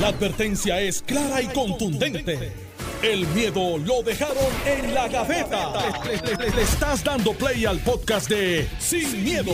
La 0.00 0.08
advertencia 0.08 0.80
es 0.80 1.02
clara 1.02 1.40
y 1.40 1.46
contundente. 1.46 2.52
El 3.00 3.28
miedo 3.28 3.78
lo 3.78 4.02
dejaron 4.02 4.36
en 4.66 4.92
la 4.92 5.06
gaveta. 5.06 5.72
Le, 6.04 6.62
estás 6.62 7.04
dando 7.04 7.32
play 7.32 7.64
al 7.64 7.78
podcast 7.78 8.28
de 8.28 8.68
Sin, 8.80 9.22
miedo, 9.22 9.52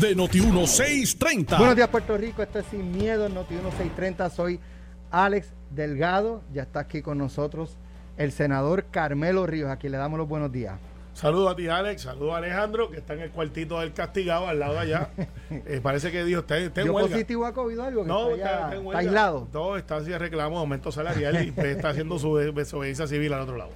de 0.00 0.16
Noti1630. 0.16 1.58
Buenos 1.58 1.76
días, 1.76 1.88
Puerto 1.88 2.16
Rico. 2.16 2.42
Esto 2.42 2.60
es 2.60 2.66
Sin 2.70 2.90
Miedo, 2.90 3.28
Noti 3.28 3.52
1630. 3.52 4.30
Soy 4.30 4.60
Alex 5.10 5.48
Delgado. 5.70 6.42
Ya 6.54 6.62
está 6.62 6.80
aquí 6.80 7.02
con 7.02 7.18
nosotros 7.18 7.76
el 8.16 8.32
senador 8.32 8.86
Carmelo 8.90 9.46
Ríos, 9.46 9.70
a 9.70 9.76
quien 9.76 9.92
le 9.92 9.98
damos 9.98 10.18
los 10.18 10.28
buenos 10.28 10.50
días. 10.50 10.78
Saludos 11.22 11.52
a 11.52 11.54
ti, 11.54 11.68
Alex. 11.68 12.02
Saludos 12.02 12.34
a 12.34 12.38
Alejandro, 12.38 12.90
que 12.90 12.96
está 12.96 13.14
en 13.14 13.20
el 13.20 13.30
cuartito 13.30 13.78
del 13.78 13.92
castigado, 13.92 14.48
al 14.48 14.58
lado 14.58 14.72
de 14.74 14.80
allá. 14.80 15.10
Eh, 15.66 15.80
parece 15.82 16.10
que 16.10 16.24
dijo, 16.24 16.40
usted 16.40 16.56
está 16.62 16.80
en 16.80 16.86
¿Dio 16.86 16.94
huelga. 16.94 17.10
positivo 17.10 17.44
a 17.46 17.52
COVID 17.52 17.78
algo? 17.78 18.02
Que 18.02 18.08
No, 18.08 18.30
está, 18.30 18.74
está, 18.74 18.98
aislado. 18.98 19.48
No, 19.52 19.76
está 19.76 19.96
así 19.98 20.10
reclamo 20.16 20.56
de 20.56 20.60
aumento 20.60 20.90
salarial 20.90 21.44
y 21.44 21.50
usted 21.50 21.66
está 21.66 21.90
haciendo 21.90 22.18
su 22.18 22.34
desobediencia 22.36 23.06
civil 23.06 23.32
al 23.34 23.42
otro 23.42 23.56
lado. 23.56 23.70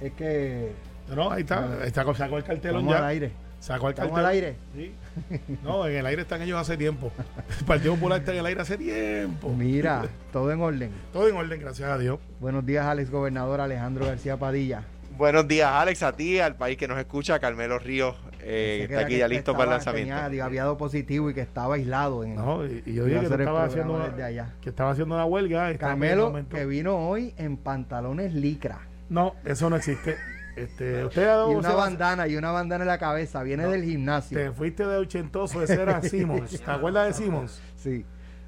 Es 0.00 0.12
que 0.12 0.72
No, 1.12 1.32
ahí 1.32 1.40
está. 1.40 1.64
Ahí 1.80 1.88
está 1.88 2.04
sacó 2.14 2.36
el 2.36 2.44
cartelón 2.44 2.86
ya. 2.86 2.98
al 2.98 3.04
aire. 3.06 3.32
Sacó 3.58 3.88
el 3.88 3.94
Estamos 3.94 4.12
cartelón. 4.12 4.26
al 4.26 4.32
aire. 4.32 4.56
Sí. 4.76 4.94
No, 5.64 5.86
en 5.86 5.96
el 5.96 6.06
aire 6.06 6.22
están 6.22 6.42
ellos 6.42 6.60
hace 6.60 6.76
tiempo. 6.76 7.10
El 7.58 7.64
Partido 7.64 7.94
Popular 7.94 8.20
está 8.20 8.32
en 8.32 8.38
el 8.38 8.46
aire 8.46 8.60
hace 8.60 8.76
tiempo. 8.78 9.48
Mira, 9.48 10.04
todo 10.32 10.52
en 10.52 10.60
orden. 10.60 10.90
Todo 11.12 11.28
en 11.28 11.34
orden, 11.34 11.60
gracias 11.60 11.88
a 11.88 11.98
Dios. 11.98 12.18
Buenos 12.38 12.64
días, 12.64 12.86
Alex 12.86 13.10
Gobernador 13.10 13.60
Alejandro 13.60 14.04
García 14.06 14.36
Padilla. 14.36 14.84
Buenos 15.16 15.46
días, 15.46 15.70
Alex, 15.70 16.02
a 16.02 16.12
ti, 16.12 16.38
al 16.40 16.56
país 16.56 16.76
que 16.76 16.88
nos 16.88 16.98
escucha, 16.98 17.38
Carmelo 17.38 17.78
Ríos, 17.78 18.16
eh, 18.40 18.86
que 18.88 18.94
está 18.94 19.06
aquí 19.06 19.18
ya 19.18 19.28
listo 19.28 19.52
para 19.52 19.74
el 19.74 19.78
estaba- 19.78 19.96
lanzamiento. 19.96 20.24
tenía- 20.30 20.44
había 20.46 20.62
dado 20.62 20.76
positivo 20.76 21.30
y 21.30 21.34
que 21.34 21.42
estaba 21.42 21.74
aislado. 21.76 22.24
En, 22.24 22.34
No, 22.34 22.64
y, 22.66 22.82
y 22.86 22.94
yo 22.94 23.06
Iba 23.06 23.06
dije 23.06 23.18
a 23.18 23.22
que 23.22 23.28
programa 23.28 23.64
haciendo, 23.64 23.98
desde 23.98 24.24
allá. 24.24 24.54
que 24.60 24.70
estaba 24.70 24.90
haciendo 24.90 25.14
una 25.14 25.24
huelga. 25.24 25.70
estaba 25.70 25.90
Carmelo, 25.92 26.34
que 26.50 26.64
vino 26.66 26.96
hoy 27.08 27.34
en 27.36 27.56
pantalones 27.56 28.32
licra. 28.34 28.80
No, 29.10 29.34
eso 29.44 29.68
no 29.70 29.76
existe. 29.76 30.16
Este, 30.56 31.04
usted 31.04 31.22
ha 31.24 31.26
dado- 31.36 31.52
Y 31.52 31.54
una 31.54 31.72
bandana, 31.74 32.26
y 32.28 32.36
una 32.36 32.50
bandana 32.50 32.84
en 32.84 32.88
la 32.88 32.98
cabeza. 32.98 33.42
Viene 33.42 33.66
del 33.66 33.84
gimnasio. 33.84 34.36
Te 34.36 34.50
fuiste 34.50 34.84
de 34.86 34.96
ochentoso, 34.96 35.62
ese 35.62 35.80
era 35.80 36.00
Simmons. 36.02 36.60
¿Te 36.60 36.70
acuerdas 36.70 37.06
de 37.08 37.12
Simmons? 37.24 37.60
Sí. 37.76 38.04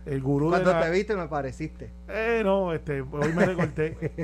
El 0.07 0.21
gurú 0.21 0.51
Cuando 0.51 0.69
de 0.69 0.75
la... 0.77 0.83
te 0.83 0.91
viste 0.91 1.17
me 1.17 1.27
pareciste. 1.29 1.91
Eh, 2.09 2.43
no, 2.45 2.75
este, 2.75 3.01
hoy 3.01 3.33
me 3.33 3.47
recorté. 3.47 3.97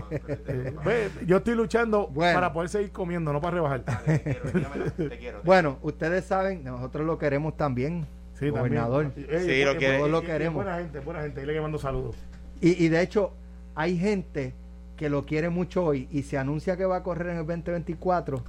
Eh, 0.47 0.75
ve, 0.85 1.11
yo 1.27 1.39
estoy 1.39 1.55
luchando 1.55 2.09
Bueno. 2.09 2.35
para 2.35 2.53
poder 2.53 2.69
seguir 2.69 2.91
comiendo, 2.93 3.33
no 3.33 3.41
para 3.41 3.55
rebajar. 3.55 3.85
Te 4.05 5.19
quiero. 5.19 5.41
Bueno, 5.43 5.79
ustedes 5.83 6.25
saben, 6.27 6.63
nosotros 6.65 7.07
lo 7.07 7.19
queremos 7.19 7.57
también, 7.57 8.07
Sí, 8.39 8.51
gobernador. 8.51 9.07
también. 9.07 9.27
Eh, 9.31 9.41
Sí, 9.41 9.65
lo. 9.65 9.75
Todos 9.99 10.11
lo 10.11 10.21
y- 10.21 10.25
y- 10.25 10.27
queremos. 10.27 10.55
Buena 10.65 10.79
gente, 10.79 11.01
buena 11.01 11.23
gente. 11.23 11.41
Dile 11.41 11.55
que 11.55 11.61
mando 11.61 11.79
saludos. 11.79 12.17
Y, 12.61 12.85
y 12.85 12.89
de 12.89 13.01
hecho, 13.03 13.33
hay 13.75 13.97
gente 13.99 14.53
que 14.97 15.09
lo 15.09 15.25
quiere 15.25 15.49
mucho 15.49 15.85
hoy 15.85 16.09
y 16.11 16.25
se 16.25 16.37
anuncia 16.37 16.77
que 16.77 16.85
va 16.85 16.97
a 16.97 17.03
correr 17.03 17.29
en 17.29 17.39
el 17.39 17.47
2024. 17.47 18.43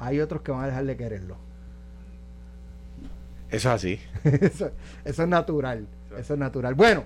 Hay 0.00 0.18
otros 0.20 0.42
que 0.42 0.50
van 0.50 0.62
a 0.64 0.66
dejar 0.66 0.84
de 0.84 0.96
quererlo. 0.96 1.36
Eso 3.50 3.68
es 3.68 3.74
así. 3.74 4.00
eso, 4.24 4.70
eso 5.04 5.22
es 5.22 5.28
natural. 5.28 5.86
Eso 6.16 6.34
es 6.34 6.40
natural. 6.40 6.74
Bueno, 6.74 7.04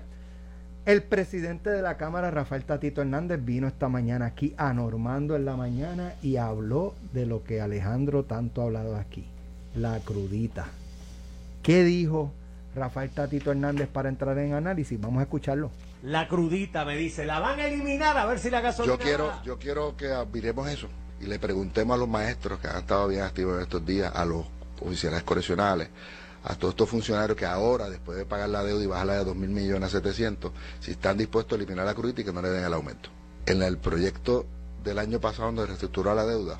el 0.85 1.03
presidente 1.03 1.69
de 1.69 1.81
la 1.81 1.97
Cámara, 1.97 2.31
Rafael 2.31 2.63
Tatito 2.63 3.01
Hernández, 3.01 3.39
vino 3.43 3.67
esta 3.67 3.87
mañana 3.87 4.25
aquí 4.25 4.55
a 4.57 4.73
Normando 4.73 5.35
en 5.35 5.45
la 5.45 5.55
mañana 5.55 6.15
y 6.23 6.37
habló 6.37 6.95
de 7.13 7.27
lo 7.27 7.43
que 7.43 7.61
Alejandro 7.61 8.23
tanto 8.23 8.61
ha 8.61 8.65
hablado 8.65 8.95
aquí, 8.95 9.25
la 9.75 9.99
crudita. 9.99 10.65
¿Qué 11.61 11.83
dijo 11.83 12.31
Rafael 12.75 13.11
Tatito 13.11 13.51
Hernández 13.51 13.89
para 13.89 14.09
entrar 14.09 14.37
en 14.39 14.53
análisis? 14.53 14.99
Vamos 14.99 15.19
a 15.19 15.23
escucharlo. 15.23 15.69
La 16.01 16.27
crudita 16.27 16.83
me 16.83 16.95
dice, 16.95 17.25
la 17.25 17.39
van 17.39 17.59
a 17.59 17.67
eliminar 17.67 18.17
a 18.17 18.25
ver 18.25 18.39
si 18.39 18.49
la 18.49 18.61
gasolina. 18.61 18.95
Yo 18.95 18.99
quiero, 18.99 19.27
baja". 19.27 19.43
yo 19.43 19.59
quiero 19.59 19.95
que 19.95 20.07
admiremos 20.07 20.67
eso 20.67 20.87
y 21.19 21.27
le 21.27 21.37
preguntemos 21.37 21.93
a 21.93 21.99
los 21.99 22.09
maestros 22.09 22.59
que 22.59 22.67
han 22.67 22.77
estado 22.77 23.07
bien 23.07 23.21
activos 23.21 23.57
en 23.57 23.61
estos 23.61 23.85
días, 23.85 24.11
a 24.15 24.25
los 24.25 24.45
oficiales 24.81 25.21
correccionales, 25.21 25.89
a 26.43 26.55
todos 26.55 26.73
estos 26.73 26.89
funcionarios 26.89 27.37
que 27.37 27.45
ahora, 27.45 27.89
después 27.89 28.17
de 28.17 28.25
pagar 28.25 28.49
la 28.49 28.63
deuda 28.63 28.83
y 28.83 28.87
bajarla 28.87 29.13
de 29.19 29.25
2 29.25 29.35
mil 29.35 29.49
millones 29.49 29.89
a 29.89 29.97
700, 29.97 30.51
si 30.79 30.91
están 30.91 31.17
dispuestos 31.17 31.53
a 31.53 31.61
eliminar 31.61 31.85
la 31.85 31.93
crudita 31.93 32.21
y 32.21 32.23
que 32.23 32.33
no 32.33 32.41
le 32.41 32.49
den 32.49 32.63
el 32.63 32.73
aumento. 32.73 33.09
En 33.45 33.61
el 33.61 33.77
proyecto 33.77 34.45
del 34.83 34.99
año 34.99 35.19
pasado 35.19 35.47
donde 35.47 35.65
reestructuró 35.65 36.15
la 36.15 36.25
deuda, 36.25 36.59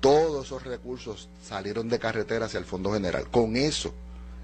todos 0.00 0.46
esos 0.46 0.64
recursos 0.64 1.28
salieron 1.42 1.88
de 1.88 1.98
carretera 1.98 2.46
hacia 2.46 2.58
el 2.58 2.64
Fondo 2.64 2.92
General. 2.92 3.28
Con 3.30 3.56
eso 3.56 3.94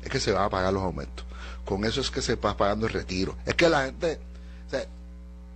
es 0.02 0.08
que 0.08 0.20
se 0.20 0.32
van 0.32 0.44
a 0.44 0.50
pagar 0.50 0.72
los 0.72 0.82
aumentos. 0.82 1.24
Con 1.64 1.84
eso 1.84 2.00
es 2.00 2.10
que 2.10 2.22
se 2.22 2.36
va 2.36 2.56
pagando 2.56 2.86
el 2.86 2.92
retiro. 2.92 3.36
Es 3.44 3.54
que 3.54 3.68
la 3.68 3.84
gente, 3.84 4.20
o 4.66 4.70
sea, 4.70 4.86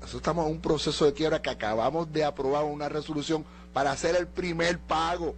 nosotros 0.01 0.21
estamos 0.21 0.47
en 0.47 0.53
un 0.53 0.61
proceso 0.61 1.05
de 1.05 1.13
quiebra 1.13 1.41
que 1.41 1.51
acabamos 1.51 2.13
de 2.13 2.25
aprobar 2.25 2.65
una 2.65 2.89
resolución 2.89 3.45
para 3.73 3.93
hacer 3.93 4.17
el 4.17 4.27
primer 4.27 4.79
pago. 4.79 5.35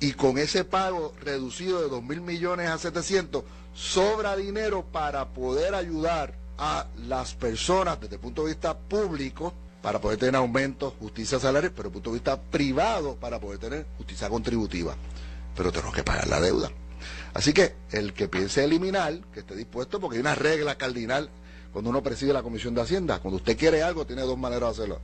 Y 0.00 0.12
con 0.12 0.38
ese 0.38 0.64
pago 0.64 1.14
reducido 1.20 1.80
de 1.80 1.88
2 1.88 2.02
mil 2.02 2.20
millones 2.20 2.68
a 2.68 2.78
700, 2.78 3.44
sobra 3.74 4.36
dinero 4.36 4.84
para 4.84 5.28
poder 5.28 5.74
ayudar 5.74 6.34
a 6.58 6.86
las 7.06 7.34
personas 7.34 8.00
desde 8.00 8.16
el 8.16 8.20
punto 8.20 8.42
de 8.42 8.48
vista 8.48 8.76
público, 8.76 9.52
para 9.82 10.00
poder 10.00 10.18
tener 10.18 10.36
aumentos, 10.36 10.94
justicia 10.98 11.38
salarial, 11.38 11.72
pero 11.72 11.84
desde 11.84 11.88
el 11.88 11.92
punto 11.92 12.10
de 12.10 12.14
vista 12.14 12.40
privado, 12.40 13.16
para 13.16 13.38
poder 13.38 13.58
tener 13.58 13.86
justicia 13.98 14.28
contributiva. 14.28 14.96
Pero 15.56 15.70
tenemos 15.72 15.94
que 15.94 16.02
pagar 16.02 16.26
la 16.28 16.40
deuda. 16.40 16.70
Así 17.34 17.52
que 17.52 17.74
el 17.90 18.14
que 18.14 18.28
piense 18.28 18.64
eliminar, 18.64 19.20
que 19.32 19.40
esté 19.40 19.54
dispuesto, 19.54 20.00
porque 20.00 20.16
hay 20.16 20.20
una 20.22 20.34
regla 20.34 20.76
cardinal 20.76 21.28
cuando 21.72 21.90
uno 21.90 22.02
preside 22.02 22.32
la 22.32 22.42
Comisión 22.42 22.74
de 22.74 22.82
Hacienda. 22.82 23.18
Cuando 23.18 23.36
usted 23.36 23.58
quiere 23.58 23.82
algo, 23.82 24.06
tiene 24.06 24.22
dos 24.22 24.38
maneras 24.38 24.76
de 24.76 24.82
hacerlo. 24.82 25.00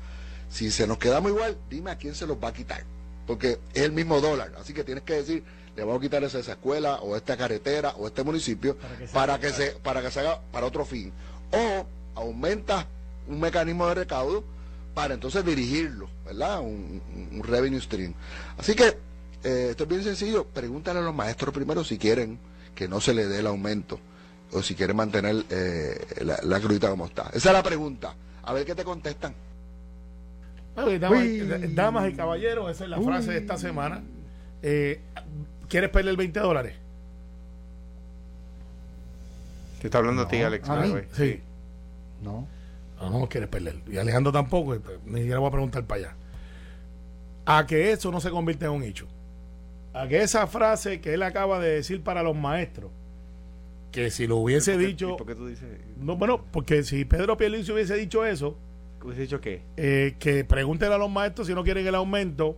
Si 0.48 0.70
se 0.70 0.86
nos 0.86 0.98
quedamos 0.98 1.32
igual, 1.32 1.58
dime 1.68 1.90
a 1.90 1.96
quién 1.96 2.14
se 2.14 2.26
los 2.26 2.36
va 2.42 2.48
a 2.48 2.52
quitar. 2.52 2.84
Porque 3.30 3.60
es 3.74 3.82
el 3.82 3.92
mismo 3.92 4.20
dólar. 4.20 4.50
Así 4.60 4.74
que 4.74 4.82
tienes 4.82 5.04
que 5.04 5.12
decir, 5.12 5.44
le 5.76 5.84
vamos 5.84 6.00
a 6.00 6.02
quitar 6.02 6.24
esa, 6.24 6.40
esa 6.40 6.50
escuela, 6.50 6.96
o 6.96 7.14
esta 7.14 7.36
carretera, 7.36 7.90
o 7.90 8.08
este 8.08 8.24
municipio, 8.24 8.76
para 9.12 9.38
que, 9.38 9.50
se, 9.50 9.70
para 9.70 10.02
que 10.02 10.10
se 10.10 10.18
haga 10.18 10.40
para 10.50 10.66
otro 10.66 10.84
fin. 10.84 11.12
O 11.52 11.86
aumenta 12.16 12.88
un 13.28 13.38
mecanismo 13.38 13.86
de 13.86 13.94
recaudo 13.94 14.42
para 14.94 15.14
entonces 15.14 15.44
dirigirlo, 15.44 16.10
¿verdad? 16.26 16.58
Un 16.58 17.40
revenue 17.44 17.80
stream. 17.80 18.14
Así 18.58 18.74
que 18.74 18.98
eh, 19.44 19.68
esto 19.70 19.84
es 19.84 19.88
bien 19.88 20.02
sencillo. 20.02 20.44
Pregúntale 20.44 20.98
a 20.98 21.02
los 21.02 21.14
maestros 21.14 21.54
primero 21.54 21.84
si 21.84 21.98
quieren 21.98 22.36
que 22.74 22.88
no 22.88 23.00
se 23.00 23.14
le 23.14 23.28
dé 23.28 23.38
el 23.38 23.46
aumento 23.46 24.00
o 24.50 24.60
si 24.60 24.74
quieren 24.74 24.96
mantener 24.96 25.44
eh, 25.50 26.04
la, 26.22 26.36
la 26.42 26.58
crudita 26.58 26.90
como 26.90 27.06
está. 27.06 27.30
Esa 27.32 27.50
es 27.50 27.52
la 27.52 27.62
pregunta. 27.62 28.12
A 28.42 28.52
ver 28.52 28.66
qué 28.66 28.74
te 28.74 28.82
contestan. 28.82 29.36
Bueno, 30.84 31.24
y 31.24 31.74
damas, 31.74 32.08
y 32.10 32.14
caballeros, 32.14 32.70
esa 32.70 32.84
es 32.84 32.90
la 32.90 33.00
frase 33.00 33.32
de 33.32 33.38
esta 33.38 33.56
semana. 33.56 34.02
Eh, 34.62 35.00
¿Quieres 35.68 35.90
perder 35.90 36.16
20 36.16 36.40
dólares? 36.40 36.74
Te 39.80 39.86
está 39.86 39.98
hablando 39.98 40.22
a 40.22 40.28
ti, 40.28 40.38
No, 40.38 40.46
Alex. 40.46 40.68
a 40.68 40.80
the 40.82 40.86
mí. 40.88 40.92
way. 40.94 41.04
Sí. 41.12 41.40
No. 42.22 42.46
No, 43.00 43.10
no 43.20 43.28
quieres 43.28 43.48
perder. 43.48 43.76
Y 43.90 43.96
Alejandro 43.96 44.30
tampoco, 44.30 44.78
pues, 44.78 44.98
ni 45.06 45.20
siquiera 45.20 45.38
voy 45.38 45.48
a 45.48 45.52
preguntar 45.52 45.84
para 45.84 46.00
allá. 46.00 46.14
A 47.46 47.66
que 47.66 47.92
eso 47.92 48.10
no 48.12 48.20
se 48.20 48.30
convierte 48.30 48.66
en 48.66 48.72
un 48.72 48.82
hecho. 48.82 49.06
A 49.94 50.06
que 50.06 50.22
esa 50.22 50.46
frase 50.46 51.00
que 51.00 51.14
él 51.14 51.22
acaba 51.22 51.58
de 51.60 51.70
decir 51.70 52.02
para 52.02 52.22
los 52.22 52.36
maestros, 52.36 52.90
que 53.90 54.10
si 54.10 54.26
lo 54.26 54.36
hubiese 54.36 54.72
¿Por 54.72 54.80
qué- 54.82 54.86
dicho. 54.86 55.10
y 55.14 55.16
¿Por 55.16 55.26
qué 55.26 55.34
tú 55.34 55.46
dices? 55.46 55.66
No, 55.98 56.16
bueno, 56.16 56.44
porque 56.52 56.82
si 56.84 57.04
Pedro 57.06 57.36
Pierluisi 57.38 57.72
hubiese 57.72 57.96
dicho 57.96 58.24
eso, 58.26 58.56
¿Hubiese 59.02 59.22
dicho 59.22 59.40
qué? 59.40 59.62
eh, 59.76 60.16
que 60.18 60.44
pregúntenle 60.44 60.94
a 60.94 60.98
los 60.98 61.10
maestros 61.10 61.46
si 61.46 61.54
no 61.54 61.64
quieren 61.64 61.86
el 61.86 61.94
aumento 61.94 62.56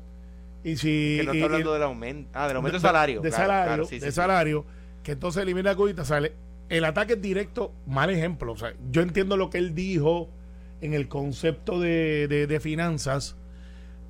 y 0.65 0.77
si... 0.77 1.17
Que 1.21 1.25
no 1.27 1.35
y- 1.35 1.37
está 1.39 1.41
y- 1.41 1.43
hablando 1.47 1.73
del 1.75 1.83
aumento. 1.85 2.31
Ah, 2.35 2.49
del 2.49 2.57
aumento 2.57 2.79
de 2.79 2.83
salario. 2.83 3.21
De 3.21 3.29
Claro, 3.31 3.43
salario, 3.45 3.67
claro, 3.67 3.85
sí, 3.85 3.95
sí, 3.97 4.01
de 4.01 4.11
sí. 4.11 4.15
salario, 4.17 4.65
que 5.03 5.13
entonces 5.13 5.43
elimina 5.43 5.71
la 5.71 5.77
cubita, 5.77 6.05
sale. 6.05 6.33
El 6.69 6.85
ataque 6.85 7.15
es 7.15 7.21
directo, 7.23 7.73
mal 7.87 8.11
ejemplo. 8.11 8.53
O 8.53 8.57
sea, 8.57 8.73
yo 8.91 9.03
entiendo 9.03 9.37
lo 9.37 9.51
que 9.51 9.59
él 9.59 9.75
dijo 9.75 10.29
en 10.81 10.95
el 10.95 11.07
concepto 11.09 11.79
de, 11.81 12.27
de- 12.29 12.47
de 12.47 12.61
finanzas. 12.61 13.37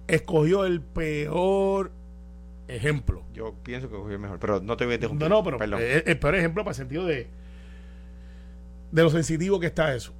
Escogió 0.08 0.64
el 0.64 0.80
peor 0.80 1.90
ejemplo. 2.68 3.22
Yo 3.34 3.54
pienso 3.62 3.88
que 3.88 3.94
cogió 3.96 4.12
el 4.14 4.18
mejor, 4.20 4.38
pero 4.38 4.60
no 4.60 4.76
te 4.76 4.84
voy 4.84 4.92
a 4.92 4.94
interrumpir. 4.96 5.28
No, 5.28 5.36
no, 5.36 5.44
pero 5.44 5.58
Perdón. 5.58 5.80
el, 5.82 6.02
el 6.06 6.18
peor 6.18 6.34
ejemplo 6.36 6.62
para 6.64 6.72
el 6.72 6.76
sentido 6.76 7.04
de 7.06 7.28
de 8.90 9.02
lo 9.02 9.10
sensitivo 9.10 9.58
que 9.58 9.66
está 9.66 9.94
eso. 9.94 10.12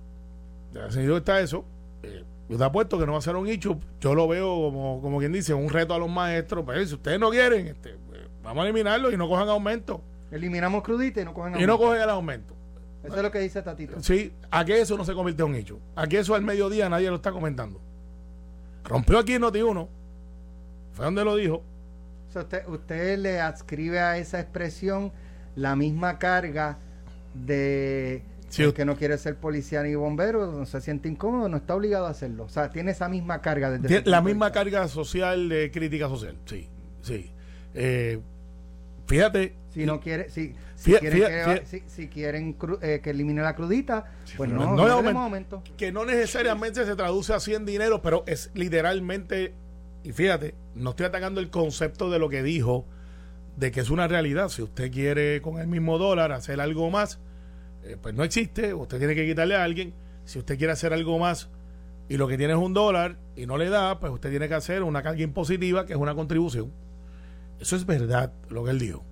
De 0.73 0.81
lo 0.81 0.91
sensitivo 0.91 1.15
que 1.15 1.19
está 1.19 1.41
eso. 1.41 1.65
Yo 2.49 2.59
te 2.59 2.65
apuesto 2.65 2.99
que 2.99 3.07
no 3.07 3.13
va 3.13 3.19
a 3.19 3.23
ser 3.23 3.37
un 3.37 3.47
hecho. 3.49 3.79
Yo 4.01 4.15
lo 4.15 4.29
veo 4.29 4.47
como, 4.47 5.01
como 5.01 5.19
quien 5.19 5.33
dice, 5.33 5.55
un 5.55 5.69
reto 5.69 5.95
a 5.95 5.99
los 5.99 6.11
maestros. 6.11 6.65
Pues, 6.65 6.89
si 6.89 6.95
ustedes 6.95 7.19
no 7.19 7.31
quieren, 7.31 7.67
este, 7.69 7.91
eh, 7.91 8.29
vamos 8.43 8.63
a 8.63 8.65
eliminarlo 8.67 9.11
y 9.11 9.17
no 9.17 9.29
cojan 9.29 9.49
aumento. 9.49 10.03
Eliminamos 10.31 10.83
crudita 10.83 11.21
y 11.21 11.25
no 11.25 11.35
cogen 11.35 11.53
Y 11.61 11.67
no 11.67 11.73
aumento. 11.75 11.79
cogen 11.79 12.03
el 12.03 12.11
aumento. 12.11 12.55
Eso 13.05 13.17
es 13.17 13.23
lo 13.23 13.31
que 13.31 13.41
dice 13.41 13.63
Tatito. 13.63 14.01
Sí, 14.01 14.33
a 14.51 14.65
que 14.65 14.81
eso 14.81 14.97
no 14.97 15.05
se 15.05 15.13
convirtió 15.15 15.47
en 15.47 15.53
un 15.53 15.57
hecho. 15.57 15.79
A 15.97 16.07
que 16.07 16.19
eso 16.19 16.35
al 16.35 16.43
mediodía 16.43 16.89
nadie 16.89 17.09
lo 17.11 17.17
está 17.17 17.33
comentando. 17.33 17.81
Rompió 18.85 19.19
aquí 19.19 19.35
en 19.35 19.43
Noti1. 19.43 19.89
Fue 20.93 21.05
donde 21.05 21.25
lo 21.25 21.35
dijo. 21.37 21.63
O 22.29 22.33
sea, 22.33 22.43
usted, 22.43 22.69
usted 22.69 23.19
le 23.19 23.41
adscribe 23.41 23.99
a 24.01 24.19
esa 24.19 24.41
expresión 24.41 25.13
la 25.57 25.75
misma 25.77 26.19
carga 26.19 26.79
de 27.35 28.23
Sí, 28.53 28.63
el 28.65 28.75
que 28.75 28.85
no 28.85 28.97
quiere 28.97 29.17
ser 29.17 29.37
policía 29.37 29.83
ni 29.83 29.95
bombero, 29.95 30.53
no 30.53 30.67
se 30.67 30.81
siente 30.83 31.09
incómodo, 31.09 31.49
no 31.49 31.57
está 31.57 31.75
obligado 31.75 32.07
a 32.07 32.11
hacerlo. 32.11 32.45
O 32.45 32.49
sea, 32.51 32.69
tiene 32.71 32.91
esa 32.91 33.09
misma 33.09 33.41
carga 33.41 33.71
desde 33.71 33.89
Tiene 33.89 34.03
la 34.11 34.19
de 34.19 34.25
misma 34.25 34.53
carga 34.53 34.87
social 34.89 35.49
de 35.49 35.71
crítica 35.71 36.09
social, 36.09 36.37
sí, 36.45 36.69
sí. 37.01 37.31
Eh, 37.75 38.21
fíjate, 39.07 39.55
Si 39.73 39.87
no 39.87 40.01
quiere, 40.01 40.29
si, 40.29 40.55
si 40.77 40.93
quieren, 40.93 41.21
que, 41.23 41.63
si, 41.67 41.83
si 41.87 42.09
quieren 42.09 42.59
cru- 42.59 42.79
eh, 42.83 43.01
que 43.03 43.09
elimine 43.11 43.41
la 43.41 43.55
crudita, 43.55 44.13
pues 44.37 44.51
no- 44.51 44.77
no, 44.77 44.87
no 44.87 45.21
aumento. 45.21 45.63
que 45.79 45.91
no 45.91 46.05
necesariamente 46.05 46.85
se 46.85 46.95
traduce 46.95 47.33
así 47.33 47.55
en 47.55 47.65
dinero, 47.65 48.03
pero 48.03 48.23
es 48.27 48.51
literalmente, 48.55 49.55
y 50.05 50.13
fíjate, 50.13 50.55
no 50.75 50.91
estoy 50.91 51.07
atacando 51.07 51.41
el 51.41 51.49
concepto 51.49 52.11
de 52.11 52.19
lo 52.19 52.29
que 52.29 52.43
dijo, 52.43 52.85
de 53.57 53.71
que 53.71 53.81
es 53.81 53.89
una 53.89 54.09
realidad. 54.09 54.51
Si 54.51 54.61
usted 54.61 54.93
quiere 54.93 55.41
con 55.41 55.59
el 55.59 55.69
mismo 55.69 55.97
dólar 55.97 56.33
hacer 56.33 56.61
algo 56.61 56.91
más, 56.91 57.19
eh, 57.85 57.97
pues 58.01 58.15
no 58.15 58.25
existe, 58.25 58.75
usted 58.75 58.99
tiene 58.99 59.15
que 59.15 59.27
quitarle 59.27 59.57
a 59.57 59.65
alguien. 59.65 59.95
Si 60.25 60.39
usted 60.39 60.57
quiere 60.59 60.73
hacer 60.73 60.93
algo 60.93 61.19
más 61.19 61.49
y 62.09 62.17
lo 62.17 62.29
que 62.29 62.37
tiene 62.39 62.53
es 62.53 62.59
un 62.59 62.75
dólar 62.75 63.17
y 63.37 63.47
no 63.47 63.57
le 63.59 63.69
da, 63.69 63.99
pues 63.99 64.13
usted 64.13 64.31
tiene 64.31 64.49
que 64.49 64.55
hacer 64.55 64.83
una 64.83 65.03
carga 65.03 65.23
impositiva 65.23 65.87
que 65.87 65.93
es 65.95 65.99
una 65.99 66.15
contribución. 66.15 66.73
Eso 67.61 67.77
es 67.77 67.87
verdad 67.87 68.33
lo 68.49 68.65
que 68.65 68.71
él 68.71 68.79
dijo. 68.79 69.05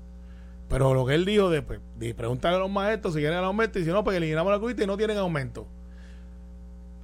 Pero 0.69 0.95
lo 0.95 1.05
que 1.05 1.15
él 1.15 1.25
dijo 1.25 1.51
de, 1.51 1.63
pues, 1.63 1.81
de 1.99 2.15
preguntarle 2.15 2.59
a 2.59 2.61
los 2.61 2.71
maestros 2.71 3.15
si 3.15 3.21
quieren 3.21 3.39
el 3.39 3.45
aumento 3.45 3.79
y 3.81 3.85
si 3.85 3.91
no, 3.91 4.05
pues 4.05 4.17
eliminamos 4.17 4.53
la 4.53 4.59
crudita 4.59 4.85
y 4.85 4.87
no 4.87 4.97
tienen 4.97 5.19
aumento. 5.19 5.67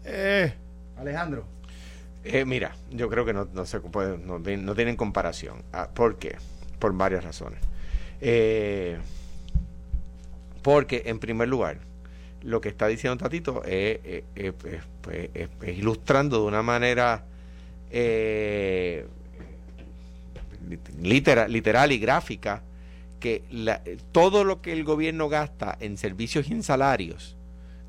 Eh, 0.04 0.52
Alejandro, 0.96 1.44
Eh, 2.24 2.44
mira, 2.44 2.74
yo 2.90 3.08
creo 3.08 3.24
que 3.24 3.32
no, 3.32 3.48
no 3.52 3.66
se 3.66 3.80
puede, 3.80 4.18
no, 4.18 4.38
no 4.38 4.74
tienen 4.74 4.96
comparación. 4.96 5.62
Ah, 5.72 5.88
¿Por 5.92 6.16
qué? 6.16 6.36
Por 6.78 6.92
varias 6.96 7.24
razones. 7.24 7.60
Eh, 8.20 8.98
porque, 10.66 11.04
en 11.06 11.20
primer 11.20 11.46
lugar, 11.46 11.78
lo 12.42 12.60
que 12.60 12.68
está 12.68 12.88
diciendo 12.88 13.16
Tatito 13.18 13.62
es, 13.62 14.00
es- 14.02 14.24
es- 14.34 14.54
es- 14.64 14.82
pues, 15.00 15.30
es- 15.32 15.48
es 15.62 15.78
ilustrando 15.78 16.40
de 16.40 16.46
una 16.48 16.60
manera 16.64 17.24
eh, 17.92 19.06
litera- 21.00 21.46
literal 21.46 21.92
y 21.92 21.98
gráfica 21.98 22.64
que 23.20 23.44
todo 24.10 24.42
lo 24.42 24.60
que 24.60 24.72
el 24.72 24.82
gobierno 24.82 25.28
gasta 25.28 25.76
en 25.78 25.96
servicios 25.98 26.50
y 26.50 26.54
en 26.54 26.64
salarios 26.64 27.36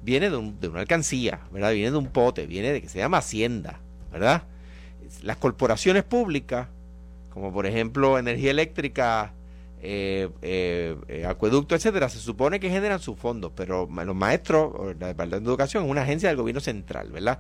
viene 0.04 0.30
de, 0.30 0.54
de 0.62 0.68
una 0.68 0.82
alcancía, 0.82 1.40
¿verdad? 1.52 1.74
Viene 1.74 1.90
de 1.90 1.98
un 1.98 2.08
pote, 2.10 2.46
viene 2.46 2.74
de 2.74 2.82
que 2.84 2.90
se 2.90 3.00
llama 3.00 3.18
Hacienda, 3.18 3.80
¿verdad? 4.12 4.44
Las 5.24 5.38
corporaciones 5.38 6.04
públicas, 6.04 6.68
como 7.34 7.52
por 7.52 7.66
ejemplo 7.66 8.20
energía 8.20 8.52
eléctrica, 8.52 9.34
eh, 9.82 10.30
eh, 10.42 10.96
eh, 11.08 11.26
acueducto, 11.26 11.76
etcétera, 11.76 12.10
se 12.10 12.20
supone 12.20 12.60
que 12.60 12.70
generan 12.70 13.00
sus 13.00 13.18
fondos, 13.18 13.52
pero 13.56 13.88
los 13.88 14.16
maestros, 14.16 14.96
la 15.00 15.08
Departamento 15.08 15.50
de 15.50 15.54
Educación, 15.54 15.86
es 15.86 15.92
una 15.92 16.02
agencia 16.02 16.30
del 16.30 16.38
gobierno 16.38 16.62
central, 16.62 17.10
¿verdad? 17.12 17.40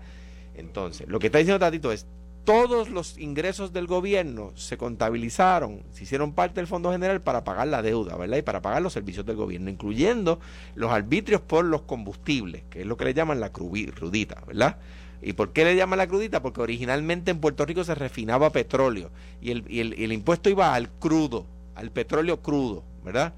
Entonces, 0.56 1.07
lo 1.07 1.19
que 1.19 1.28
está 1.28 1.39
diciendo 1.39 1.60
Tatito 1.60 1.92
es, 1.92 2.06
todos 2.44 2.89
los 2.89 3.18
ingresos 3.18 3.74
del 3.74 3.88
gobierno 3.88 4.51
se 4.56 4.78
contabilizaron, 4.78 5.84
se 5.92 6.04
hicieron 6.04 6.31
parte 6.34 6.62
del 6.62 6.68
Fondo 6.68 6.92
General 6.92 7.22
para 7.22 7.44
pagar 7.44 7.68
la 7.68 7.81
deuda, 7.81 8.16
¿verdad? 8.16 8.38
Y 8.38 8.42
para 8.42 8.62
pagar 8.62 8.81
los 8.81 8.94
servicios 8.94 9.25
del 9.25 9.36
gobierno, 9.36 9.69
incluyendo 9.69 10.39
los 10.75 10.92
arbitrios 10.92 11.42
por 11.42 11.66
los 11.66 11.81
combustibles, 11.81 12.63
que 12.69 12.81
es 12.81 12.86
lo 12.88 12.95
que 12.95 13.04
le 13.06 13.13
llaman 13.13 13.39
la 13.42 13.51
crudita, 13.51 14.42
¿verdad? 14.48 14.78
¿Y 15.22 15.34
por 15.34 15.51
qué 15.51 15.66
le 15.66 15.75
llaman 15.75 15.98
la 15.98 16.07
crudita? 16.07 16.42
Porque 16.42 16.62
originalmente 16.62 17.31
en 17.31 17.39
Puerto 17.39 17.66
Rico 17.66 17.84
se 17.84 17.95
refinaba 17.95 18.51
petróleo 18.51 19.12
y 19.42 19.51
el- 19.51 19.66
y 19.68 19.81
el 19.81 20.13
impuesto 20.13 20.50
iba 20.50 20.74
al 20.74 20.89
crudo, 20.89 21.45
al 21.77 21.91
petróleo 21.91 22.41
crudo, 22.41 22.83
¿verdad? 23.03 23.33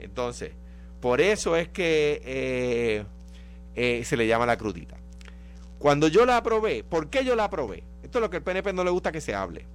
Entonces, 0.00 0.52
por 1.00 1.20
eso 1.20 1.56
es 1.56 1.68
que 1.68 2.20
eh, 2.24 3.04
eh, 3.76 4.04
se 4.04 4.16
le 4.16 4.26
llama 4.26 4.46
la 4.46 4.56
crudita. 4.56 4.96
Cuando 5.78 6.08
yo 6.08 6.26
la 6.26 6.38
aprobé, 6.38 6.82
¿por 6.82 7.08
qué 7.08 7.24
yo 7.24 7.36
la 7.36 7.44
aprobé? 7.44 7.84
Esto 8.02 8.18
es 8.18 8.22
lo 8.22 8.30
que 8.30 8.38
el 8.38 8.42
PNP 8.42 8.72
no 8.72 8.84
le 8.84 8.90
gusta 8.90 9.12
que 9.12 9.20
se 9.20 9.34
hable. 9.34 9.66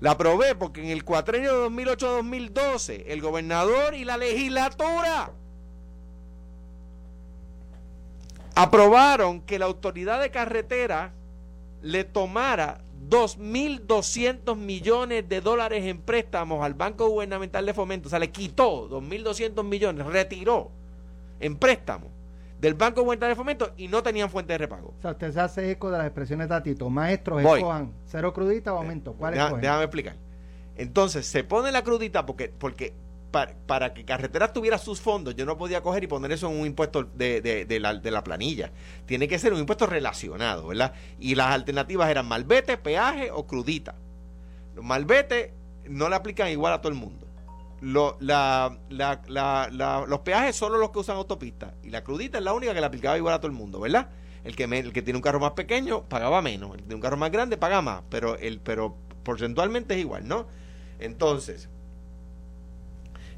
La 0.00 0.12
aprobé 0.12 0.54
porque 0.54 0.82
en 0.82 0.88
el 0.88 1.04
cuatrenio 1.04 1.62
de 1.62 1.68
2008-2012 1.68 3.04
el 3.06 3.20
gobernador 3.20 3.94
y 3.94 4.04
la 4.04 4.16
legislatura 4.16 5.32
aprobaron 8.54 9.40
que 9.42 9.58
la 9.58 9.66
autoridad 9.66 10.20
de 10.20 10.30
carretera 10.30 11.12
le 11.80 12.02
tomara 12.04 12.80
2.200 13.08 14.56
millones 14.56 15.28
de 15.28 15.40
dólares 15.40 15.84
en 15.84 15.98
préstamos 16.00 16.64
al 16.64 16.74
Banco 16.74 17.08
Gubernamental 17.08 17.64
de 17.66 17.74
Fomento. 17.74 18.08
O 18.08 18.10
sea, 18.10 18.18
le 18.18 18.30
quitó 18.30 18.88
2.200 18.88 19.64
millones, 19.64 20.06
retiró 20.06 20.70
en 21.40 21.56
préstamos 21.56 22.10
del 22.60 22.74
Banco 22.74 23.02
Gubernamental 23.02 23.30
de 23.30 23.36
Fomento 23.36 23.72
y 23.76 23.88
no 23.88 24.02
tenían 24.02 24.30
fuente 24.30 24.52
de 24.54 24.58
repago. 24.58 24.94
o 24.98 25.02
sea, 25.02 25.12
usted 25.12 25.32
se 25.32 25.40
hace 25.40 25.70
eco 25.70 25.90
de 25.90 25.98
las 25.98 26.06
expresiones 26.06 26.48
de 26.48 26.54
Tatito. 26.54 26.90
Maestros, 26.90 27.42
Voy. 27.42 27.60
escojan 27.60 27.92
cero 28.06 28.32
crudita 28.32 28.74
o 28.74 28.78
aumento. 28.78 29.12
¿Cuál 29.14 29.34
Deja- 29.34 29.44
escogen? 29.46 29.62
déjame 29.62 29.84
explicar. 29.84 30.16
Entonces, 30.76 31.26
se 31.26 31.44
pone 31.44 31.72
la 31.72 31.82
crudita 31.82 32.24
porque, 32.26 32.48
porque 32.56 32.92
para, 33.30 33.92
que 33.94 34.04
carreteras 34.04 34.52
tuviera 34.52 34.78
sus 34.78 35.00
fondos, 35.00 35.36
yo 35.36 35.44
no 35.44 35.58
podía 35.58 35.82
coger 35.82 36.04
y 36.04 36.06
poner 36.06 36.32
eso 36.32 36.48
en 36.50 36.58
un 36.60 36.66
impuesto 36.66 37.04
de, 37.04 37.40
de- 37.40 37.80
la, 37.80 37.94
de 37.94 38.10
la 38.10 38.24
planilla. 38.24 38.70
Tiene 39.06 39.28
que 39.28 39.38
ser 39.38 39.52
un 39.52 39.60
impuesto 39.60 39.86
relacionado, 39.86 40.68
¿verdad? 40.68 40.94
Y 41.20 41.34
las 41.34 41.48
alternativas 41.48 42.10
eran 42.10 42.26
malvete, 42.26 42.76
peaje 42.78 43.30
o 43.30 43.46
crudita. 43.46 43.94
Los 44.74 44.84
malvete 44.84 45.52
no 45.88 46.08
le 46.08 46.16
aplican 46.16 46.48
igual 46.48 46.72
a 46.72 46.80
todo 46.80 46.90
el 46.92 46.98
mundo. 46.98 47.26
Lo- 47.80 48.16
la- 48.20 48.76
la- 48.88 49.70
los 50.08 50.20
peajes 50.20 50.56
solo 50.56 50.78
los 50.78 50.90
que 50.90 50.98
usan 51.00 51.16
autopistas. 51.16 51.74
Y 51.82 51.90
la 51.90 52.02
crudita 52.02 52.38
es 52.38 52.44
la 52.44 52.52
única 52.52 52.72
que 52.74 52.80
le 52.80 52.86
aplicaba 52.86 53.16
igual 53.16 53.34
a 53.34 53.38
todo 53.38 53.50
el 53.50 53.56
mundo, 53.56 53.80
¿verdad? 53.80 54.08
El 54.44 54.56
que, 54.56 54.66
me- 54.66 54.78
el 54.78 54.92
que 54.92 55.02
tiene 55.02 55.18
un 55.18 55.22
carro 55.22 55.40
más 55.40 55.52
pequeño 55.52 56.04
pagaba 56.04 56.40
menos. 56.42 56.70
El 56.70 56.76
que 56.76 56.82
tiene 56.82 56.94
un 56.94 57.00
carro 57.02 57.16
más 57.18 57.30
grande 57.30 57.56
paga 57.56 57.82
más. 57.82 58.02
Pero, 58.08 58.36
el, 58.36 58.60
pero 58.60 58.96
porcentualmente 59.22 59.94
es 59.94 60.00
igual, 60.00 60.26
¿no? 60.26 60.46
Entonces, 60.98 61.68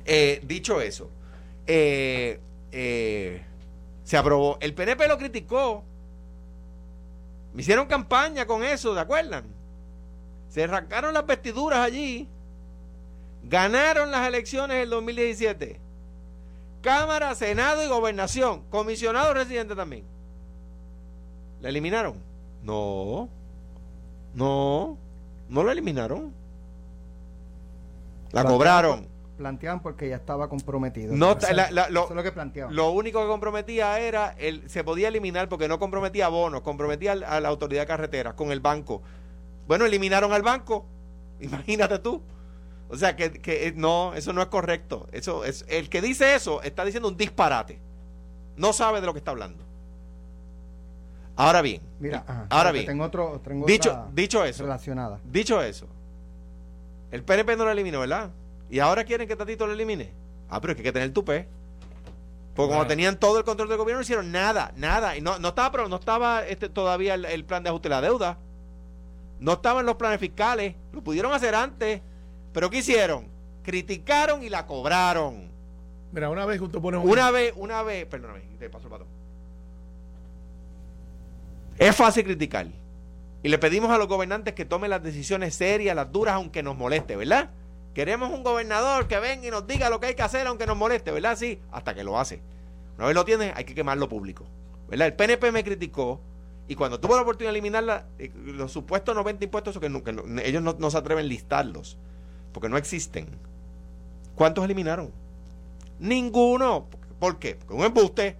eh, 0.05 0.41
dicho 0.45 0.81
eso, 0.81 1.11
eh, 1.67 2.41
eh, 2.73 3.45
se 4.05 4.17
aprobó. 4.17 4.59
El 4.61 4.75
PNP 4.75 5.09
lo 5.09 5.19
criticó. 5.19 5.85
Me 7.53 7.63
hicieron 7.63 7.87
campaña 7.87 8.47
con 8.47 8.65
eso, 8.65 8.95
¿de 8.95 9.01
acuerdan? 9.01 9.45
Se 10.49 10.65
arrancaron 10.65 11.15
las 11.15 11.27
vestiduras 11.27 11.81
allí. 11.81 12.29
Ganaron 13.43 14.11
las 14.11 14.27
elecciones 14.27 14.79
del 14.79 14.91
2017. 14.91 15.81
Cámara, 16.83 17.35
Senado 17.35 17.85
y 17.85 17.89
Gobernación. 17.89 18.63
Comisionado 18.71 19.35
residente 19.35 19.75
también. 19.75 20.05
¿La 21.61 21.69
eliminaron? 21.69 22.15
No. 22.63 23.29
No. 24.35 24.97
No 25.49 25.65
la 25.65 25.73
eliminaron. 25.73 26.33
La 28.33 28.45
cobraron. 28.45 29.10
Planteaban 29.41 29.81
porque 29.81 30.07
ya 30.07 30.17
estaba 30.17 30.51
comprometido. 30.51 31.15
No, 31.17 31.31
Eso, 31.31 31.39
ta- 31.39 31.53
la- 31.55 31.71
la- 31.71 31.89
lo- 31.89 32.01
eso 32.05 32.11
es 32.11 32.17
lo 32.17 32.23
que 32.23 32.31
planteaban. 32.31 32.77
Lo 32.77 32.91
único 32.91 33.23
que 33.23 33.27
comprometía 33.27 33.99
era, 33.99 34.35
el, 34.37 34.69
se 34.69 34.85
podía 34.85 35.09
eliminar 35.09 35.49
porque 35.49 35.67
no 35.67 35.79
comprometía 35.79 36.29
bonos, 36.29 36.61
comprometía 36.61 37.13
a 37.13 37.41
la 37.41 37.49
autoridad 37.49 37.81
de 37.81 37.87
carreteras 37.87 38.35
con 38.35 38.53
el 38.53 38.61
banco. 38.61 39.01
Bueno, 39.67 39.87
eliminaron 39.87 40.35
al 40.35 40.43
banco, 40.43 40.85
imagínate 41.41 41.99
tú. 42.01 42.21
O 42.91 42.97
sea, 42.99 43.17
que, 43.17 43.33
que, 43.33 43.69
eh, 43.69 43.73
no, 43.75 44.13
eso 44.13 44.35
no 44.35 44.43
es 44.43 44.49
correcto. 44.49 45.07
Eso 45.11 45.43
es, 45.47 45.65
el 45.69 45.89
que 45.89 46.03
dice 46.03 46.35
eso 46.35 46.61
está 46.61 46.85
diciendo 46.85 47.09
un 47.09 47.17
disparate. 47.17 47.79
No 48.57 48.75
sabe 48.75 49.01
de 49.01 49.07
lo 49.07 49.15
que 49.15 49.21
está 49.21 49.31
hablando. 49.31 49.65
Ahora 51.37 51.63
bien, 51.63 51.81
Mira, 51.99 52.25
ajá, 52.27 52.47
ahora 52.51 52.73
bien, 52.73 52.85
Tengo, 52.85 53.05
otro, 53.05 53.41
tengo 53.43 53.65
dicho, 53.65 53.89
otra 53.91 54.07
dicho 54.13 54.45
eso, 54.45 54.65
relacionada. 54.65 55.19
Dicho 55.25 55.63
eso, 55.63 55.87
el 57.11 57.23
PNP 57.23 57.57
no 57.57 57.65
lo 57.65 57.71
eliminó, 57.71 58.01
¿verdad? 58.01 58.29
Y 58.71 58.79
ahora 58.79 59.05
quieren 59.05 59.27
que 59.27 59.37
Tatito 59.37 59.67
lo 59.67 59.73
elimine. 59.73 60.13
Ah, 60.49 60.61
pero 60.61 60.73
es 60.73 60.77
que 60.77 60.83
hay 60.83 60.85
que 60.85 60.93
tener 60.93 61.13
tupé. 61.13 61.49
Porque 62.55 62.69
Bueno. 62.69 62.69
cuando 62.81 62.87
tenían 62.89 63.19
todo 63.19 63.39
el 63.39 63.45
control 63.45 63.69
del 63.69 63.79
gobierno 63.79 63.99
no 63.99 64.03
hicieron 64.03 64.31
nada, 64.33 64.73
nada. 64.77 65.17
Y 65.17 65.21
no, 65.21 65.39
no 65.39 65.49
estaba, 65.49 65.71
pero 65.73 65.89
no 65.89 65.97
estaba 65.97 66.47
este, 66.47 66.69
todavía 66.69 67.15
el, 67.15 67.25
el 67.25 67.45
plan 67.45 67.63
de 67.63 67.69
ajuste 67.71 67.89
de 67.89 67.95
la 67.95 68.01
deuda. 68.01 68.39
No 69.39 69.55
estaban 69.55 69.87
los 69.87 69.97
planes 69.97 70.21
fiscales. 70.21 70.75
Lo 70.93 71.03
pudieron 71.03 71.33
hacer 71.33 71.55
antes. 71.55 72.01
Pero 72.53 72.69
¿qué 72.71 72.79
hicieron? 72.79 73.27
Criticaron 73.63 74.43
y 74.43 74.49
la 74.49 74.67
cobraron. 74.67 75.51
Mira, 76.13 76.29
una 76.29 76.45
vez 76.45 76.59
que 76.59 76.65
usted 76.65 76.81
pone 76.81 76.99
un- 76.99 77.09
Una 77.09 77.31
vez, 77.31 77.53
una 77.57 77.83
vez, 77.83 78.05
perdóname, 78.07 78.41
te 78.59 78.69
paso 78.69 78.87
el 78.87 78.91
patrón. 78.91 79.09
Es 81.79 81.95
fácil 81.97 82.25
criticar. 82.25 82.67
Y 83.43 83.49
le 83.49 83.59
pedimos 83.59 83.91
a 83.91 83.97
los 83.99 84.07
gobernantes 84.09 84.55
que 84.55 84.65
tomen 84.65 84.91
las 84.91 85.03
decisiones 85.03 85.55
serias, 85.55 85.97
las 85.97 86.13
duras, 86.13 86.35
aunque 86.35 86.63
nos 86.63 86.77
moleste, 86.77 87.17
¿verdad? 87.17 87.51
Queremos 87.95 88.31
un 88.31 88.43
gobernador 88.45 89.09
que 89.09 89.19
venga 89.19 89.47
y 89.47 89.51
nos 89.51 89.67
diga 89.67 89.91
lo 89.91 89.99
que 90.01 90.07
hay 90.09 90.15
que 90.15 90.23
hacer, 90.23 90.47
aunque 90.47 90.67
nos 90.67 90.77
moleste, 90.77 91.11
¿verdad? 91.11 91.37
Sí, 91.37 91.61
hasta 91.73 91.95
que 91.95 92.05
lo 92.05 92.19
hace. 92.19 92.41
Una 92.97 93.07
vez 93.07 93.15
lo 93.15 93.25
tiene, 93.25 93.53
hay 93.57 93.65
que 93.65 93.75
quemarlo 93.75 94.09
público. 94.09 94.45
¿Verdad? 94.89 95.09
El 95.09 95.15
PNP 95.15 95.53
me 95.53 95.65
criticó 95.65 96.21
y 96.69 96.75
cuando 96.77 97.01
tuvo 97.01 97.17
la 97.17 97.23
oportunidad 97.23 97.53
de 97.53 97.59
eliminarla, 97.59 98.07
eh, 98.19 98.31
los 98.45 98.71
supuestos 98.73 99.15
90 99.15 99.45
impuestos, 99.45 99.79
que, 99.79 99.89
no- 99.89 100.05
que 100.05 100.13
no- 100.13 100.23
ellos 100.41 100.63
no, 100.63 100.77
no 100.79 100.91
se 100.91 100.99
atreven 100.99 101.25
a 101.25 101.29
listarlos, 101.29 101.97
porque 102.53 102.69
no 102.69 102.77
existen. 102.77 103.27
¿Cuántos 104.37 104.65
eliminaron? 104.65 105.11
Ninguno. 105.99 106.87
¿Por 107.19 107.39
qué? 107.39 107.57
Porque 107.57 107.75
un 107.75 107.85
embuste. 107.85 108.37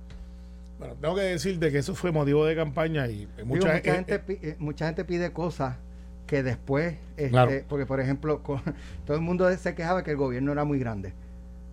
Bueno, 0.79 0.95
tengo 1.01 1.15
que 1.15 1.21
decirte 1.23 1.71
que 1.71 1.79
eso 1.79 1.95
fue 1.95 2.11
motivo 2.11 2.45
de 2.47 2.57
campaña 2.57 3.07
y 3.09 3.27
Digo, 3.27 3.47
mucha, 3.47 3.77
eh, 3.77 3.83
gente, 3.83 4.15
eh, 4.15 4.19
pi- 4.19 4.39
eh, 4.43 4.57
mucha 4.59 4.87
gente 4.87 5.05
pide 5.05 5.33
cosas 5.33 5.77
que 6.31 6.45
después, 6.45 6.95
este, 7.17 7.31
Claro. 7.31 7.51
porque 7.69 7.87
por 7.87 7.99
ejemplo, 7.99 8.41
todo 9.05 9.17
el 9.17 9.21
mundo 9.21 9.51
se 9.57 9.75
quejaba 9.75 10.05
que 10.05 10.13
el 10.13 10.17
gobierno 10.17 10.53
era 10.53 10.65
muy 10.65 10.79
grande. 10.79 11.13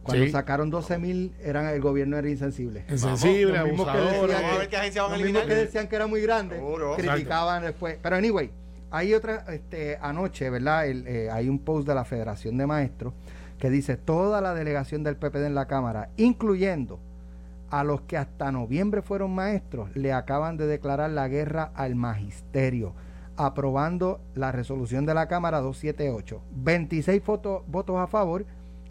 Cuando 0.01 0.25
Sí. 0.25 0.31
sacaron 0.31 0.71
12 0.71 0.97
mil, 0.97 1.35
eran, 1.43 1.67
el 1.67 1.79
gobierno 1.79 2.17
era 2.17 2.27
insensible. 2.27 2.83
insensible, 2.89 3.55
Lo 3.59 3.65
mismo 3.67 3.85
que 3.85 3.91
abusador. 3.91 4.29
Vamos 4.31 4.45
a 4.45 4.51
que- 4.53 4.57
ver 4.57 4.69
qué 4.69 4.77
agencia 4.77 5.03
van 5.03 5.11
a 5.11 5.17
Lo 5.17 5.23
mismo 5.23 5.37
eliminar. 5.39 5.57
que 5.59 5.63
decían 5.65 5.87
que 5.87 5.95
era 5.95 6.07
muy 6.07 6.21
grande, 6.23 6.55
Seguro. 6.55 6.95
criticaban 6.95 7.61
después. 7.61 7.99
Pero 8.01 8.15
anyway, 8.15 8.49
hay 8.89 9.13
otra, 9.13 9.45
este, 9.49 9.99
anoche, 10.01 10.49
¿verdad? 10.49 10.87
El, 10.87 11.05
eh, 11.07 11.29
hay 11.29 11.49
un 11.49 11.59
post 11.59 11.87
de 11.87 11.93
la 11.93 12.03
Federación 12.03 12.57
de 12.57 12.65
Maestros 12.65 13.13
que 13.59 13.69
dice 13.69 13.95
toda 13.95 14.41
la 14.41 14.55
delegación 14.55 15.03
del 15.03 15.17
PPD 15.17 15.45
en 15.45 15.53
la 15.55 15.67
Cámara, 15.67 16.09
incluyendo 16.17 16.99
a 17.69 17.83
los 17.83 18.01
que 18.01 18.17
hasta 18.17 18.51
noviembre 18.51 19.03
fueron 19.03 19.35
maestros, 19.35 19.95
le 19.95 20.13
acaban 20.13 20.57
de 20.57 20.65
declarar 20.65 21.11
la 21.11 21.27
guerra 21.27 21.69
al 21.75 21.93
magisterio, 21.95 22.93
aprobando 23.38 24.20
la 24.36 24.51
resolución 24.51 25.06
de 25.06 25.13
la 25.13 25.27
Cámara 25.27 25.60
278. 25.62 26.41
26 26.56 27.22
foto- 27.24 27.63
votos 27.67 27.98
a 27.98 28.08
favor 28.08 28.46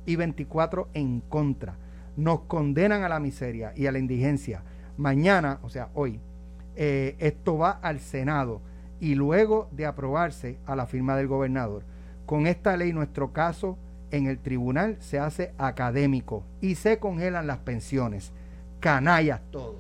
y 0.07 0.17
24 0.17 0.89
en 0.95 1.21
contra. 1.21 1.77
Nos 2.17 2.41
condenan 2.43 3.03
a 3.03 3.09
la 3.09 3.21
miseria 3.21 3.73
y 3.77 3.87
a 3.87 3.93
la 3.93 3.99
indigencia. 3.99 4.63
Mañana, 4.97 5.59
o 5.63 5.69
sea, 5.69 5.91
hoy, 5.95 6.21
eh, 6.77 7.17
esto 7.19 7.59
va 7.59 7.71
al 7.83 8.01
Senado 8.01 8.61
y 9.01 9.15
luego 9.15 9.69
de 9.73 9.85
aprobarse 9.87 10.59
a 10.65 10.75
la 10.77 10.87
firma 10.87 11.17
del 11.17 11.27
gobernador. 11.29 11.83
Con 12.25 12.47
esta 12.47 12.77
ley 12.77 12.93
nuestro 12.93 13.33
caso 13.33 13.77
en 14.11 14.27
el 14.27 14.39
tribunal 14.39 14.97
se 15.01 15.19
hace 15.19 15.53
académico 15.59 16.45
y 16.61 16.77
se 16.77 16.99
congelan 16.99 17.47
las 17.47 17.59
pensiones. 17.59 18.33
Canallas 18.81 19.41
todo. 19.51 19.77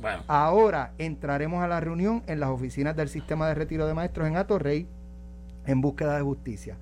Bueno, 0.00 0.22
Ahora 0.28 0.92
entraremos 0.98 1.62
a 1.62 1.68
la 1.68 1.78
reunión 1.80 2.22
en 2.26 2.40
las 2.40 2.48
oficinas 2.50 2.96
del 2.96 3.08
sistema 3.08 3.48
de 3.48 3.54
retiro 3.54 3.86
de 3.86 3.94
maestros 3.94 4.26
en 4.28 4.36
Atorrey 4.36 4.86
en 5.66 5.80
búsqueda 5.80 6.16
de 6.16 6.22
justicia. 6.22 6.76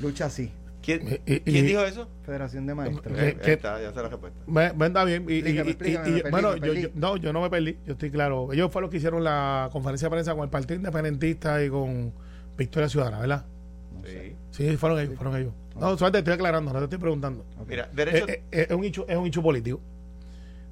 Lucha 0.00 0.26
así, 0.26 0.52
¿Quién, 0.82 1.00
Y- 1.26 1.40
quién 1.40 1.64
y- 1.64 1.68
dijo 1.68 1.80
eso? 1.82 2.08
Federación 2.22 2.64
de 2.64 2.74
Maestros. 2.76 3.18
Eh, 3.18 3.30
Eh, 3.30 3.36
¿qué- 3.42 3.50
ahí 3.50 3.54
está, 3.56 3.82
ya 3.82 3.90
sé 3.92 3.96
la 3.96 4.08
respuesta. 4.08 4.38
anda 4.84 5.02
bien. 5.04 5.24
Y, 5.28 5.32
y- 5.32 5.38
Explícame, 5.38 5.66
y- 5.66 5.70
explícame, 5.72 6.08
y- 6.08 6.12
me 6.12 6.20
perdí, 6.22 6.30
bueno, 6.30 6.56
yo, 6.56 6.88
no, 6.94 7.16
yo 7.16 7.32
no 7.32 7.40
me 7.40 7.50
perdí, 7.50 7.76
yo 7.84 7.94
estoy 7.94 8.10
claro. 8.12 8.52
Ellos 8.52 8.70
fue 8.70 8.82
lo 8.82 8.88
que 8.88 8.98
hicieron 8.98 9.24
la 9.24 9.68
conferencia 9.72 10.06
de 10.06 10.10
prensa 10.10 10.34
con 10.36 10.44
el 10.44 10.50
Partido 10.50 10.76
Independentista 10.76 11.64
y 11.64 11.70
con 11.70 12.12
Victoria 12.56 12.88
Ciudadana, 12.88 13.18
¿verdad? 13.18 13.46
Sí. 14.04 14.36
Sí, 14.52 14.76
fueron 14.76 15.00
ellos, 15.00 15.16
fueron 15.16 15.36
ellos. 15.36 15.52
No, 15.74 15.98
solamente 15.98 16.18
estoy 16.18 16.34
aclarando, 16.34 16.72
no 16.72 16.78
te 16.78 16.84
estoy 16.84 16.98
preguntando. 17.00 17.44
Mira, 17.66 17.86
Eh, 17.86 17.88
derecho. 17.92 18.28
eh, 18.28 18.44
eh, 18.52 18.66
es, 18.70 18.76
un 18.76 18.84
hecho, 18.84 19.06
es 19.08 19.16
un 19.16 19.26
hecho 19.26 19.42
político. 19.42 19.80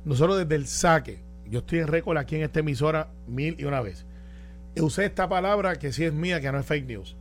Nosotros 0.04 0.38
desde 0.38 0.54
el 0.54 0.68
saque, 0.68 1.23
yo 1.50 1.60
estoy 1.60 1.80
en 1.80 1.88
récord 1.88 2.16
aquí 2.18 2.36
en 2.36 2.42
esta 2.42 2.60
emisora 2.60 3.10
mil 3.26 3.56
y 3.58 3.64
una 3.64 3.80
vez. 3.80 4.06
Usé 4.76 5.04
esta 5.04 5.28
palabra 5.28 5.76
que 5.76 5.92
sí 5.92 6.04
es 6.04 6.12
mía, 6.12 6.40
que 6.40 6.50
no 6.50 6.58
es 6.58 6.66
fake 6.66 6.86
news. 6.86 7.16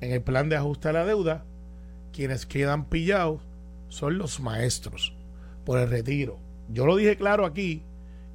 En 0.00 0.12
el 0.12 0.22
plan 0.22 0.48
de 0.48 0.56
ajuste 0.56 0.88
a 0.88 0.92
la 0.92 1.04
deuda, 1.04 1.44
quienes 2.12 2.46
quedan 2.46 2.84
pillados 2.86 3.40
son 3.88 4.18
los 4.18 4.40
maestros 4.40 5.14
por 5.64 5.78
el 5.78 5.88
retiro. 5.88 6.38
Yo 6.68 6.86
lo 6.86 6.96
dije 6.96 7.16
claro 7.16 7.44
aquí 7.44 7.82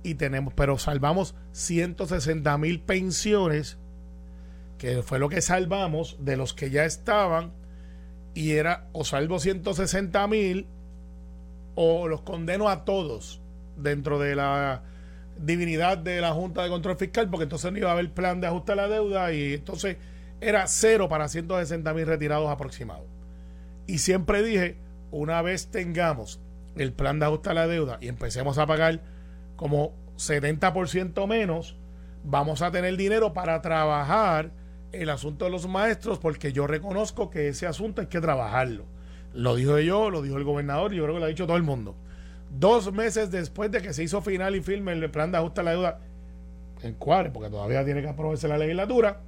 y 0.03 0.15
tenemos, 0.15 0.53
pero 0.53 0.77
salvamos 0.77 1.35
160 1.51 2.57
mil 2.57 2.81
pensiones, 2.81 3.77
que 4.77 5.03
fue 5.03 5.19
lo 5.19 5.29
que 5.29 5.41
salvamos 5.41 6.17
de 6.19 6.37
los 6.37 6.53
que 6.53 6.71
ya 6.71 6.85
estaban 6.85 7.53
y 8.33 8.51
era 8.51 8.87
o 8.93 9.03
salvo 9.03 9.39
160 9.39 10.27
mil 10.27 10.67
o 11.75 12.07
los 12.07 12.21
condeno 12.21 12.69
a 12.69 12.83
todos 12.85 13.41
dentro 13.77 14.19
de 14.19 14.35
la 14.35 14.83
divinidad 15.41 15.97
de 15.97 16.21
la 16.21 16.33
Junta 16.33 16.63
de 16.63 16.69
Control 16.69 16.97
Fiscal, 16.97 17.29
porque 17.29 17.43
entonces 17.43 17.71
no 17.71 17.77
iba 17.77 17.89
a 17.89 17.93
haber 17.93 18.11
plan 18.11 18.41
de 18.41 18.47
ajuste 18.47 18.71
a 18.73 18.75
la 18.75 18.87
deuda 18.87 19.33
y 19.33 19.53
entonces 19.55 19.97
era 20.39 20.67
cero 20.67 21.07
para 21.07 21.27
160 21.27 21.93
mil 21.93 22.05
retirados 22.05 22.49
aproximados. 22.49 23.05
Y 23.87 23.99
siempre 23.99 24.43
dije, 24.43 24.77
una 25.11 25.41
vez 25.41 25.67
tengamos 25.67 26.39
el 26.75 26.93
plan 26.93 27.19
de 27.19 27.25
ajuste 27.25 27.49
a 27.49 27.53
la 27.53 27.67
deuda 27.67 27.97
y 28.01 28.07
empecemos 28.07 28.57
a 28.57 28.65
pagar 28.65 29.01
como 29.55 29.93
70% 30.17 31.27
menos, 31.27 31.75
vamos 32.23 32.61
a 32.61 32.71
tener 32.71 32.95
dinero 32.97 33.33
para 33.33 33.61
trabajar 33.61 34.51
el 34.91 35.09
asunto 35.09 35.45
de 35.45 35.51
los 35.51 35.67
maestros, 35.67 36.19
porque 36.19 36.51
yo 36.51 36.67
reconozco 36.67 37.29
que 37.29 37.47
ese 37.47 37.67
asunto 37.67 38.01
hay 38.01 38.07
que 38.07 38.21
trabajarlo. 38.21 38.85
Lo 39.33 39.55
dijo 39.55 39.79
yo, 39.79 40.09
lo 40.09 40.21
dijo 40.21 40.37
el 40.37 40.43
gobernador, 40.43 40.93
y 40.93 40.97
yo 40.97 41.03
creo 41.03 41.15
que 41.15 41.19
lo 41.19 41.25
ha 41.25 41.29
dicho 41.29 41.47
todo 41.47 41.57
el 41.57 41.63
mundo. 41.63 41.95
Dos 42.53 42.91
meses 42.93 43.31
después 43.31 43.71
de 43.71 43.81
que 43.81 43.93
se 43.93 44.03
hizo 44.03 44.21
final 44.21 44.55
y 44.55 44.61
firme 44.61 44.91
el 44.91 45.09
plan 45.09 45.31
de 45.31 45.37
ajuste 45.37 45.61
a 45.61 45.63
la 45.63 45.71
deuda 45.71 45.99
en 46.83 46.93
cuadre, 46.95 47.29
porque 47.31 47.49
todavía 47.49 47.85
tiene 47.85 48.01
que 48.01 48.09
aprobarse 48.09 48.47
la 48.47 48.57
legislatura, 48.57 49.21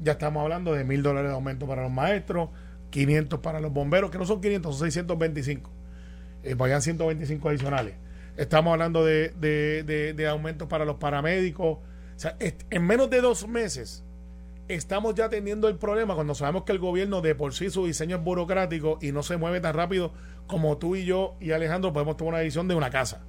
ya 0.00 0.12
estamos 0.12 0.42
hablando 0.42 0.72
de 0.72 0.84
mil 0.84 1.02
dólares 1.02 1.30
de 1.30 1.34
aumento 1.34 1.66
para 1.66 1.82
los 1.82 1.90
maestros, 1.92 2.50
500 2.90 3.40
para 3.40 3.60
los 3.60 3.72
bomberos, 3.72 4.10
que 4.10 4.18
no 4.18 4.24
son 4.24 4.40
500, 4.40 4.76
son 4.76 4.86
625. 4.90 5.70
Eh, 6.42 6.54
vayan 6.54 6.80
125 6.82 7.48
adicionales. 7.48 7.94
Estamos 8.36 8.72
hablando 8.72 9.04
de, 9.04 9.30
de, 9.38 10.14
de- 10.14 10.26
aumentos 10.28 10.68
para 10.68 10.84
los 10.84 10.96
paramédicos. 10.96 11.78
O 11.78 11.80
sea, 12.16 12.36
en 12.38 12.86
menos 12.86 13.10
de 13.10 13.20
dos 13.20 13.46
meses 13.48 14.04
estamos 14.68 15.14
ya 15.14 15.28
teniendo 15.28 15.68
el 15.68 15.76
problema 15.76 16.14
cuando 16.14 16.34
sabemos 16.34 16.64
que 16.64 16.72
el 16.72 16.78
gobierno 16.78 17.20
de 17.20 17.34
por 17.34 17.54
sí 17.54 17.70
su 17.70 17.86
diseño 17.86 18.16
es 18.16 18.22
burocrático 18.22 18.98
y 19.00 19.12
no 19.12 19.22
se 19.22 19.36
mueve 19.36 19.60
tan 19.60 19.74
rápido 19.74 20.12
como 20.46 20.78
tú 20.78 20.94
y 20.96 21.04
yo 21.04 21.34
y 21.40 21.52
Alejandro 21.52 21.92
podemos 21.92 22.16
tomar 22.16 22.34
una 22.34 22.38
decisión 22.40 22.68
de 22.68 22.74
una 22.74 22.90
casa. 22.90 23.22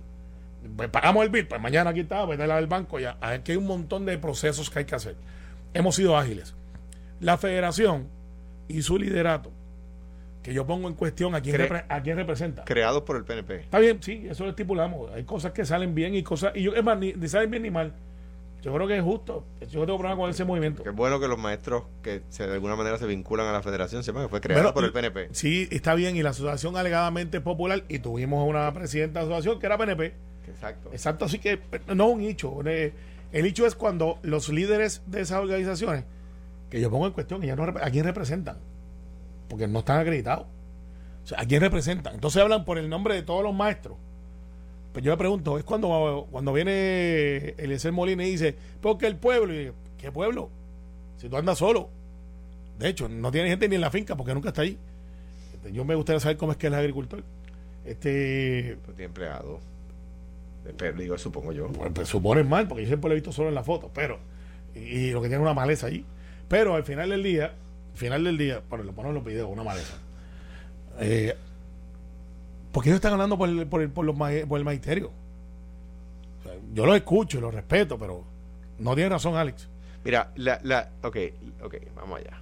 Pues 0.76 0.90
pagamos 0.90 1.24
el 1.24 1.30
bill, 1.30 1.48
pues 1.48 1.62
mañana 1.62 1.92
aquí 1.92 2.02
está, 2.02 2.26
vete 2.26 2.44
al 2.44 2.68
banco 2.68 3.00
ya. 3.00 3.18
Aquí 3.22 3.52
hay 3.54 3.58
un 3.58 3.66
montón 3.68 4.06
de 4.06 4.18
procesos 4.18 4.70
que 4.70 4.80
hay 4.80 4.86
que 4.86 4.96
hacer. 4.96 5.16
Hemos 5.74 5.96
sido 5.96 6.18
ágiles. 6.18 6.54
La 7.22 7.38
federación 7.38 8.08
y 8.68 8.82
su 8.82 8.98
liderato, 8.98 9.52
que 10.44 10.54
yo 10.54 10.66
pongo 10.68 10.88
en 10.88 10.96
cuestión 10.96 11.36
a 11.36 11.42
quién, 11.42 11.56
Cre- 11.58 11.86
a 11.88 12.02
quién 12.02 12.18
representa. 12.18 12.64
Creados 12.66 13.04
por 13.04 13.16
el 13.18 13.24
PNP. 13.24 13.56
Está 13.62 13.80
bien, 13.80 14.02
sí, 14.04 14.26
eso 14.30 14.44
lo 14.44 14.50
estipulamos. 14.52 15.12
Hay 15.14 15.24
cosas 15.24 15.52
que 15.54 15.64
salen 15.66 15.96
bien 15.96 16.14
y 16.16 16.24
cosas. 16.24 16.52
Y 16.56 16.64
yo, 16.64 16.74
es 16.76 16.84
más, 16.84 16.98
ni, 17.00 17.14
ni 17.14 17.28
salen 17.28 17.50
bien 17.52 17.64
ni 17.64 17.72
mal. 17.72 17.94
Yo 18.62 18.74
creo 18.74 18.88
que 18.88 18.98
es 18.98 19.04
justo. 19.04 19.46
Yo 19.62 19.86
tengo 19.86 19.98
problema 19.98 20.18
con 20.18 20.30
ese 20.30 20.44
movimiento. 20.44 20.84
Qué 20.84 20.90
bueno 20.90 21.20
que 21.20 21.28
los 21.30 21.38
maestros 21.38 21.84
que 22.02 22.24
se, 22.30 22.46
de 22.46 22.54
alguna 22.54 22.76
manera 22.76 22.98
se 22.98 23.06
vinculan 23.08 23.48
a 23.48 23.54
la 23.54 23.62
federación 23.62 24.04
sepan 24.04 24.24
que 24.24 24.30
fue 24.30 24.42
creado 24.42 24.62
Bueno, 24.64 24.74
por 24.74 24.84
el 24.84 24.92
PNP. 24.92 25.30
Sí, 25.34 25.68
está 25.72 25.96
bien. 25.96 26.18
Y 26.18 26.24
la 26.24 26.32
asociación 26.32 26.76
alegadamente 26.76 27.40
popular. 27.40 27.84
Y 27.88 28.00
tuvimos 28.00 28.48
una 28.48 28.74
presidenta 28.74 29.22
de 29.22 29.28
la 29.28 29.36
asociación 29.38 29.60
que 29.60 29.66
era 29.66 29.78
PNP. 29.78 30.14
Exacto. 30.50 30.90
Exacto, 30.92 31.26
así 31.26 31.40
que 31.40 31.60
no 31.96 32.08
un 32.08 32.22
hecho. 32.22 32.60
eh, 32.66 32.94
El 33.32 33.46
hecho 33.46 33.66
es 33.66 33.76
cuando 33.76 34.20
los 34.24 34.50
líderes 34.50 35.04
de 35.06 35.22
esas 35.22 35.40
organizaciones, 35.40 36.04
que 36.70 36.82
yo 36.82 36.90
pongo 36.90 37.06
en 37.08 37.14
cuestión, 37.14 37.40
que 37.40 37.48
ya 37.48 37.56
no, 37.56 37.64
¿a 37.64 37.90
quién 37.92 38.04
representan? 38.04 38.58
Porque 39.48 39.68
no 39.68 39.80
están 39.80 40.00
acreditados. 40.00 40.48
O 41.24 41.28
sea, 41.28 41.40
¿a 41.42 41.46
quién 41.46 41.62
representan? 41.62 42.16
Entonces 42.16 42.42
hablan 42.42 42.66
por 42.66 42.78
el 42.78 42.90
nombre 42.90 43.14
de 43.16 43.22
todos 43.22 43.44
los 43.44 43.54
maestros. 43.54 43.96
Pues 44.94 45.06
yo 45.06 45.12
me 45.12 45.18
pregunto, 45.18 45.58
es 45.58 45.64
cuando, 45.64 46.28
cuando 46.32 46.52
viene 46.52 47.54
Eliezer 47.58 47.92
Molina 47.92 48.26
y 48.26 48.32
dice, 48.32 48.56
porque 48.82 49.06
el 49.08 49.16
pueblo, 49.16 49.54
y 49.54 49.66
yo, 49.66 49.74
¿qué 49.98 50.12
pueblo? 50.12 50.50
Si 51.18 51.30
tú 51.30 51.38
andas 51.38 51.58
solo. 51.60 51.90
De 52.80 52.90
hecho, 52.90 53.10
no 53.10 53.32
tiene 53.32 53.50
gente 53.50 53.68
ni 53.68 53.76
en 53.76 53.82
la 53.82 53.92
finca 53.92 54.16
porque 54.16 54.34
nunca 54.34 54.50
está 54.50 54.62
ahí. 54.62 54.78
Este, 55.54 55.72
Yo 55.74 55.84
me 55.86 55.96
gustaría 55.96 56.20
saber 56.20 56.38
cómo 56.38 56.54
es 56.54 56.58
que 56.58 56.68
es 56.68 56.74
agricultor. 56.74 57.24
Este, 57.86 58.78
Pues 58.86 58.96
tiene 58.96 59.08
empleado. 59.08 59.60
Pero, 60.78 60.98
digo, 60.98 61.18
supongo 61.18 61.52
yo. 61.52 61.68
pues, 61.68 61.92
pues, 61.94 62.08
suponen 62.08 62.48
mal, 62.48 62.68
porque 62.68 62.84
yo 62.84 62.88
siempre 62.88 63.10
lo 63.10 63.14
he 63.14 63.16
visto 63.16 63.32
solo 63.32 63.50
en 63.50 63.56
la 63.56 63.64
foto, 63.64 63.90
pero, 63.94 64.20
y, 64.76 64.80
y 64.80 65.12
lo 65.12 65.22
que 65.22 65.28
tiene 65.28 65.42
una 65.42 65.54
maleza 65.54 65.88
allí. 65.88 66.06
Pero 66.48 66.76
al 66.76 66.84
final 66.84 67.10
del 67.10 67.24
día, 67.24 67.54
al 67.92 67.98
final 67.98 68.24
del 68.24 68.38
día, 68.38 68.62
bueno, 68.70 68.84
lo 68.84 68.94
ponen 68.94 69.10
en 69.10 69.16
los 69.16 69.24
videos, 69.26 69.50
una 69.50 69.64
maleza. 69.64 69.98
Eh, 71.00 71.36
porque 72.80 72.92
ellos 72.92 73.00
están 73.00 73.12
hablando 73.12 73.38
por 73.38 73.50
el, 73.50 73.68
por 73.68 73.82
el, 73.82 73.90
por 73.90 74.06
los 74.06 74.16
por 74.16 74.58
el 74.58 74.64
magisterio. 74.64 75.12
Yo 76.74 76.86
los 76.86 76.96
escucho 76.96 77.38
y 77.38 77.42
los 77.42 77.54
respeto, 77.54 78.00
pero 78.00 78.24
no 78.78 78.96
tiene 78.96 79.10
razón, 79.10 79.36
Alex. 79.36 79.68
Mira, 80.06 80.32
la, 80.38 80.62
la, 80.64 80.90
ok, 81.04 81.18
ok, 81.62 81.76
vamos 81.94 82.20
allá. 82.20 82.42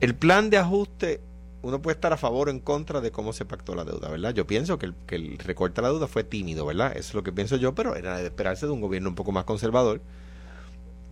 El 0.00 0.16
plan 0.16 0.50
de 0.50 0.56
ajuste, 0.56 1.20
uno 1.62 1.80
puede 1.80 1.94
estar 1.94 2.12
a 2.12 2.16
favor 2.16 2.48
o 2.48 2.50
en 2.50 2.58
contra 2.58 3.00
de 3.00 3.12
cómo 3.12 3.32
se 3.32 3.44
pactó 3.44 3.76
la 3.76 3.84
deuda, 3.84 4.10
¿verdad? 4.10 4.34
Yo 4.34 4.48
pienso 4.48 4.80
que 4.80 4.86
el, 4.86 4.96
que 5.06 5.14
el 5.14 5.38
recorte 5.38 5.80
a 5.80 5.82
la 5.82 5.90
deuda 5.90 6.08
fue 6.08 6.24
tímido, 6.24 6.66
¿verdad? 6.66 6.90
Eso 6.96 7.10
es 7.10 7.14
lo 7.14 7.22
que 7.22 7.30
pienso 7.30 7.54
yo, 7.54 7.76
pero 7.76 7.94
era 7.94 8.18
de 8.18 8.24
esperarse 8.24 8.66
de 8.66 8.72
un 8.72 8.80
gobierno 8.80 9.10
un 9.10 9.14
poco 9.14 9.30
más 9.30 9.44
conservador 9.44 10.00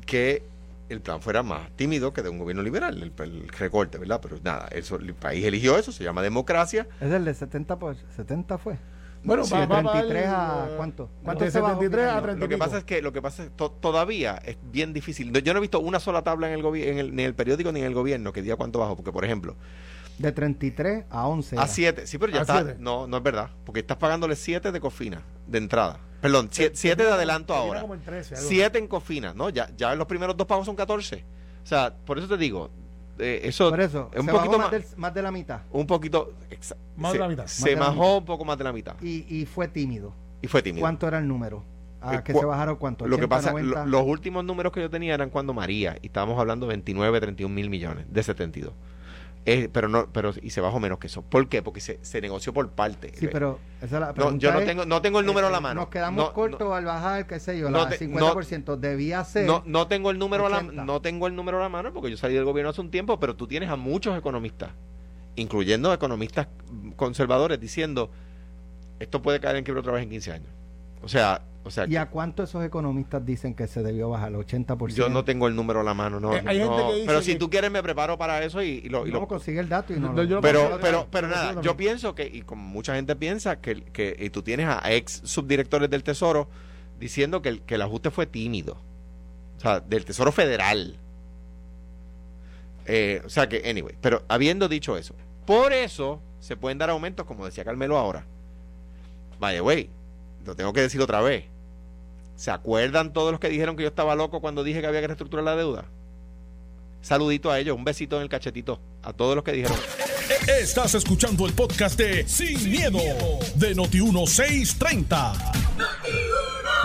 que 0.07 0.43
el 0.89 1.01
plan 1.01 1.21
fuera 1.21 1.43
más 1.43 1.71
tímido 1.77 2.13
que 2.13 2.23
de 2.23 2.29
un 2.29 2.39
gobierno 2.39 2.63
liberal, 2.63 3.03
el, 3.03 3.13
el 3.25 3.49
recorte, 3.49 3.99
¿verdad? 3.99 4.21
Pero 4.23 4.39
nada, 4.43 4.69
eso, 4.71 4.97
el 4.97 5.15
país 5.15 5.45
eligió 5.45 5.79
eso, 5.79 5.91
se 5.93 6.05
llama 6.05 6.23
democracia. 6.23 6.87
Es 7.01 7.11
el 7.13 7.25
de 7.25 7.35
70, 7.35 7.79
por, 7.79 7.97
70 8.17 8.59
fue. 8.59 8.79
Bueno, 9.25 9.45
Sí, 9.45 9.55
va- 9.55 9.61
de 9.61 9.67
va- 9.67 9.83
va 9.83 9.93
33 9.93 10.27
a 10.29 10.67
el- 10.71 10.77
¿cuánto? 10.77 11.05
de 11.07 11.11
¿Cuánto 11.25 11.51
se 11.51 11.61
bajó 11.61 11.75
73 11.81 12.05
a 12.05 12.09
finalmente? 12.11 12.27
30 12.27 12.45
Lo 12.45 12.49
que 12.49 12.59
pasa 12.59 12.79
es 12.79 12.85
que 12.85 13.03
lo 13.03 13.13
que 13.13 13.23
pasa 13.23 13.43
es 13.45 13.51
to- 13.57 13.73
todavía 13.73 14.37
es 14.45 14.57
bien 14.71 14.93
difícil. 14.93 15.33
Yo 15.43 15.53
no 15.53 15.59
he 15.59 15.61
visto 15.63 15.81
una 15.81 15.99
sola 15.99 16.23
tabla 16.23 16.53
en 16.53 16.61
el, 16.61 16.65
en 16.77 16.99
el 16.99 17.17
ni 17.17 17.23
en 17.23 17.29
el 17.29 17.35
periódico 17.35 17.73
ni 17.73 17.81
en 17.81 17.87
el 17.87 17.95
gobierno 17.95 18.33
que 18.33 18.43
diga 18.43 18.55
cuánto 18.55 18.79
bajó, 18.79 18.95
porque 18.95 19.11
por 19.11 19.25
ejemplo, 19.25 19.57
De 20.19 20.31
33 20.31 21.07
a 21.11 21.27
11. 21.27 21.57
a 21.57 21.63
era. 21.63 21.67
7, 21.69 22.07
sí, 22.07 22.19
pero 22.19 22.31
ya 22.33 22.39
A 22.39 22.43
está, 22.43 22.63
siete. 22.63 22.77
no, 22.79 23.09
no 23.09 23.17
es 23.17 23.23
verdad, 23.25 23.51
porque 23.65 23.81
estás 23.81 23.97
pagándole 23.97 24.37
7 24.37 24.71
de 24.71 24.79
cofina 24.81 25.23
de 25.47 25.59
entrada. 25.59 26.01
Perdón, 26.21 26.49
7 26.51 26.97
de 26.97 27.11
adelanto 27.11 27.55
ahora. 27.55 27.81
como 27.83 27.95
en 27.95 28.01
13, 28.03 28.35
algo 28.37 28.49
7 28.49 28.79
en 28.79 28.89
Cofina, 28.89 29.33
¿no? 29.35 29.49
Ya, 29.51 29.71
ya 29.77 29.95
los 29.95 30.07
primeros 30.07 30.37
dos 30.37 30.47
pagos 30.47 30.67
son 30.67 30.75
14. 30.77 31.25
O 31.63 31.67
sea, 31.67 31.95
por 32.05 32.19
eso 32.19 32.27
te 32.27 32.37
digo, 32.37 32.71
eh, 33.19 33.41
eso, 33.45 33.71
Por 33.71 33.81
eso, 33.81 34.11
es 34.13 34.21
un 34.21 34.27
se 34.27 34.33
poquito 34.33 34.51
bajó 34.59 34.59
más, 34.63 34.73
más, 34.73 34.89
del- 34.91 34.99
más 34.99 35.15
de 35.15 35.23
la 35.23 35.31
mitad. 35.31 35.61
un 35.71 35.87
poquito 35.87 36.33
exa- 36.51 36.77
Más 36.97 37.13
se, 37.13 37.19
de 37.19 37.23
la 37.23 37.29
mitad. 37.29 37.47
Se 37.47 37.77
la 37.77 37.91
mitad. 37.91 38.17
un 38.17 38.25
poco 38.25 38.45
más 38.45 38.59
de 38.59 38.65
la 38.65 38.73
mitad 38.73 38.95
Y, 39.03 39.25
y 39.29 39.47
fue 39.47 39.69
tímido. 39.69 40.13
y 40.43 40.47
fue 40.49 40.63
tímido. 40.63 40.83
¿Cuánto 40.83 41.07
era 41.07 41.19
el 41.19 41.29
número? 41.29 41.63
¿A 42.01 42.17
Eh, 42.17 42.23
que 42.25 42.33
se 42.35 42.45
bajaron 42.45 42.77
cuánto? 42.77 43.07
Lo 43.07 43.17
que 43.17 43.25
80, 43.25 43.37
pasa, 43.37 43.51
90? 43.53 43.85
lo- 43.85 43.91
los 43.91 44.07
últimos 44.07 44.45
números 44.45 44.73
que 44.73 44.81
yo 44.81 44.91
tenía 44.91 45.15
eran 45.15 45.31
cuando 45.31 45.53
María, 45.55 45.97
y 46.03 46.07
estábamos 46.07 46.39
hablando 46.39 46.67
de 46.67 46.71
29, 46.71 47.21
31 47.21 47.55
mil 47.55 47.71
millones, 47.71 48.07
de 48.09 48.23
72. 48.23 48.73
Eh, 49.49 49.69
pero 49.73 49.89
no, 49.89 50.09
pero 50.13 50.33
y 50.43 50.51
se 50.51 50.61
bajó 50.61 50.81
menos 50.81 50.99
que 50.99 51.07
eso. 51.07 51.23
¿Por 51.23 51.49
qué? 51.49 51.63
Porque 51.63 51.81
se, 51.81 52.05
se 52.05 52.21
negoció 52.21 52.53
por 52.53 52.69
parte. 52.71 53.13
Sí, 53.15 53.29
pero 53.31 53.61
esa 53.81 53.85
es 53.85 53.93
la 54.01 54.07
no, 54.09 54.15
pregunta 54.15 54.39
yo 54.39 54.53
no 54.53 54.59
es, 54.59 54.67
tengo, 54.67 54.85
no 54.87 55.01
tengo 55.01 55.21
el 55.21 55.27
número 55.27 55.47
a 55.47 55.51
la 55.51 55.59
eh, 55.59 55.61
mano. 55.61 55.81
Nos 55.83 55.89
quedamos 55.91 56.25
No, 56.27 56.33
cortos 56.33 56.69
no, 56.69 56.75
al 56.75 56.85
bajar, 56.85 57.29
qué 57.29 57.39
sé 57.39 57.57
yo, 57.57 57.71
no 57.71 57.85
la 57.85 57.89
te- 57.91 58.09
50%. 58.09 58.77
Debía 58.77 59.23
ser. 59.23 59.47
No, 59.47 59.63
no 59.65 59.87
tengo 59.87 60.11
el 60.11 60.19
número 60.19 60.47
a 60.47 60.51
la, 60.51 60.57
80. 60.59 60.85
no 60.85 61.01
tengo 61.01 61.29
el 61.29 61.37
número 61.37 61.59
a 61.59 61.61
la 61.63 61.69
mano 61.69 61.93
porque 61.93 62.11
yo 62.11 62.17
salí 62.17 62.35
del 62.35 62.45
gobierno 62.45 62.71
hace 62.71 62.81
un 62.81 62.91
tiempo, 62.91 63.21
pero 63.21 63.37
tú 63.37 63.47
tienes 63.47 63.71
a 63.71 63.77
muchos 63.77 64.19
economistas, 64.19 64.71
incluyendo 65.37 65.93
economistas 65.95 66.49
conservadores, 66.97 67.61
diciendo 67.61 68.11
esto 68.99 69.23
puede 69.23 69.39
caer 69.39 69.57
en 69.57 69.65
quiebra 69.65 69.81
otra 69.81 69.93
vez 69.93 70.03
en 70.03 70.11
15 70.11 70.33
años. 70.33 70.49
O 71.03 71.09
sea, 71.09 71.43
o 71.65 71.71
sea, 71.71 71.85
¿Y 71.89 71.97
a 71.97 72.07
cuánto 72.11 72.45
esos 72.45 72.65
economistas 72.65 73.27
dicen 73.27 73.53
que 73.55 73.67
se 73.67 73.83
debió 73.83 74.09
bajar? 74.09 74.29
¿El 74.31 74.37
80%? 74.37 74.95
yo 74.95 75.09
no 75.09 75.25
tengo 75.25 75.49
el 75.49 75.57
número 75.57 75.81
a 75.81 75.83
la 75.83 75.95
mano, 75.95 76.21
no. 76.21 76.33
Eh, 76.35 76.43
hay 76.47 76.59
no, 76.61 76.69
gente 76.77 76.87
que 76.89 76.95
dice 76.95 77.07
pero 77.09 77.23
si 77.23 77.33
que- 77.33 77.39
tú 77.41 77.51
quieres 77.51 77.71
me 77.73 77.83
preparo 77.83 78.17
para 78.17 78.43
eso 78.45 78.63
y, 78.63 78.83
y 78.85 78.89
lo, 78.89 79.05
y 79.07 79.11
No, 79.11 79.21
lo- 79.21 79.27
consigue 79.29 79.59
el 79.59 79.69
dato 79.69 79.93
y 79.93 79.99
no, 79.99 80.13
No, 80.13 80.23
lo- 80.23 80.41
pero, 80.41 80.79
pero, 80.81 81.09
pero 81.11 81.27
nada, 81.27 81.61
yo 81.63 81.77
pienso 81.77 82.15
que, 82.15 82.25
y 82.27 82.43
como 82.43 82.63
mucha 82.63 82.95
gente 82.95 83.17
piensa, 83.17 83.61
que, 83.61 83.83
que 83.83 84.17
y 84.19 84.31
tú 84.31 84.43
tienes 84.43 84.69
a 84.69 84.81
ex 84.93 85.23
subdirectores 85.25 85.91
del 85.91 86.05
Tesoro 86.05 86.49
diciendo 87.01 87.43
que 87.43 87.49
el, 87.49 87.63
que 87.63 87.75
el 87.75 87.83
ajuste 87.83 88.11
fue 88.13 88.27
tímido. 88.27 88.79
O 89.57 89.61
sea, 89.61 89.81
del 89.81 90.05
Tesoro 90.05 90.31
Federal. 90.31 90.97
Eh, 92.87 93.23
o 93.25 93.29
sea 93.29 93.49
que, 93.49 93.69
anyway, 93.69 93.97
pero 94.01 94.23
habiendo 94.29 94.69
dicho 94.69 94.97
eso, 94.97 95.15
por 95.45 95.73
eso 95.73 96.21
se 96.39 96.57
pueden 96.57 96.79
dar 96.79 96.91
aumentos, 96.91 97.27
como 97.27 97.45
decía 97.45 97.65
Carmelo 97.65 97.99
ahora. 97.99 98.25
Vaya, 99.41 99.61
güey, 99.61 99.91
lo 100.47 100.55
tengo 100.57 100.73
que 100.73 100.81
decir 100.83 101.01
otra 101.01 101.21
vez. 101.21 101.45
¿Se 102.37 102.51
acuerdan 102.51 103.13
todos 103.13 103.31
los 103.33 103.41
que 103.41 103.49
dijeron 103.49 103.77
que 103.77 103.83
yo 103.83 103.89
estaba 103.89 104.15
loco 104.15 104.41
cuando 104.41 104.63
dije 104.65 104.81
que 104.81 104.87
había 104.87 105.01
que 105.01 105.07
reestructurar 105.09 105.45
la 105.45 105.57
deuda? 105.57 105.85
Saludito 107.03 107.51
a 107.51 107.59
ellos, 107.59 107.77
un 107.77 107.85
besito 107.85 108.17
en 108.17 108.23
el 108.23 108.29
cachetito, 108.29 108.81
a 109.03 109.13
todos 109.13 109.35
los 109.35 109.45
que 109.45 109.53
dijeron. 109.53 109.77
Estás 110.61 110.95
escuchando 110.95 111.47
el 111.47 111.53
podcast 111.53 111.99
de 111.99 112.27
Sin, 112.29 112.71
miedo, 112.71 112.99
de 113.55 113.75
Noti 113.75 114.01
1630. 114.03 115.33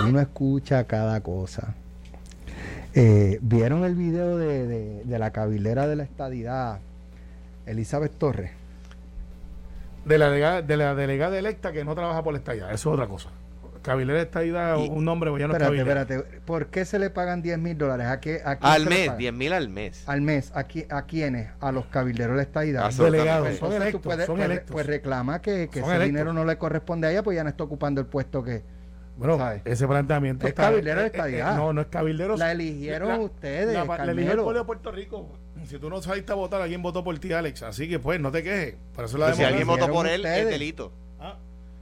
Uno 0.08 0.20
escucha 0.20 0.84
cada 0.86 1.22
cosa. 1.22 1.76
Eh, 2.94 3.40
¿Vieron 3.42 3.84
el 3.86 3.96
video 3.96 4.38
de, 4.38 4.68
de- 4.68 5.04
de 5.04 5.20
la 5.20 5.32
cabildera 5.32 5.88
de 5.88 5.96
la 5.96 6.04
estadidad, 6.04 6.80
Elizabeth 7.66 8.18
Torres? 8.18 8.52
De 10.06 10.18
la, 10.18 10.30
delegada, 10.30 10.62
de 10.62 10.78
la 10.78 10.96
delegada 10.96 11.38
electa 11.38 11.72
que 11.72 11.84
no 11.86 11.94
trabaja 11.96 12.24
por 12.24 12.34
la 12.34 12.40
estadía. 12.40 12.66
Eso 12.72 12.90
es 12.90 12.94
otra 12.94 13.08
cosa. 13.08 13.30
Cabilera 13.82 14.78
Y- 14.78 14.90
un 14.90 15.04
nombre, 15.06 15.30
pues 15.32 15.42
ya 15.42 15.48
no 15.48 15.54
es 15.54 15.62
Espérate, 15.62 15.78
cabilera. 15.78 16.02
espérate. 16.02 16.42
¿Por 16.46 16.68
qué 16.68 16.86
se 16.86 17.00
le 17.00 17.10
pagan 17.10 17.42
10 17.42 17.58
mil 17.58 17.78
dólares? 17.78 18.08
¿A, 18.08 18.20
qué, 18.20 18.42
a 18.46 18.58
quién 18.58 18.72
Al 18.72 18.84
se 18.84 18.90
le 18.90 18.96
mes, 18.96 19.06
pagan? 19.08 19.18
10 19.18 19.34
mil 19.34 19.54
al 19.54 19.70
mes. 19.70 20.04
Al 20.08 20.22
mes. 20.22 20.52
¿A, 20.56 20.68
qui- 20.68 20.86
a 20.90 21.02
quiénes? 21.08 21.50
A 21.60 21.72
los 21.72 21.86
cabilderos 21.88 22.34
de 22.34 22.38
la 22.38 22.44
estadidad. 22.44 22.84
Ah, 22.86 22.90
Delegados, 23.04 23.48
son 23.58 23.72
Entonces, 23.74 23.78
tú 23.78 23.82
electos, 23.84 24.02
puedes- 24.04 24.26
son 24.28 24.36
pues, 24.38 24.46
electos. 24.46 24.72
pues 24.74 24.86
reclama 24.86 25.42
que, 25.42 25.70
que 25.72 25.80
Son 25.80 25.90
ese 25.90 25.96
electos. 25.98 26.06
dinero 26.08 26.34
no 26.34 26.46
le 26.46 26.58
corresponde 26.58 27.08
a 27.08 27.12
ella, 27.12 27.24
pues 27.24 27.36
ya 27.36 27.44
no 27.44 27.50
está 27.50 27.64
ocupando 27.64 28.02
el 28.02 28.08
puesto 28.08 28.44
que 28.44 28.64
Bueno, 29.18 29.38
¿sabes? 29.38 29.62
ese 29.66 29.88
planteamiento 29.88 30.48
Es 30.48 30.54
cabildero 30.54 31.00
de 31.02 31.08
eh, 31.08 31.10
eh, 31.10 31.12
estadidad. 31.16 31.56
no, 31.56 31.74
no 31.74 31.82
es 31.82 31.88
cabildero. 31.88 32.38
la 32.38 32.52
eligieron 32.52 33.20
ustedes. 33.22 33.74
La, 33.74 33.84
la 33.86 33.94
eligió 33.96 34.04
el 34.04 34.16
Carmelo. 34.16 34.44
pueblo 34.44 34.60
de 34.60 34.66
Puerto 34.66 34.92
Rico. 34.92 35.30
Si 35.66 35.78
tú 35.78 35.90
no 35.92 36.02
saliste 36.02 36.32
a 36.32 36.36
votar, 36.36 36.62
alguien 36.62 36.82
votó 36.82 37.04
por 37.04 37.18
ti, 37.20 37.34
Alex. 37.34 37.62
Así 37.62 37.88
que, 37.88 38.00
pues, 38.00 38.20
no 38.20 38.32
te 38.32 38.42
quejes. 38.42 38.76
Eso 39.04 39.18
la 39.20 39.28
Pues 39.28 39.38
si 39.38 39.44
alguien 39.44 39.68
votó 39.68 39.88
por 39.92 40.08
él, 40.08 40.22
ustedes. 40.22 40.40
es 40.46 40.50
delito. 40.50 40.92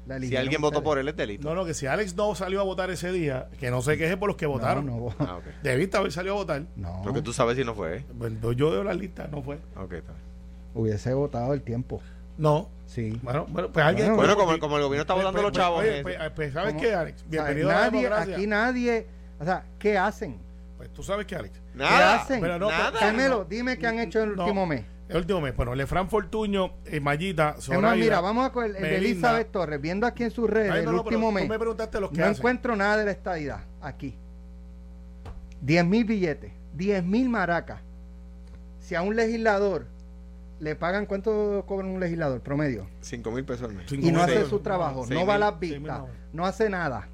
La 0.10 0.19
Si 0.19 0.36
alguien 0.36 0.62
votó 0.62 0.82
por 0.84 0.98
él, 0.98 1.08
es 1.08 1.15
delito. 1.15 1.48
no, 1.48 1.56
no, 1.56 1.65
que 1.65 1.74
si 1.74 1.86
Alex 1.88 2.15
no 2.15 2.34
salió 2.36 2.60
a 2.60 2.63
votar 2.63 2.89
ese 2.89 3.12
día, 3.12 3.48
que 3.60 3.69
no 3.72 3.82
se 3.82 3.98
queje 3.98 4.17
por 4.17 4.28
los 4.28 4.36
que 4.38 4.45
votaron. 4.48 4.86
No, 4.86 4.98
no, 4.98 5.15
Ah, 5.19 5.38
ok. 5.38 5.43
Debiste 5.63 5.98
haber 5.98 6.12
salido 6.12 6.34
a 6.36 6.38
votar. 6.38 6.63
no. 6.76 7.02
Porque 7.04 7.22
tú 7.22 7.32
sabes 7.32 7.56
si 7.58 7.63
no 7.63 7.76
fue. 7.76 7.98
¿eh? 7.98 8.06
Bueno, 8.13 8.52
yo 8.54 8.72
veo 8.72 8.84
la 8.84 8.93
lista, 8.93 9.28
no 9.32 9.41
fue. 9.41 9.56
Ok, 9.76 9.93
está 9.93 10.12
bien. 10.13 10.24
Hubiese 10.74 11.13
votado 11.13 11.54
el 11.54 11.62
tiempo. 11.62 12.02
No. 12.38 12.69
Sí. 12.86 13.19
Bueno, 13.22 13.45
bueno 13.50 13.69
pues 13.72 13.86
alguien. 13.86 14.15
Bueno, 14.15 14.36
Bueno, 14.36 14.38
como, 14.38 14.60
como 14.60 14.78
el 14.78 14.84
gobierno 14.84 15.02
está 15.02 15.13
Pues, 15.13 15.26
votando 15.26 15.41
pues, 15.43 15.54
los 15.54 15.62
chavos. 15.63 15.80
Oye, 15.82 16.00
eh, 16.00 16.04
pues, 16.04 16.17
pues, 16.36 16.54
¿sabes 16.54 16.69
¿Cómo? 16.74 16.82
qué, 16.82 16.93
Alex? 16.95 17.17
O 17.17 17.19
sea, 17.19 17.30
Bienvenido 17.30 17.69
a 17.69 17.74
la 17.74 17.84
democracia. 17.89 18.36
aquí 18.36 18.48
nadie. 18.48 19.08
O 19.39 19.45
sea, 19.45 19.63
¿qué 19.78 19.98
hacen? 19.98 20.38
Pues 20.78 20.91
tú 20.93 21.04
sabes 21.04 21.26
qué, 21.26 21.36
Alex. 21.36 21.60
nada. 21.76 22.15
hacen? 22.22 22.39
Pero 22.41 22.58
no, 22.58 22.69
nada. 22.69 22.98
Carmelo, 22.98 23.45
dime 23.48 23.78
qué 23.78 23.86
han 23.88 24.00
hecho 24.00 24.22
en 24.22 24.30
el 24.32 24.36
No. 24.38 24.43
último 24.45 24.65
mes. 24.65 24.86
El 25.10 25.17
último 25.17 25.41
mes. 25.41 25.56
Bueno, 25.56 25.74
Lefran 25.76 26.08
Fortuño, 26.08 26.72
eh, 26.86 27.00
Mayita, 27.00 27.56
más, 27.82 27.98
mira, 27.98 28.22
vamos 28.22 28.45
a 28.45 28.52
coger 28.52 28.76
el 28.76 28.82
de. 28.82 28.98
Elizabeth 28.98 29.52
Torres, 29.52 29.82
viendo 29.82 30.06
aquí 30.06 30.24
en 30.24 30.30
sus 30.32 30.48
redes 30.50 30.72
Ay, 30.72 30.80
el 30.80 30.86
no, 30.86 30.91
pero 30.91 31.04
último 31.04 31.28
tú 31.30 31.34
mes. 31.34 31.50
me 31.50 31.58
preguntaste 31.60 32.00
los 32.00 32.12
que 32.12 32.17
No 32.19 32.26
hacen. 32.26 32.38
encuentro 32.38 32.76
nada 32.76 32.95
de 32.98 33.06
la 33.06 33.12
estadidad 33.12 33.63
aquí. 33.82 34.15
10 35.62 35.86
mil 35.86 36.06
billetes, 36.06 36.52
10 36.76 37.04
mil 37.04 37.28
maracas. 37.28 37.82
Si 38.80 38.93
a 38.95 39.02
un 39.02 39.15
legislador 39.15 39.88
le 40.60 40.76
pagan, 40.76 41.06
¿cuánto 41.06 41.63
cobra 41.67 41.88
un 41.88 42.00
legislador 42.00 42.41
promedio? 42.41 42.88
5 43.02 43.32
mil 43.32 43.43
pesos 43.45 43.67
al 43.69 43.76
mes. 43.76 43.91
Y 43.91 44.12
no 44.12 44.22
hace 44.22 44.45
su 44.45 44.60
trabajo, 44.60 45.06
no 45.10 45.26
va 45.26 45.36
a 45.36 45.39
las 45.39 45.60
vistas, 45.60 45.82
no. 46.02 46.08
no 46.34 46.45
hace 46.45 46.69
nada. 46.69 47.08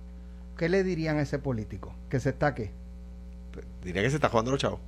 ¿Qué 0.58 0.68
le 0.70 0.84
dirían 0.84 1.18
a 1.18 1.22
ese 1.22 1.40
político? 1.40 1.94
Que 2.10 2.20
se 2.20 2.30
estaque. 2.30 2.72
Pues, 3.54 3.66
Diría 3.84 4.02
que 4.02 4.10
se 4.10 4.16
está 4.16 4.30
jugando 4.30 4.52
los 4.52 4.60
chavos. 4.60 4.80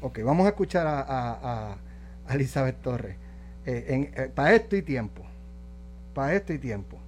Ok, 0.00 0.20
vamos 0.24 0.46
a 0.46 0.50
escuchar 0.50 0.86
a, 0.86 1.00
a- 1.00 1.70
a- 1.72 1.76
a 2.28 2.34
Elizabeth 2.34 2.82
Torres. 2.82 3.16
Eh, 3.64 4.32
para 4.34 4.54
esto 4.54 4.76
y 4.76 4.82
tiempo. 4.82 5.22
Para 6.14 6.34
esto 6.34 6.52
y 6.52 6.58
tiempo. 6.58 6.98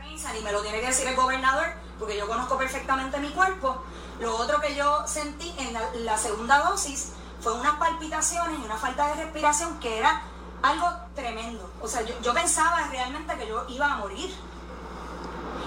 ni 0.00 0.40
me 0.42 0.52
lo 0.52 0.62
tiene 0.62 0.80
que 0.80 0.86
decir 0.86 1.08
el 1.08 1.16
gobernador, 1.16 1.66
porque 1.98 2.16
yo 2.16 2.28
conozco 2.28 2.56
perfectamente 2.56 3.18
mi 3.18 3.30
cuerpo. 3.30 3.82
Lo 4.20 4.36
otro 4.36 4.60
que 4.60 4.74
yo 4.74 5.06
sentí 5.06 5.52
en 5.58 5.72
la, 5.72 5.80
la 5.94 6.16
segunda 6.16 6.58
dosis 6.58 7.12
fue 7.40 7.52
unas 7.52 7.76
palpitaciones 7.76 8.58
y 8.58 8.64
una 8.64 8.76
falta 8.76 9.08
de 9.08 9.24
respiración 9.24 9.78
que 9.80 9.98
era 9.98 10.22
algo 10.62 10.88
tremendo. 11.14 11.70
O 11.80 11.88
sea, 11.88 12.02
yo, 12.02 12.14
yo 12.20 12.34
pensaba 12.34 12.88
realmente 12.90 13.36
que 13.36 13.46
yo 13.46 13.66
iba 13.68 13.92
a 13.92 13.96
morir. 13.98 14.30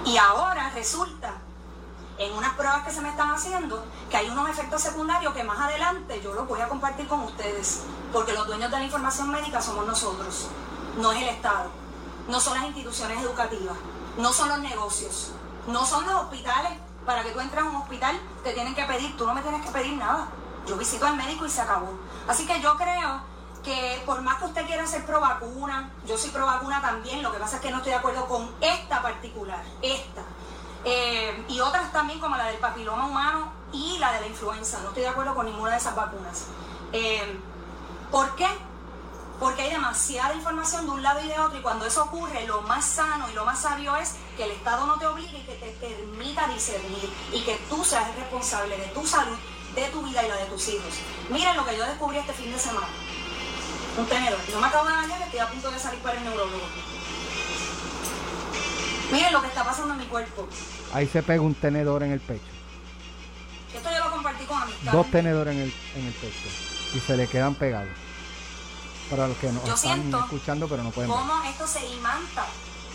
Y 0.05 0.17
ahora 0.17 0.71
resulta, 0.71 1.35
en 2.21 2.33
unas 2.33 2.53
pruebas 2.53 2.83
que 2.83 2.91
se 2.91 3.01
me 3.01 3.09
están 3.09 3.31
haciendo, 3.31 3.83
que 4.09 4.17
hay 4.17 4.29
unos 4.29 4.47
efectos 4.47 4.81
secundarios 4.81 5.33
que 5.33 5.43
más 5.43 5.59
adelante 5.59 6.21
yo 6.23 6.33
los 6.33 6.47
voy 6.47 6.61
a 6.61 6.69
compartir 6.69 7.07
con 7.07 7.21
ustedes, 7.21 7.81
porque 8.13 8.33
los 8.33 8.45
dueños 8.45 8.69
de 8.69 8.77
la 8.77 8.83
información 8.83 9.31
médica 9.31 9.59
somos 9.59 9.87
nosotros, 9.87 10.47
no 10.97 11.11
es 11.11 11.21
el 11.23 11.29
Estado, 11.29 11.71
no 12.27 12.39
son 12.39 12.57
las 12.57 12.67
instituciones 12.67 13.23
educativas, 13.23 13.75
no 14.17 14.31
son 14.31 14.49
los 14.49 14.59
negocios, 14.59 15.31
no 15.67 15.83
son 15.85 16.05
los 16.05 16.15
hospitales. 16.23 16.73
Para 17.05 17.23
que 17.23 17.31
tú 17.31 17.39
entres 17.39 17.63
a 17.63 17.65
un 17.65 17.75
hospital 17.77 18.21
te 18.43 18.53
tienen 18.53 18.75
que 18.75 18.85
pedir, 18.85 19.17
tú 19.17 19.25
no 19.25 19.33
me 19.33 19.41
tienes 19.41 19.65
que 19.65 19.71
pedir 19.71 19.97
nada. 19.97 20.27
Yo 20.67 20.77
visito 20.77 21.07
al 21.07 21.15
médico 21.15 21.47
y 21.47 21.49
se 21.49 21.59
acabó. 21.59 21.89
Así 22.27 22.45
que 22.45 22.61
yo 22.61 22.77
creo 22.77 23.21
que 23.63 24.03
por 24.05 24.21
más 24.21 24.37
que 24.37 24.45
usted 24.45 24.65
quiera 24.67 24.85
ser 24.85 25.03
pro 25.05 25.19
vacuna, 25.19 25.91
yo 26.05 26.15
soy 26.15 26.29
pro 26.29 26.45
vacuna 26.45 26.79
también, 26.79 27.23
lo 27.23 27.31
que 27.31 27.39
pasa 27.39 27.55
es 27.55 27.61
que 27.63 27.71
no 27.71 27.77
estoy 27.77 27.93
de 27.93 27.97
acuerdo 27.97 28.27
con 28.27 28.51
esta 28.61 29.01
particular, 29.01 29.63
esta. 29.81 30.21
Eh, 30.83 31.45
y 31.47 31.59
otras 31.59 31.91
también 31.91 32.19
como 32.19 32.37
la 32.37 32.45
del 32.45 32.57
papiloma 32.57 33.05
humano 33.07 33.51
y 33.71 33.97
la 33.99 34.13
de 34.13 34.21
la 34.21 34.27
influenza. 34.27 34.79
No 34.81 34.89
estoy 34.89 35.03
de 35.03 35.09
acuerdo 35.09 35.35
con 35.35 35.45
ninguna 35.45 35.71
de 35.71 35.77
esas 35.77 35.95
vacunas. 35.95 36.45
Eh, 36.91 37.39
¿Por 38.09 38.35
qué? 38.35 38.47
Porque 39.39 39.63
hay 39.63 39.71
demasiada 39.71 40.35
información 40.35 40.85
de 40.85 40.91
un 40.91 41.03
lado 41.03 41.19
y 41.21 41.27
de 41.27 41.39
otro 41.39 41.57
y 41.57 41.61
cuando 41.61 41.85
eso 41.85 42.03
ocurre 42.03 42.45
lo 42.45 42.61
más 42.63 42.85
sano 42.85 43.29
y 43.29 43.33
lo 43.33 43.45
más 43.45 43.61
sabio 43.61 43.95
es 43.95 44.15
que 44.37 44.43
el 44.43 44.51
Estado 44.51 44.85
no 44.85 44.99
te 44.99 45.07
obligue 45.07 45.39
y 45.39 45.43
que 45.43 45.55
te 45.55 45.71
permita 45.87 46.47
discernir 46.47 47.11
y 47.31 47.41
que 47.41 47.55
tú 47.69 47.83
seas 47.83 48.13
responsable 48.15 48.77
de 48.77 48.87
tu 48.87 49.05
salud, 49.05 49.37
de 49.73 49.85
tu 49.85 50.03
vida 50.03 50.23
y 50.23 50.27
la 50.27 50.35
de 50.35 50.45
tus 50.45 50.67
hijos. 50.67 50.93
Miren 51.29 51.55
lo 51.55 51.65
que 51.65 51.77
yo 51.77 51.85
descubrí 51.85 52.17
este 52.17 52.33
fin 52.33 52.51
de 52.51 52.59
semana. 52.59 52.87
Un 53.97 54.05
tenedor. 54.05 54.39
No 54.53 54.61
me 54.61 54.67
acabo 54.67 54.87
de 54.87 54.93
bañar, 54.93 55.21
estoy 55.21 55.39
a 55.39 55.49
punto 55.49 55.71
de 55.71 55.79
salir 55.79 55.99
para 56.01 56.17
el 56.17 56.23
neurólogo. 56.23 56.61
Miren 59.11 59.33
lo 59.33 59.41
que 59.41 59.47
está 59.47 59.63
pasando 59.63 59.93
en 59.93 59.99
mi 59.99 60.05
cuerpo. 60.05 60.47
Ahí 60.93 61.07
se 61.07 61.21
pega 61.23 61.41
un 61.41 61.53
tenedor 61.55 62.03
en 62.03 62.11
el 62.11 62.19
pecho. 62.19 62.43
Esto 63.73 63.89
yo 63.91 64.05
lo 64.05 64.11
compartí 64.11 64.45
con 64.45 64.61
amistades. 64.61 64.91
Dos 64.93 65.11
tenedores 65.11 65.53
en 65.55 65.61
el, 65.61 65.73
en 65.95 66.05
el 66.05 66.13
pecho. 66.13 66.49
Y 66.93 66.99
se 66.99 67.17
le 67.17 67.27
quedan 67.27 67.55
pegados. 67.55 67.89
Para 69.09 69.27
los 69.27 69.37
que 69.37 69.51
Yo 69.65 69.73
están 69.73 70.13
escuchando 70.13 70.67
pero 70.69 70.83
no 70.83 70.91
pueden 70.91 71.11
ver. 71.11 71.19
cómo 71.19 71.43
esto 71.43 71.67
se 71.67 71.85
imanta 71.85 72.45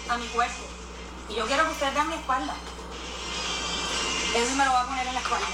a 0.09 0.17
mi 0.17 0.27
cuerpo. 0.29 0.63
Y 1.29 1.35
yo 1.35 1.47
quiero 1.47 1.65
que 1.65 1.73
ustedes 1.73 1.95
vean 1.95 2.09
mi 2.09 2.15
espalda. 2.15 2.55
Eso 4.35 4.55
me 4.57 4.65
lo 4.65 4.73
va 4.73 4.83
a 4.83 4.87
poner 4.87 5.07
en 5.07 5.15
la 5.15 5.21
espalda. 5.21 5.47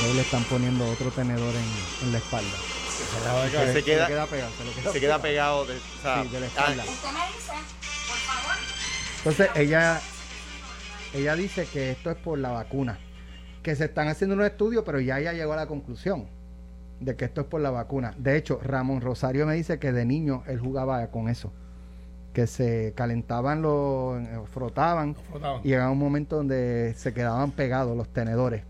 Y 0.00 0.02
ahí 0.04 0.14
le 0.14 0.20
están 0.22 0.44
poniendo 0.44 0.86
otro 0.90 1.10
tenedor 1.10 1.54
en, 1.54 2.06
en 2.06 2.12
la 2.12 2.18
espalda. 2.18 2.56
Se 3.72 3.84
queda, 3.84 4.06
Se 4.06 4.12
queda 4.12 4.26
pegado. 4.26 4.50
Se 4.52 4.64
le 4.64 4.70
queda, 4.72 4.92
se 4.92 5.00
queda 5.00 5.22
pegado. 5.22 5.64
De, 5.66 5.76
o 5.76 5.80
sea, 6.02 6.22
Sí, 6.22 6.28
de 6.28 6.40
la 6.40 6.46
ah, 6.46 6.48
espalda. 6.48 6.84
Usted 6.84 7.08
me 7.08 7.26
dice, 7.34 7.52
por 8.08 8.16
favor, 8.16 8.56
Entonces 9.18 9.50
ella, 9.56 10.00
ella 11.14 11.36
dice 11.36 11.66
que 11.72 11.90
esto 11.92 12.10
es 12.10 12.16
por 12.16 12.38
la 12.38 12.50
vacuna, 12.50 12.98
que 13.62 13.76
se 13.76 13.86
están 13.86 14.08
haciendo 14.08 14.34
unos 14.34 14.46
estudios, 14.46 14.84
pero 14.84 15.00
ya 15.00 15.18
ella 15.18 15.32
llegó 15.32 15.52
a 15.52 15.56
la 15.56 15.66
conclusión 15.66 16.28
de 17.00 17.16
que 17.16 17.26
esto 17.26 17.42
es 17.42 17.46
por 17.46 17.60
la 17.60 17.70
vacuna. 17.70 18.14
De 18.18 18.36
hecho, 18.36 18.58
Ramón 18.62 19.00
Rosario 19.00 19.46
me 19.46 19.54
dice 19.54 19.78
que 19.78 19.92
de 19.92 20.04
niño 20.04 20.42
él 20.46 20.58
jugaba 20.58 21.06
con 21.08 21.28
eso, 21.28 21.52
que 22.32 22.46
se 22.46 22.92
calentaban 22.96 23.62
los, 23.62 24.20
eh, 24.20 24.40
frotaban, 24.52 25.14
Lo 25.14 25.22
frotaban. 25.22 25.60
y 25.64 25.68
llegaba 25.68 25.90
un 25.90 25.98
momento 25.98 26.36
donde 26.36 26.94
se 26.96 27.14
quedaban 27.14 27.52
pegados 27.52 27.96
los 27.96 28.08
tenedores. 28.08 28.64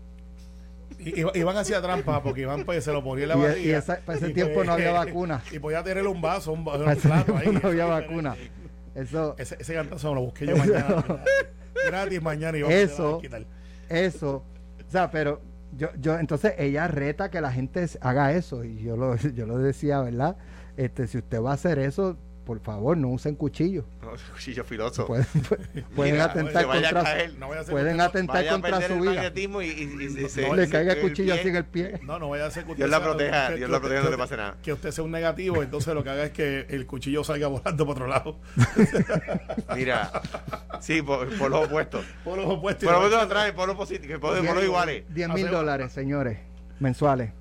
Y- 0.99 1.39
Iban 1.39 1.55
hacia 1.57 1.81
trampa 1.81 2.21
porque 2.21 2.41
Iván 2.41 2.65
pues, 2.65 2.83
se 2.83 2.91
lo 2.91 3.03
ponía 3.03 3.23
en 3.23 3.29
la 3.29 3.35
Y- 3.35 3.39
y 3.39 3.43
barriga. 3.43 3.77
esa- 3.77 3.99
para 4.01 4.17
ese 4.17 4.29
Y, 4.29 4.33
tiempo 4.33 4.55
pues, 4.55 4.67
no 4.67 4.73
había 4.73 4.91
vacuna. 4.91 5.41
Y 5.51 5.59
podía 5.59 5.83
tener 5.83 6.05
un 6.05 6.21
vaso, 6.21 6.51
un, 6.51 6.65
vaso, 6.65 6.83
un 6.85 6.95
plato 6.95 7.35
ahí. 7.37 7.47
no 7.51 7.69
había 7.69 7.83
Eso, 7.85 7.89
vacuna. 7.89 8.35
Eso, 8.95 9.35
Ese, 9.37 9.55
ese 9.59 9.73
cantazo 9.73 10.13
lo 10.13 10.21
busqué 10.21 10.45
yo 10.47 10.57
mañana. 10.57 11.05
Gratis 11.87 12.21
mañana 12.21 12.57
y 12.57 12.61
Eso. 12.63 13.21
eso, 13.87 14.43
o 14.87 14.91
sea, 14.91 15.09
pero 15.09 15.41
yo, 15.77 15.89
yo, 15.99 16.19
entonces 16.19 16.53
ella 16.57 16.87
reta 16.87 17.29
que 17.31 17.39
la 17.41 17.51
gente 17.51 17.85
haga 18.01 18.33
eso 18.33 18.63
y 18.65 18.81
yo 18.83 18.97
lo, 18.97 19.15
yo 19.35 19.45
lo 19.45 19.57
decía, 19.57 20.01
¿verdad? 20.01 20.35
Este, 20.77 21.07
si 21.07 21.17
usted 21.19 21.41
va 21.41 21.51
a 21.51 21.53
hacer 21.53 21.79
eso, 21.79 22.17
por 22.45 22.59
favor, 22.61 22.97
no 22.97 23.09
usen 23.09 23.35
cuchillos. 23.35 23.85
No, 24.01 24.09
cuchillo 24.33 24.63
filoso. 24.63 25.05
Pueden, 25.05 25.25
pueden 25.95 26.13
Mira, 26.15 26.25
atentar 26.25 26.61
se 26.63 26.67
vaya 26.67 26.89
a 26.89 26.93
contra, 26.93 27.03
caer. 27.11 27.33
No 27.37 27.45
a 27.53 27.63
pueden 27.63 27.95
que 27.97 28.01
atentar 28.01 28.47
contra 28.47 28.81
su 28.87 28.93
el 28.93 28.99
vida. 29.01 29.13
magnetismo 29.13 29.61
y, 29.61 29.65
y- 29.67 29.69
y- 29.71 30.25
y 30.25 30.29
se- 30.29 30.47
No 30.47 30.55
le 30.55 30.65
se- 30.65 30.71
caiga 30.71 30.93
el 30.93 30.99
el 30.99 31.03
cuchillo 31.09 31.33
pie- 31.35 31.39
así 31.39 31.47
en 31.49 31.55
el 31.55 31.65
pie. 31.65 31.99
No, 32.03 32.17
no 32.19 32.29
vaya 32.29 32.45
a 32.47 32.51
ser 32.51 32.65
que 32.65 32.75
Dios 32.75 32.89
la 32.89 33.01
proteja, 33.03 33.49
que- 33.49 33.55
Dios 33.57 33.67
que 33.67 33.71
la 33.71 33.77
usted- 33.77 33.87
proteja, 33.87 34.03
no 34.03 34.09
le 34.09 34.15
que 34.15 34.21
pase 34.21 34.37
nada. 34.37 34.57
Que 34.63 34.73
usted 34.73 34.91
sea 34.91 35.03
un 35.03 35.11
negativo, 35.11 35.61
entonces 35.61 35.93
lo 35.93 36.03
que 36.03 36.09
haga 36.09 36.23
es 36.25 36.31
que 36.31 36.65
el 36.69 36.85
cuchillo 36.87 37.23
salga 37.23 37.47
volando 37.47 37.85
para 37.85 37.91
otro 37.91 38.07
lado. 38.07 38.39
Mira, 39.75 40.11
sí, 40.79 41.01
por, 41.01 41.29
por 41.37 41.51
los 41.51 41.65
opuestos. 41.67 42.05
Por 42.23 42.37
los 42.37 42.45
opuestos. 42.47 42.85
Por 42.85 42.93
los 42.93 43.05
opuestos 43.05 43.23
atrás, 43.23 43.51
por 43.51 43.67
los 43.67 43.77
positivos, 43.77 44.19
por 44.19 44.37
los 44.43 44.63
iguales. 44.63 45.03
10 45.13 45.29
mil 45.29 45.49
dólares, 45.49 45.91
señores, 45.91 46.39
mensuales. 46.79 47.31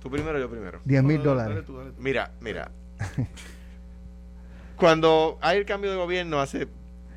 Tú 0.00 0.10
primero, 0.10 0.38
yo 0.38 0.50
primero. 0.50 0.80
10 0.84 1.02
mil 1.04 1.22
dólares. 1.22 1.64
Mira, 1.98 2.32
mira. 2.40 2.70
Cuando 4.76 5.38
hay 5.40 5.58
el 5.58 5.64
cambio 5.66 5.90
de 5.90 5.96
gobierno 5.96 6.40
hace 6.40 6.68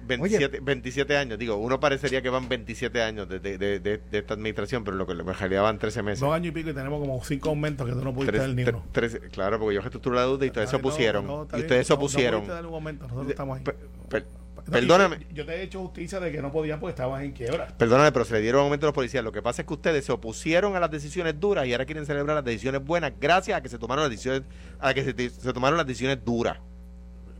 27, 0.07 0.59
27 0.61 1.17
años, 1.17 1.39
digo, 1.39 1.55
uno 1.55 1.79
parecería 1.79 2.21
que 2.21 2.29
van 2.29 2.47
27 2.47 3.01
años 3.01 3.27
de, 3.27 3.39
de- 3.39 3.57
de- 3.57 3.79
de- 3.79 3.97
de 3.97 4.17
esta 4.19 4.35
administración, 4.35 4.83
pero 4.83 4.95
lo 4.97 5.07
que 5.07 5.13
en 5.13 5.25
realidad 5.25 5.63
van 5.63 5.79
13 5.79 6.03
meses. 6.03 6.19
Dos 6.19 6.31
años 6.33 6.47
y 6.49 6.51
pico 6.51 6.69
y 6.69 6.73
tenemos 6.73 6.99
como 6.99 7.23
cinco 7.23 7.49
aumentos 7.49 7.87
que 7.87 7.93
tú 7.93 8.01
no 8.03 8.13
pudiste 8.13 8.33
Tres- 8.37 8.41
dar 8.47 8.55
ni 8.55 8.63
uno. 8.63 8.83
trece- 8.91 9.29
claro, 9.31 9.59
porque 9.59 9.75
yo 9.75 9.81
reestructuré 9.81 10.15
la 10.15 10.21
deuda 10.27 10.45
y 10.45 10.49
ustedes 10.49 10.69
se 10.69 10.75
no, 10.75 10.79
opusieron. 10.79 11.25
no, 11.25 11.47
y 11.53 11.59
ustedes 11.61 11.87
se 11.87 11.93
no 11.93 11.97
opusieron. 11.97 12.41
pudiste 12.41 12.53
dar 12.53 12.65
un 12.67 12.73
aumento, 12.75 13.03
nosotros 13.05 13.25
De- 13.27 13.33
estamos 13.33 13.57
ahí. 13.57 13.63
per- 13.63 13.77
per- 14.09 14.25
No, 14.67 14.71
perdóname. 14.71 15.27
Yo 15.31 15.45
te 15.45 15.53
he 15.55 15.61
hecho 15.63 15.79
justicia 15.79 16.19
de 16.19 16.31
que 16.31 16.41
no 16.41 16.51
podían 16.51 16.79
porque 16.79 16.91
estabas 16.91 17.23
en 17.23 17.31
quiebra. 17.33 17.67
Perdóname, 17.77 18.11
pero 18.11 18.25
se 18.25 18.33
le 18.33 18.41
dieron 18.41 18.61
aumento 18.61 18.85
a 18.85 18.89
los 18.89 18.95
policías. 18.95 19.23
Lo 19.23 19.31
que 19.31 19.41
pasa 19.43 19.61
es 19.61 19.67
que 19.67 19.73
ustedes 19.75 20.05
se 20.05 20.11
opusieron 20.11 20.75
a 20.75 20.79
las 20.79 20.89
decisiones 20.89 21.39
duras 21.39 21.67
y 21.67 21.71
ahora 21.71 21.85
quieren 21.85 22.03
celebrar 22.05 22.35
las 22.35 22.45
decisiones 22.45 22.83
buenas 22.83 23.13
gracias 23.19 23.57
a 23.57 23.61
que 23.61 23.69
se 23.69 23.77
tomaron 23.77 24.03
las 24.03 24.09
decisiones, 24.11 24.41
a 24.79 24.91
que 24.95 25.03
se, 25.03 25.29
se 25.29 25.53
tomaron 25.53 25.77
las 25.77 25.85
decisiones 25.87 26.23
duras. 26.25 26.57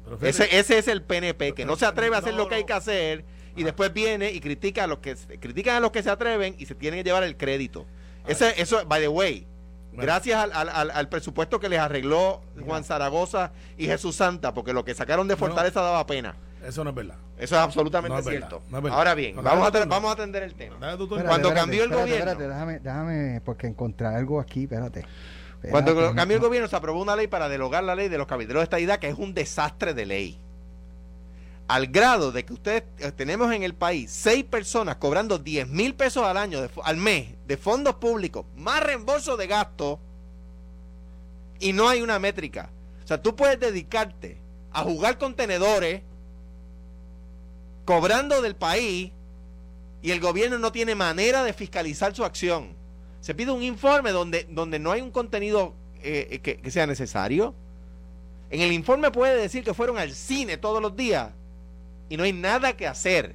Fíjate, 0.06 0.30
Ese, 0.30 0.60
ese 0.60 0.78
es 0.78 0.88
el 0.88 1.02
PNP, 1.02 1.54
que 1.54 1.66
no 1.66 1.76
se 1.76 1.86
atreve 1.86 2.16
a 2.16 2.20
hacer 2.20 2.34
No, 2.34 2.40
lo 2.44 2.48
que 2.48 2.56
hay 2.56 2.64
que 2.66 2.74
hacer 2.74 3.26
y 3.56 3.64
después 3.64 3.92
viene 3.94 4.32
y 4.32 4.40
critica 4.40 4.84
a 4.84 4.88
los 4.88 5.00
que 5.00 5.16
critican 5.40 5.76
a 5.78 5.80
los 5.80 5.92
que 5.92 6.04
se 6.04 6.10
atreven 6.10 6.56
y 6.60 6.66
se 6.66 6.76
tienen 6.76 7.00
que 7.00 7.04
llevar 7.06 7.24
el 7.24 7.38
crédito. 7.38 7.86
Ese, 8.28 8.60
eso, 8.62 8.86
by 8.86 9.02
the 9.02 9.08
way, 9.08 9.48
Bueno. 9.90 10.04
gracias 10.04 10.44
al, 10.44 10.52
al- 10.52 10.70
al- 10.70 10.92
al 10.92 11.10
presupuesto 11.10 11.60
que 11.60 11.70
les 11.70 11.80
arregló 11.80 12.42
Juan 12.66 12.84
Zaragoza 12.84 13.52
y 13.78 13.86
Jesús 13.86 14.16
Santa, 14.16 14.54
porque 14.54 14.74
lo 14.74 14.84
que 14.84 14.94
sacaron 14.94 15.28
de 15.28 15.36
Fortaleza 15.36 15.82
daba 15.82 16.06
pena. 16.06 16.36
Eso 16.66 16.84
no 16.84 16.90
es 16.90 16.96
verdad. 16.96 17.16
Eso 17.38 17.56
es 17.56 17.62
absolutamente 17.62 18.14
No 18.14 18.20
es 18.20 18.26
verdad, 18.26 18.48
cierto. 18.50 18.64
no 18.70 18.78
es 18.78 18.84
verdad. 18.84 18.98
Ahora 18.98 19.14
bien, 19.14 19.36
No, 19.36 19.44
vamos, 19.44 19.68
a 19.74 19.86
vamos 19.86 20.10
a 20.10 20.14
atender 20.14 20.42
el 20.44 20.56
tema. 20.56 20.78
Cuando 20.80 21.04
espérate, 21.06 21.54
cambió 21.54 21.84
el 21.84 21.92
espérate, 21.92 22.12
gobierno. 22.12 22.32
Espérate, 22.32 22.48
déjame, 22.48 22.80
déjame, 22.80 23.42
porque 23.42 23.68
encontrar 23.68 24.16
algo 24.16 24.40
aquí, 24.40 24.64
espérate. 24.64 25.06
Cuando 25.72 25.94
cambió 26.16 26.38
el 26.38 26.42
no- 26.42 26.48
gobierno 26.48 26.68
se 26.70 26.76
aprobó 26.76 27.02
una 27.02 27.16
ley 27.16 27.28
para 27.28 27.50
derogar 27.50 27.84
la 27.84 27.96
ley 27.96 28.10
de 28.10 28.18
los 28.18 28.28
cabilderos 28.28 28.62
de 28.62 28.64
estadidad, 28.66 29.00
que 29.00 29.10
es 29.10 29.18
un 29.18 29.34
desastre 29.34 29.94
de 29.94 30.06
ley. 30.06 30.40
Al 31.68 31.88
grado 31.88 32.32
de 32.32 32.46
que 32.46 32.54
ustedes 32.54 32.84
eh, 33.00 33.12
tenemos 33.12 33.52
en 33.52 33.64
el 33.64 33.74
país 33.74 34.12
seis 34.12 34.44
personas 34.44 34.98
cobrando 34.98 35.40
10 35.40 35.68
mil 35.68 35.96
pesos 35.96 36.24
al 36.24 36.38
año, 36.38 36.62
de 36.62 36.70
al 36.84 36.98
mes, 36.98 37.30
de 37.48 37.58
fondos 37.58 37.96
públicos, 37.96 38.46
más 38.56 38.84
reembolso 38.84 39.36
de 39.36 39.48
gastos, 39.48 39.98
y 41.60 41.74
no 41.74 41.90
hay 41.90 42.02
una 42.02 42.20
métrica. 42.20 42.70
O 43.04 43.08
sea, 43.08 43.22
tú 43.22 43.36
puedes 43.36 43.60
dedicarte 43.60 44.38
a 44.72 44.84
jugar 44.84 45.18
con 45.18 45.36
tenedores, 45.36 46.02
cobrando 47.86 48.42
del 48.42 48.56
país, 48.56 49.12
y 50.02 50.12
el 50.12 50.20
gobierno 50.20 50.60
no 50.60 50.72
tiene 50.72 50.94
manera 50.96 51.44
de 51.44 51.54
fiscalizar 51.54 52.16
su 52.16 52.24
acción. 52.24 52.76
Se 53.26 53.34
pide 53.34 53.52
un 53.52 53.64
informe 53.64 54.12
donde, 54.12 54.46
donde 54.52 54.78
no 54.78 54.92
hay 54.92 55.02
un 55.02 55.10
contenido 55.10 55.74
eh, 56.04 56.40
que, 56.44 56.58
que 56.58 56.70
sea 56.70 56.86
necesario. 56.86 57.56
En 58.52 58.62
el 58.62 58.72
informe 58.72 59.10
puede 59.10 59.36
decir 59.42 59.64
que 59.64 59.74
fueron 59.74 59.98
al 59.98 60.12
cine 60.12 60.58
todos 60.58 60.80
los 60.80 60.96
días 60.96 61.32
y 62.08 62.18
no 62.18 62.24
hay 62.24 62.34
nada 62.34 62.78
que 62.78 62.86
hacer. 62.86 63.34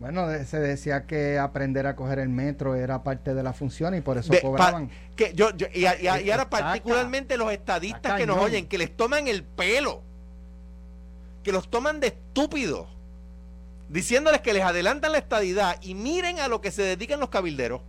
Bueno, 0.00 0.26
se 0.46 0.58
decía 0.60 1.04
que 1.06 1.38
aprender 1.38 1.86
a 1.86 1.94
coger 1.94 2.20
el 2.20 2.30
metro 2.30 2.74
era 2.74 3.02
parte 3.02 3.34
de 3.34 3.42
la 3.42 3.52
función 3.52 3.94
y 3.94 4.00
por 4.00 4.16
eso 4.16 4.32
De- 4.32 4.40
cobraban. 4.40 4.88
pa- 4.88 4.94
que 5.14 5.34
yo, 5.34 5.50
yo- 5.58 5.66
y, 5.74 5.84
a- 5.84 6.00
y 6.00 6.06
a- 6.06 6.18
y 6.22 6.30
ahora 6.30 6.48
particularmente 6.48 7.36
los 7.36 7.52
estadistas 7.52 8.14
que 8.18 8.24
nos 8.24 8.38
oyen, 8.38 8.66
que 8.66 8.78
les 8.78 8.96
toman 8.96 9.28
el 9.28 9.42
pelo, 9.44 10.00
que 11.44 11.52
los 11.52 11.68
toman 11.70 12.00
de 12.00 12.06
estúpidos, 12.06 12.86
diciéndoles 13.90 14.40
que 14.40 14.54
les 14.54 14.62
adelantan 14.62 15.12
la 15.12 15.18
estadidad 15.18 15.76
y 15.82 15.92
miren 15.94 16.40
a 16.40 16.48
lo 16.48 16.62
que 16.62 16.70
se 16.70 16.80
dedican 16.82 17.20
los 17.20 17.28
cabilderos. 17.28 17.82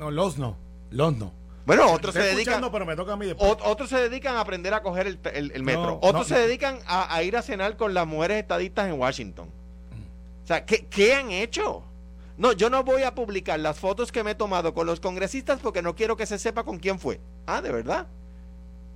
No, 0.00 0.10
los 0.10 0.38
no. 0.38 0.56
Los 0.90 1.14
no. 1.16 1.30
Bueno, 1.66 1.92
otros 1.92 2.14
se 2.14 2.22
dedican... 2.22 2.68
pero 2.72 2.86
me 2.86 2.96
toca 2.96 3.12
a 3.12 3.16
mí 3.16 3.26
otros 3.38 3.90
se 3.90 3.98
dedican 3.98 4.34
a 4.36 4.40
aprender 4.40 4.72
a 4.72 4.82
coger 4.82 5.06
el, 5.06 5.20
el- 5.34 5.52
el 5.52 5.62
metro. 5.62 5.82
No, 5.82 5.94
otros 5.96 6.22
no, 6.22 6.24
se 6.24 6.34
no. 6.34 6.40
dedican 6.40 6.78
a, 6.86 7.14
a 7.14 7.22
ir 7.22 7.36
a 7.36 7.42
cenar 7.42 7.76
con 7.76 7.92
las 7.92 8.06
mujeres 8.06 8.38
estadistas 8.38 8.88
en 8.88 8.98
Washington. 8.98 9.48
O 10.42 10.46
sea, 10.46 10.64
¿qué, 10.64 10.86
qué 10.86 11.14
han 11.14 11.30
hecho? 11.30 11.84
No, 12.38 12.52
yo 12.52 12.70
no 12.70 12.82
voy 12.82 13.02
a 13.02 13.14
publicar 13.14 13.60
las 13.60 13.78
fotos 13.78 14.10
que 14.10 14.24
me 14.24 14.30
he 14.30 14.34
tomado 14.34 14.72
con 14.72 14.86
los 14.86 15.00
congresistas 15.00 15.60
porque 15.60 15.82
no 15.82 15.94
quiero 15.94 16.16
que 16.16 16.24
se 16.24 16.38
sepa 16.38 16.64
con 16.64 16.78
quién 16.78 16.98
fue. 16.98 17.20
Ah, 17.46 17.60
¿de 17.60 17.70
verdad? 17.70 18.06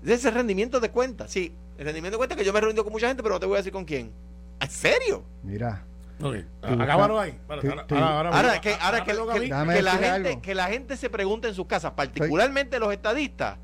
Ese 0.03 0.15
es 0.15 0.25
el 0.25 0.35
rendimiento 0.35 0.81
de 0.81 0.91
cuenta. 0.91 1.29
Sí, 1.29 1.53
el 1.77 1.85
rendimiento 1.85 2.17
de 2.17 2.19
cuenta 2.19 2.35
que 2.35 2.45
yo 2.47 2.53
me 2.55 2.59
he 2.61 2.63
reunido 2.63 2.83
con 2.83 2.95
mucha 2.95 3.09
gente, 3.09 3.23
pero 3.23 3.35
no 3.35 3.41
te 3.41 3.47
voy 3.47 3.57
a 3.57 3.59
decir 3.59 3.73
con 3.75 3.85
quién. 3.85 4.11
¿En 4.59 4.71
serio? 4.71 5.23
Mira, 5.43 5.85
Acábalo 6.63 7.19
ahí. 7.21 7.39
Ahora, 7.49 8.61
que, 8.61 8.75
ahora 8.81 9.05
que, 9.05 9.15
la 9.83 9.93
gente, 9.93 10.29
algo. 10.29 10.43
que 10.43 10.55
la 10.55 10.67
gente 10.69 10.97
se 10.97 11.11
pregunte 11.11 11.49
en 11.49 11.55
sus 11.55 11.67
casas, 11.67 11.93
particularmente 11.93 12.79
los 12.79 12.93
estadistas, 12.93 13.59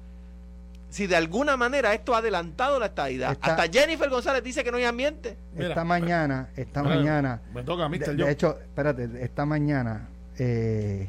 si 0.89 1.07
de 1.07 1.17
alguna 1.17 1.57
manera 1.57 1.95
esto 1.95 2.15
ha 2.15 2.19
adelantado 2.19 2.79
la 2.81 2.87
estadidad. 2.87 3.37
Hasta 3.41 3.69
Jennifer 3.69 4.09
González 4.11 4.43
dice 4.43 4.65
que 4.65 4.71
no 4.73 4.77
hay 4.79 4.85
ambiente. 4.85 5.37
Mira, 5.55 5.69
esta 5.69 5.85
mañana, 5.85 6.49
esta 6.57 6.81
Espérate, 6.81 6.89
mañana, 6.99 7.41
Me 7.55 7.63
toca 7.63 7.85
a 7.85 7.89
mí, 7.89 7.99
de, 7.99 8.07
Mr. 8.09 8.17
de 8.17 8.31
hecho, 8.33 8.59
espérate, 8.61 9.09
esta 9.23 9.47
mañana, 9.47 10.09
eh, 10.39 11.09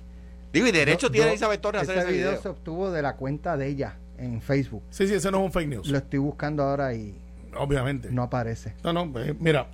Digo, 0.53 0.67
y 0.67 0.71
derecho 0.71 1.07
yo- 1.07 1.11
tiene 1.11 1.25
yo- 1.27 1.31
Elizabeth 1.31 1.61
Torres 1.61 1.79
a 1.79 1.83
hacer 1.83 1.97
ese 1.97 2.11
video 2.11 2.29
video. 2.31 2.41
se 2.41 2.49
obtuvo 2.49 2.91
de 2.91 3.01
la 3.01 3.15
cuenta 3.15 3.57
de 3.57 3.67
ella 3.67 3.97
en 4.17 4.41
Facebook. 4.41 4.83
Sí, 4.91 5.07
sí, 5.07 5.15
ese 5.15 5.31
no 5.31 5.39
es 5.39 5.45
un 5.45 5.51
fake 5.51 5.67
news. 5.69 5.87
Lo 5.87 5.97
estoy 5.97 6.19
buscando 6.19 6.61
ahora 6.63 6.93
y 6.93 7.19
Obviamente. 7.57 8.09
no 8.11 8.21
aparece. 8.23 8.75
No, 8.83 8.93
no, 8.93 9.19
eh, 9.19 9.35
mira. 9.39 9.67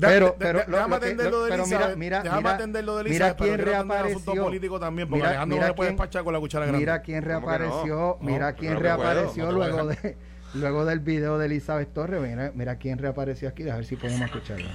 Pero, 0.00 0.36
pero, 0.38 0.62
déjame 0.66 0.96
atender 0.96 1.30
lo- 1.30 1.42
de 1.44 1.50
pero 1.50 1.64
mira, 1.64 1.76
Elizabeth. 1.76 1.96
mira, 1.98 2.22
déjame 2.22 2.40
mira, 2.42 2.54
atender 2.54 2.84
lo 2.84 2.96
de 2.98 3.04
mira 3.04 3.14
Elizabeth, 3.16 3.36
pero 3.38 3.54
quién 3.56 3.66
reapareció. 3.66 4.42
político 4.44 4.80
también, 4.80 5.08
porque 5.08 5.18
Mira- 5.18 5.28
Alejandro 5.30 5.56
mira 5.56 5.66
no 5.66 5.72
le 5.72 5.76
puede 5.76 5.88
quién- 5.88 5.96
despachar 5.96 6.24
con 6.24 6.32
la 6.34 6.40
cuchara 6.40 6.64
grande. 6.66 6.78
Mira 6.78 7.02
quién 7.02 7.18
¿Cómo 7.24 7.26
que 7.26 7.28
reapareció, 7.58 7.96
no? 7.96 8.18
mira 8.20 8.52
quién 8.52 8.78
reapareció 8.80 9.48
a 9.48 9.52
luego 9.52 9.86
de 9.86 10.16
luego 10.54 10.84
del 10.84 11.00
video 11.00 11.38
de 11.38 11.46
Elizabeth 11.46 11.92
Torres. 11.92 12.20
Mira, 12.22 12.52
mira 12.54 12.76
quién 12.76 12.98
reapareció 12.98 13.48
aquí, 13.48 13.68
a 13.68 13.74
ver 13.76 13.84
si 13.84 13.96
podemos 13.96 14.22
escucharlo. 14.22 14.68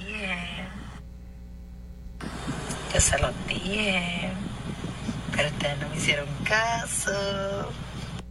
Yo 2.92 3.00
se 3.00 3.18
los 3.18 3.32
dije, 3.48 4.30
pero 5.34 5.48
ustedes 5.48 5.80
no 5.80 5.88
me 5.88 5.96
hicieron 5.96 6.26
caso. 6.44 7.72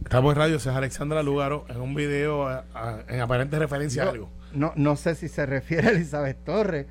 Estamos 0.02 0.32
en 0.32 0.38
radio, 0.38 0.56
es 0.56 0.66
Alexandra 0.66 1.22
Lugaro 1.22 1.64
en 1.68 1.80
un 1.80 1.94
video 1.94 2.46
a- 2.48 2.64
a- 2.74 3.00
en 3.08 3.20
aparente 3.20 3.58
referencia 3.58 4.02
a 4.02 4.06
Yo 4.06 4.10
algo. 4.12 4.30
No, 4.54 4.72
no 4.76 4.96
sé 4.96 5.14
si 5.14 5.28
se 5.28 5.44
refiere 5.46 5.88
a 5.88 5.90
Elizabeth 5.90 6.38
Torres, 6.44 6.86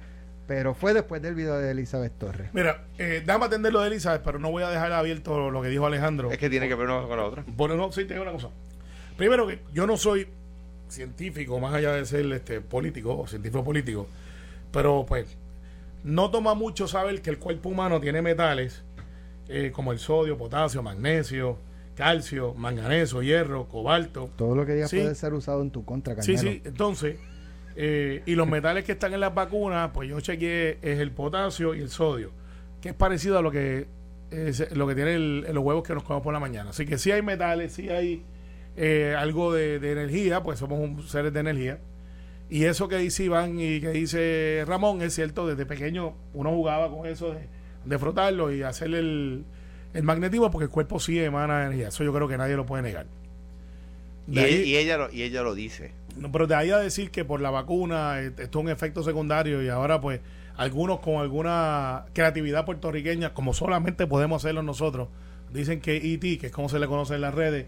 pero 0.48 0.74
fue 0.74 0.94
después 0.94 1.22
del 1.22 1.36
video 1.36 1.58
de 1.58 1.72
Elizabeth 1.72 2.14
Torres. 2.18 2.50
Mira, 2.54 2.86
eh, 2.98 3.24
déjame 3.26 3.46
atender 3.46 3.72
lo 3.74 3.82
de 3.82 3.88
Elizabeth, 3.88 4.22
pero 4.24 4.40
no 4.40 4.52
voy 4.52 4.64
a 4.64 4.70
dejar 4.70 4.92
abierto 4.92 5.50
lo 5.50 5.62
que 5.62 5.70
dijo 5.70 5.86
Alejandro. 5.86 6.32
Es 6.32 6.38
que 6.38 6.50
tiene 6.50 6.68
que 6.68 6.76
ver 6.76 6.86
una 6.88 6.96
cosa 6.98 7.08
con 7.08 7.18
la 7.18 7.26
otra. 7.26 7.44
Bueno, 7.48 7.76
no, 7.76 7.92
sí, 7.92 8.06
te 8.06 8.14
digo 8.14 8.24
una 8.24 8.34
cosa. 8.34 8.50
Primero 9.18 9.48
que 9.48 9.60
yo 9.74 9.88
no 9.88 9.96
soy 9.98 10.28
científico, 10.90 11.60
más 11.60 11.74
allá 11.74 11.94
de 11.94 12.06
ser 12.06 12.26
este 12.34 12.62
político 12.62 13.18
o 13.18 13.28
científico 13.28 13.64
político, 13.64 14.08
pero 14.72 15.06
pues 15.08 15.38
no 16.04 16.30
toma 16.30 16.54
mucho 16.56 16.88
saber 16.88 17.22
que 17.22 17.30
el 17.30 17.40
cuerpo 17.40 17.70
humano 17.70 18.00
tiene 18.00 18.22
metales 18.22 18.84
eh, 19.48 19.72
como 19.74 19.92
el 19.92 20.00
sodio, 20.00 20.38
potasio, 20.38 20.84
magnesio, 20.84 21.58
calcio, 21.96 22.54
manganeso, 22.54 23.22
hierro, 23.22 23.68
cobalto. 23.68 24.30
Todo 24.36 24.56
lo 24.56 24.66
que 24.66 24.74
digas 24.74 24.90
Sí. 24.90 24.98
puede 25.00 25.16
ser 25.16 25.34
usado 25.34 25.62
en 25.62 25.72
tu 25.72 25.86
contra, 25.86 26.22
Sí, 26.22 26.38
sí, 26.38 26.62
entonces, 26.66 27.18
Eh, 27.76 28.22
y 28.26 28.36
los 28.36 28.48
metales 28.48 28.84
que 28.84 28.92
están 28.94 29.14
en 29.14 29.20
las 29.20 29.34
vacunas, 29.34 29.92
pues 29.94 30.08
yo 30.10 30.20
chequeé, 30.20 30.78
es 30.82 31.00
el 31.00 31.12
potasio 31.12 31.74
y 31.74 31.80
el 31.82 31.90
sodio, 31.90 32.32
que 32.82 32.90
es 32.90 32.96
parecido 32.96 33.38
a 33.38 33.42
lo 33.42 33.50
que 33.52 33.88
es 34.30 34.72
lo 34.76 34.88
que 34.88 34.96
tienen 34.96 35.42
los 35.54 35.64
huevos 35.64 35.84
que 35.84 35.94
nos 35.94 36.04
comemos 36.04 36.24
por 36.24 36.34
la 36.34 36.40
mañana. 36.40 36.72
Así 36.72 36.86
que 36.86 36.98
si 36.98 37.12
hay 37.12 37.22
metales, 37.22 37.74
si 37.74 37.90
hay 37.90 38.24
eh, 38.76 39.16
algo 39.18 39.54
de, 39.54 39.80
de 39.80 39.92
energía, 39.92 40.42
pues 40.42 40.58
somos 40.60 40.80
un, 40.80 41.04
seres 41.08 41.32
de 41.34 41.40
energía. 41.40 41.80
Y 42.50 42.66
eso 42.66 42.88
que 42.88 42.98
dice 42.98 43.24
Iván 43.24 43.60
y 43.60 43.80
que 43.80 43.90
dice 43.90 44.64
Ramón 44.68 45.02
es 45.02 45.14
cierto, 45.16 45.48
desde 45.48 45.66
pequeño 45.66 46.16
uno 46.34 46.52
jugaba 46.52 46.90
con 46.90 47.08
eso 47.08 47.32
de, 47.34 47.48
de 47.86 48.00
frotarlo 48.00 48.52
y 48.52 48.62
hacerle 48.64 49.00
el, 49.00 49.46
el 49.94 50.04
magnetismo 50.04 50.50
porque 50.52 50.66
el 50.66 50.70
cuerpo 50.72 51.00
sí 51.00 51.20
emana 51.20 51.66
energía. 51.66 51.88
Eso 51.90 52.04
yo 52.04 52.14
creo 52.14 52.28
que 52.28 52.38
nadie 52.38 52.56
lo 52.56 52.66
puede 52.66 52.84
negar. 52.84 53.06
Y, 54.28 54.40
ahí- 54.40 54.64
y 54.64 54.78
ella 54.78 54.98
lo, 54.98 55.12
y 55.12 55.24
ella 55.24 55.42
lo 55.42 55.54
dice. 55.56 55.92
No, 56.18 56.32
pero 56.32 56.48
de 56.48 56.56
ahí 56.56 56.72
a 56.72 56.78
decir 56.78 57.12
que 57.12 57.26
por 57.26 57.42
la 57.42 57.50
vacuna 57.50 58.22
eh, 58.22 58.28
esto 58.38 58.60
es 58.60 58.66
un 58.66 58.70
efecto 58.70 59.04
secundario 59.04 59.64
y 59.64 59.70
ahora 59.70 60.00
pues 60.00 60.22
algunos 60.58 61.00
con 61.00 61.16
alguna 61.16 62.06
creatividad 62.14 62.66
puertorriqueña, 62.66 63.34
como 63.34 63.54
solamente 63.54 64.06
podemos 64.06 64.44
hacerlo 64.44 64.62
nosotros, 64.62 65.08
dicen 65.52 65.82
que 65.82 65.98
E.T., 65.98 66.38
que 66.38 66.48
es 66.48 66.52
como 66.52 66.70
se 66.70 66.80
le 66.80 66.88
conoce 66.88 67.16
en 67.16 67.22
las 67.22 67.34
redes, 67.34 67.66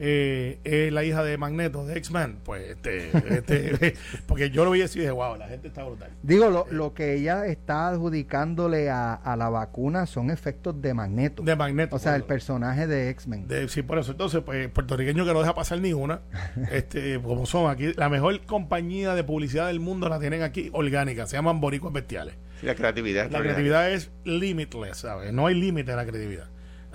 eh, 0.00 0.58
es 0.64 0.92
la 0.92 1.04
hija 1.04 1.22
de 1.24 1.36
Magneto, 1.38 1.84
de 1.86 1.96
X-Men. 1.98 2.38
Pues 2.44 2.70
este, 2.70 3.10
este 3.34 3.94
porque 4.26 4.50
yo 4.50 4.64
lo 4.64 4.70
vi 4.70 4.82
así 4.82 4.98
y 4.98 5.02
dije, 5.02 5.12
wow, 5.12 5.36
la 5.36 5.48
gente 5.48 5.68
está 5.68 5.84
brutal. 5.84 6.10
Digo, 6.22 6.50
lo, 6.50 6.66
lo 6.70 6.94
que 6.94 7.14
ella 7.14 7.46
está 7.46 7.88
adjudicándole 7.88 8.90
a, 8.90 9.14
a 9.14 9.36
la 9.36 9.48
vacuna 9.48 10.06
son 10.06 10.30
efectos 10.30 10.80
de 10.80 10.94
magneto. 10.94 11.42
De 11.42 11.56
Magneto. 11.56 11.96
o 11.96 11.98
sea, 11.98 12.16
el 12.16 12.24
personaje 12.24 12.86
de 12.86 13.08
X-Men. 13.10 13.48
de- 13.48 13.68
sí, 13.68 13.82
por 13.82 13.98
eso. 13.98 14.12
Entonces, 14.12 14.42
pues, 14.44 14.68
puertorriqueño 14.68 15.24
que 15.24 15.32
no 15.32 15.40
deja 15.40 15.54
pasar 15.54 15.80
ni 15.80 15.92
una. 15.92 16.20
este, 16.72 17.20
como 17.20 17.46
son 17.46 17.70
aquí, 17.70 17.92
la 17.96 18.08
mejor 18.08 18.40
compañía 18.46 19.14
de 19.14 19.24
publicidad 19.24 19.66
del 19.66 19.80
mundo 19.80 20.08
la 20.08 20.18
tienen 20.20 20.42
aquí, 20.42 20.70
orgánica. 20.72 21.26
Se 21.26 21.36
llaman 21.36 21.60
Boricuas 21.60 21.92
Bestiales. 21.92 22.34
Sí, 22.60 22.66
la 22.66 22.74
creatividad. 22.74 23.26
es 23.26 23.32
La 23.32 23.40
creatividad 23.40 23.90
es 23.92 24.10
limitless, 24.24 24.98
¿sabes? 24.98 25.32
No 25.32 25.46
hay 25.46 25.54
límite 25.54 25.92
a 25.92 25.96
la 25.96 26.04
creatividad. 26.06 26.48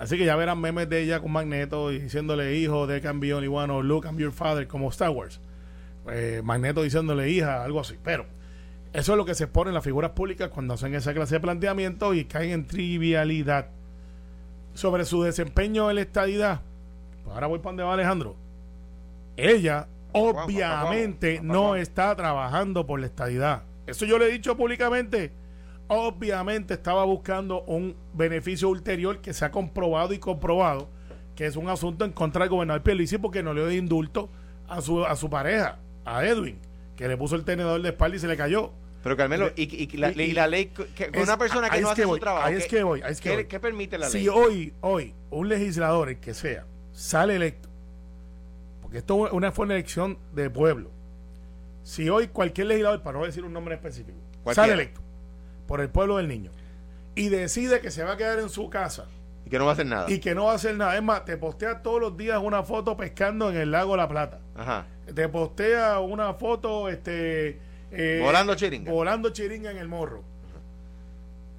Así 0.04 0.18
que 0.18 0.26
ya 0.26 0.36
verán 0.36 0.60
memes 0.60 0.86
de 0.90 1.00
ella 1.00 1.18
con 1.20 1.32
Magneto 1.32 1.88
diciéndole 1.88 2.56
hijo 2.56 2.86
de 2.86 3.00
can 3.00 3.20
be 3.20 3.32
only 3.32 3.48
one 3.48 3.72
o 3.72 3.80
look 3.80 4.04
I'm 4.04 4.18
your 4.18 4.32
father 4.32 4.66
como 4.66 4.90
Star 4.90 5.08
Wars. 5.08 5.40
Eh, 6.10 6.42
Magneto 6.44 6.82
diciéndole 6.82 7.30
hija, 7.30 7.64
algo 7.64 7.80
así. 7.80 7.96
Pero 8.04 8.26
eso 8.92 9.12
es 9.12 9.16
lo 9.16 9.24
que 9.24 9.34
se 9.34 9.46
pone 9.46 9.70
en 9.70 9.74
las 9.74 9.82
figuras 9.82 10.10
públicas 10.10 10.50
cuando 10.50 10.74
hacen 10.74 10.94
esa 10.94 11.14
clase 11.14 11.36
de 11.36 11.40
planteamiento 11.40 12.12
y 12.12 12.26
caen 12.26 12.50
en 12.50 12.66
trivialidad. 12.66 13.68
Sobre 14.74 15.06
su 15.06 15.22
desempeño 15.22 15.88
en 15.88 15.96
la 15.96 16.02
estadidad, 16.02 16.60
pues 17.22 17.34
ahora 17.34 17.46
voy 17.46 17.60
para 17.60 17.70
donde 17.70 17.84
va 17.84 17.94
Alejandro. 17.94 18.36
Ella 19.38 19.88
obviamente 20.12 21.40
no 21.42 21.76
está 21.76 22.14
trabajando 22.14 22.84
por 22.84 23.00
la 23.00 23.06
estadidad. 23.06 23.62
Eso 23.86 24.04
yo 24.04 24.18
le 24.18 24.26
he 24.26 24.32
dicho 24.32 24.54
públicamente. 24.54 25.32
Obviamente 25.88 26.74
estaba 26.74 27.04
buscando 27.04 27.62
un 27.62 27.94
beneficio 28.14 28.68
ulterior 28.68 29.20
que 29.20 29.32
se 29.34 29.44
ha 29.44 29.50
comprobado 29.50 30.12
y 30.14 30.18
comprobado 30.18 30.88
que 31.36 31.46
es 31.46 31.56
un 31.56 31.68
asunto 31.68 32.04
en 32.04 32.12
contra 32.12 32.40
del 32.42 32.50
gobernador 32.50 32.82
Pierluisi 32.82 33.18
porque 33.18 33.42
no 33.42 33.52
le 33.54 33.66
dio 33.68 33.78
indulto 33.78 34.28
a 34.68 34.80
su, 34.80 35.04
a 35.04 35.14
su 35.16 35.28
pareja, 35.28 35.78
a 36.04 36.24
Edwin, 36.24 36.58
que 36.96 37.08
le 37.08 37.16
puso 37.16 37.34
el 37.36 37.44
tenedor 37.44 37.82
de 37.82 37.88
espalda 37.90 38.16
y 38.16 38.20
se 38.20 38.28
le 38.28 38.36
cayó. 38.36 38.70
Pero 39.02 39.16
Carmelo, 39.16 39.50
y, 39.56 39.62
y- 39.64 39.88
y 39.92 39.96
la, 39.98 40.12
Y- 40.12 40.22
y 40.22 40.32
la 40.32 40.46
ley, 40.46 40.66
que, 40.66 41.10
Es- 41.12 41.22
una 41.22 41.36
persona 41.36 41.68
que 41.68 41.80
no 41.82 41.90
hace 41.90 42.02
que 42.02 42.08
su 42.08 42.18
trabajo, 42.18 42.46
ahí 42.46 42.54
es 42.54 42.64
¿qué- 42.66 42.76
que 42.76 42.82
voy, 42.84 43.02
ahí 43.02 43.12
es 43.12 43.20
que 43.20 43.28
¿qué, 43.30 43.34
voy. 43.34 43.44
qué 43.46 43.60
permite 43.60 43.98
la 43.98 44.08
ley? 44.08 44.22
Si 44.22 44.28
hoy, 44.28 44.72
hoy, 44.80 45.12
un 45.30 45.48
legislador, 45.48 46.08
el 46.08 46.18
que 46.20 46.32
sea, 46.32 46.64
sale 46.92 47.34
electo, 47.36 47.68
porque 48.80 48.98
esto 48.98 49.26
es 49.26 49.32
una, 49.32 49.52
fue 49.52 49.66
una 49.66 49.74
elección 49.74 50.16
de 50.34 50.48
pueblo, 50.48 50.90
si 51.82 52.08
hoy 52.08 52.28
cualquier 52.28 52.68
legislador, 52.68 53.02
para 53.02 53.18
no 53.18 53.24
decir 53.26 53.44
un 53.44 53.52
nombre 53.52 53.74
específico, 53.74 54.16
Cualquiera. 54.42 54.68
sale 54.70 54.82
electo 54.82 55.00
por 55.66 55.80
el 55.80 55.88
pueblo 55.88 56.16
del 56.18 56.28
niño 56.28 56.50
y 57.14 57.28
decide 57.28 57.80
que 57.80 57.90
se 57.90 58.02
va 58.04 58.12
a 58.12 58.16
quedar 58.16 58.38
en 58.38 58.48
su 58.48 58.68
casa 58.70 59.06
Y 59.46 59.50
que 59.50 59.58
no 59.58 59.64
va 59.66 59.70
a 59.70 59.74
hacer 59.74 59.86
nada. 59.86 60.10
y 60.10 60.18
que 60.20 60.34
no 60.34 60.44
va 60.46 60.52
a 60.52 60.54
hacer 60.56 60.76
nada, 60.76 60.96
es 60.96 61.02
más, 61.02 61.24
te 61.24 61.36
postea 61.36 61.82
todos 61.82 62.00
los 62.00 62.16
días 62.16 62.40
una 62.42 62.62
foto 62.62 62.96
pescando 62.96 63.50
en 63.50 63.56
el 63.56 63.70
lago 63.70 63.96
La 63.96 64.08
Plata, 64.08 64.40
Ajá. 64.56 64.86
te 65.14 65.28
postea 65.28 66.00
una 66.00 66.34
foto, 66.34 66.88
este... 66.88 67.60
eh, 67.92 68.20
Volando 68.22 68.54
chiringa. 68.54 68.90
Volando 68.90 69.30
chiringa 69.30 69.70
en 69.70 69.78
el 69.78 69.88
morro. 69.88 70.22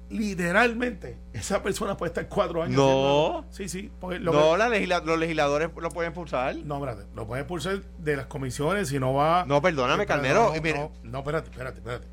Literalmente, 0.08 1.16
esa 1.32 1.64
persona 1.64 1.96
puede 1.96 2.10
estar 2.10 2.28
cuatro 2.28 2.62
años. 2.62 2.76
No. 2.76 3.44
Sí, 3.50 3.68
sí. 3.68 3.90
lo 4.00 4.32
No, 4.32 4.52
que- 4.52 4.58
la 4.58 4.68
legisla- 4.68 5.02
los 5.04 5.18
legisladores 5.18 5.68
lo 5.76 5.88
pueden 5.90 6.10
impulsar. 6.12 6.54
no, 6.54 6.76
espérate. 6.76 7.08
Lo 7.16 7.26
puede 7.26 7.42
expulsar 7.42 7.80
de 7.98 8.16
las 8.16 8.26
comisiones 8.26 8.88
si 8.88 9.00
no 9.00 9.14
va. 9.14 9.44
No, 9.48 9.60
perdóname, 9.60 10.06
Carmelo, 10.06 10.52
No, 10.54 10.62
no, 10.62 10.92
no, 11.02 11.18
espérate, 11.18 11.50
espérate, 11.50 11.78
espérate. 11.78 12.06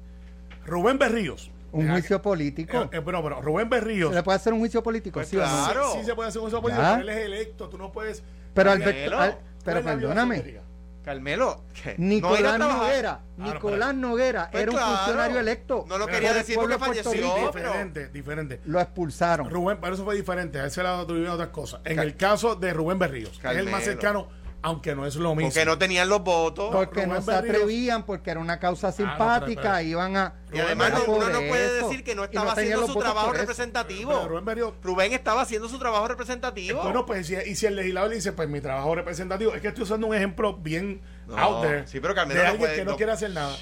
Rubén 0.65 0.97
Berríos. 0.97 1.51
Un 1.73 1.87
Eh, 1.87 1.91
juicio 1.91 2.15
eh, 2.17 2.19
político. 2.19 2.83
eh, 2.91 3.01
pero, 3.03 3.21
pero 3.23 3.41
Rubén 3.41 3.67
Berríos. 3.69 4.11
¿Se 4.11 4.15
le 4.15 4.23
puede 4.23 4.35
hacer 4.37 4.53
un 4.53 4.59
juicio 4.59 4.81
político? 4.81 5.15
Pues 5.15 5.27
sí 5.27 5.35
no? 5.35 5.41
claro. 5.43 5.91
Sí, 5.93 5.99
sí 5.99 6.05
se 6.05 6.15
puede 6.15 6.29
hacer 6.29 6.39
un 6.39 6.45
juicio 6.45 6.61
político, 6.61 6.81
Ya. 6.83 6.97
pero 6.97 7.01
él 7.01 7.17
es 7.17 7.25
electo. 7.25 7.67
Tú 7.69 7.77
no 7.77 7.91
puedes. 7.91 8.23
Pero, 8.53 8.69
Carmelo, 8.69 8.89
Alberto, 8.91 9.19
al- 9.19 9.31
¿cuál 9.31 9.43
pero 9.65 9.83
perdóname. 9.83 10.63
Carmelo, 11.03 11.63
¿qué? 11.73 11.95
no 11.97 12.05
Nicolás 12.07 12.55
trabajar. 12.55 12.77
Noguera, 12.87 13.19
no, 13.35 13.53
Nicolás. 13.53 13.93
Noguera 13.95 14.49
Pues 14.51 14.63
era 14.63 14.71
un 14.71 14.77
claro. 14.77 14.95
funcionario 14.95 15.39
electo. 15.41 15.85
No 15.89 15.97
lo 15.97 16.07
quería 16.07 16.33
decir 16.33 16.55
porque 16.55 16.77
falleció. 16.77 17.11
Diferente, 17.47 18.07
diferente. 18.07 18.61
Lo 18.65 18.79
expulsaron. 18.79 19.49
Rubén, 19.49 19.79
pero 19.81 19.95
eso 19.95 20.05
fue 20.05 20.15
diferente. 20.15 20.59
A 20.61 20.67
ese 20.67 20.81
lado 20.81 21.01
atribuyeron 21.01 21.33
otras 21.33 21.49
cosas. 21.49 21.81
En 21.83 21.97
Cal- 21.97 22.05
el 22.07 22.15
caso 22.15 22.55
de 22.55 22.71
Rubén 22.71 22.99
Berríos, 22.99 23.37
que 23.37 23.47
es 23.47 23.57
el 23.57 23.65
más 23.65 23.81
Carmelo. 23.81 23.91
cercano, 23.91 24.27
aunque 24.63 24.95
no 24.95 25.05
es 25.05 25.15
lo 25.17 25.35
mismo. 25.35 25.51
Porque 25.51 25.65
no 25.65 25.77
tenían 25.77 26.09
los 26.09 26.23
votos. 26.23 26.69
porque 26.73 27.05
no 27.05 27.21
se 27.21 27.31
Berríos- 27.31 27.37
atrevían, 27.55 28.03
porque 28.05 28.31
era 28.31 28.39
una 28.39 28.59
causa 28.59 28.91
pero 28.95 29.09
simpática, 29.09 29.83
iban 29.83 30.17
a... 30.17 30.33
Y 30.51 30.59
además 30.59 30.93
no- 30.93 31.13
uno 31.13 31.29
no 31.29 31.39
puede 31.47 31.77
eso. 31.77 31.87
decir 31.89 32.03
que 32.03 32.15
no 32.15 32.23
estaba 32.23 32.53
haciendo 32.53 32.87
su 32.87 32.97
trabajo 32.97 33.33
representativo. 33.33 34.11
Pero 34.11 34.27
Rubén 34.29 34.45
Berríos 34.45 34.73
Rubén 34.81 35.13
estaba 35.13 35.41
haciendo 35.41 35.69
su 35.69 35.77
trabajo 35.79 36.07
representativo. 36.07 36.81
Bueno, 36.81 37.05
pues 37.05 37.27
si, 37.27 37.35
y 37.35 37.55
si 37.55 37.65
el 37.65 37.75
legislador 37.75 38.09
le 38.09 38.15
dice, 38.15 38.31
pues 38.31 38.47
mi 38.49 38.61
trabajo 38.61 38.95
representativo, 38.95 39.53
es 39.53 39.61
que 39.61 39.67
estoy 39.67 39.83
usando 39.83 40.07
un 40.07 40.15
ejemplo 40.15 40.55
bien 40.55 41.01
No, 41.27 41.37
out 41.37 41.61
there 41.61 41.87
sí, 41.87 41.99
pero 41.99 42.15
Carmelo 42.15 42.39
de 42.39 42.45
no 42.45 42.51
alguien 42.51 42.67
puede- 42.67 42.75
que 42.79 42.85
no, 42.85 42.91
no- 42.91 42.97
quiere 42.97 43.11
hacer 43.11 43.31
nada. 43.31 43.55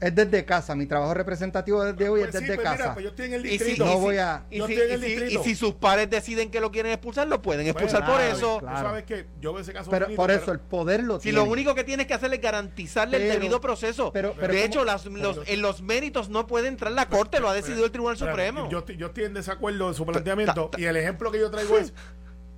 Es 0.00 0.14
desde 0.14 0.44
casa, 0.44 0.74
mi 0.74 0.84
trabajo 0.84 1.14
representativo 1.14 1.82
desde 1.82 2.08
hoy 2.08 2.20
pues 2.22 2.34
es 2.34 2.40
sí, 2.40 2.44
desde 2.46 2.56
pues 2.56 2.68
mira, 2.68 2.76
casa. 2.76 2.92
pues 2.94 3.04
yo 3.04 3.10
estoy 3.10 3.26
en 3.26 3.32
el 3.34 3.46
Y 3.46 3.50
si, 3.50 3.52
distrito. 3.52 3.84
No 3.86 3.92
y 3.92 3.94
si- 3.94 4.00
voy 4.00 4.16
a- 4.18 4.44
y 4.50 4.58
Yo 4.58 4.66
si- 4.66 4.72
estoy 4.74 4.86
en 4.88 4.92
el 4.94 4.98
y 5.00 5.02
si- 5.06 5.10
distrito. 5.14 5.40
y 5.40 5.44
si 5.44 5.54
sus 5.54 5.74
pares 5.74 6.10
deciden 6.10 6.50
que 6.50 6.60
lo 6.60 6.70
quieren 6.70 6.92
expulsar, 6.92 7.26
lo 7.28 7.40
pueden 7.40 7.66
expulsar 7.66 8.00
Bueno, 8.00 8.12
por 8.14 8.20
claro, 8.22 8.36
eso. 8.36 8.54
Tú 8.58 8.66
claro. 8.66 8.88
sabes 8.88 9.04
que 9.04 9.26
yo 9.40 9.52
veo 9.54 9.62
ese 9.62 9.72
caso 9.72 9.90
Pero 9.90 10.08
por 10.14 10.30
eso 10.30 10.40
pero- 10.40 10.52
el 10.52 10.60
poder 10.60 11.04
lo 11.04 11.16
Si 11.16 11.22
tiene. 11.24 11.38
lo 11.38 11.44
único 11.44 11.74
que 11.74 11.84
tienes 11.84 12.06
que 12.06 12.12
hacer 12.14 12.34
es 12.34 12.40
garantizarle 12.40 13.16
el 13.16 13.32
debido 13.32 13.60
proceso. 13.60 14.12
pero- 14.12 14.34
pero 14.34 14.48
de 14.52 14.58
¿cómo- 14.60 14.66
hecho, 14.66 14.84
las- 14.84 15.06
los, 15.06 15.40
en 15.46 15.62
los 15.62 15.80
méritos 15.82 16.28
no 16.28 16.46
puede 16.46 16.68
entrar 16.68 16.92
la 16.92 17.08
Corte, 17.08 17.40
lo 17.40 17.48
ha 17.48 17.54
decidido 17.54 17.84
el 17.86 17.90
Tribunal 17.92 18.18
Supremo. 18.18 18.68
Yo, 18.70 18.80
estoy- 18.80 18.96
yo 18.98 19.06
estoy 19.06 19.24
en 19.24 19.34
desacuerdo 19.34 19.88
de 19.88 19.94
su 19.94 20.04
planteamiento. 20.04 20.64
ta- 20.66 20.70
ta- 20.72 20.80
y 20.80 20.84
el 20.84 20.96
ejemplo 20.96 21.30
que 21.30 21.38
yo 21.38 21.50
traigo 21.50 21.78
es 21.78 21.94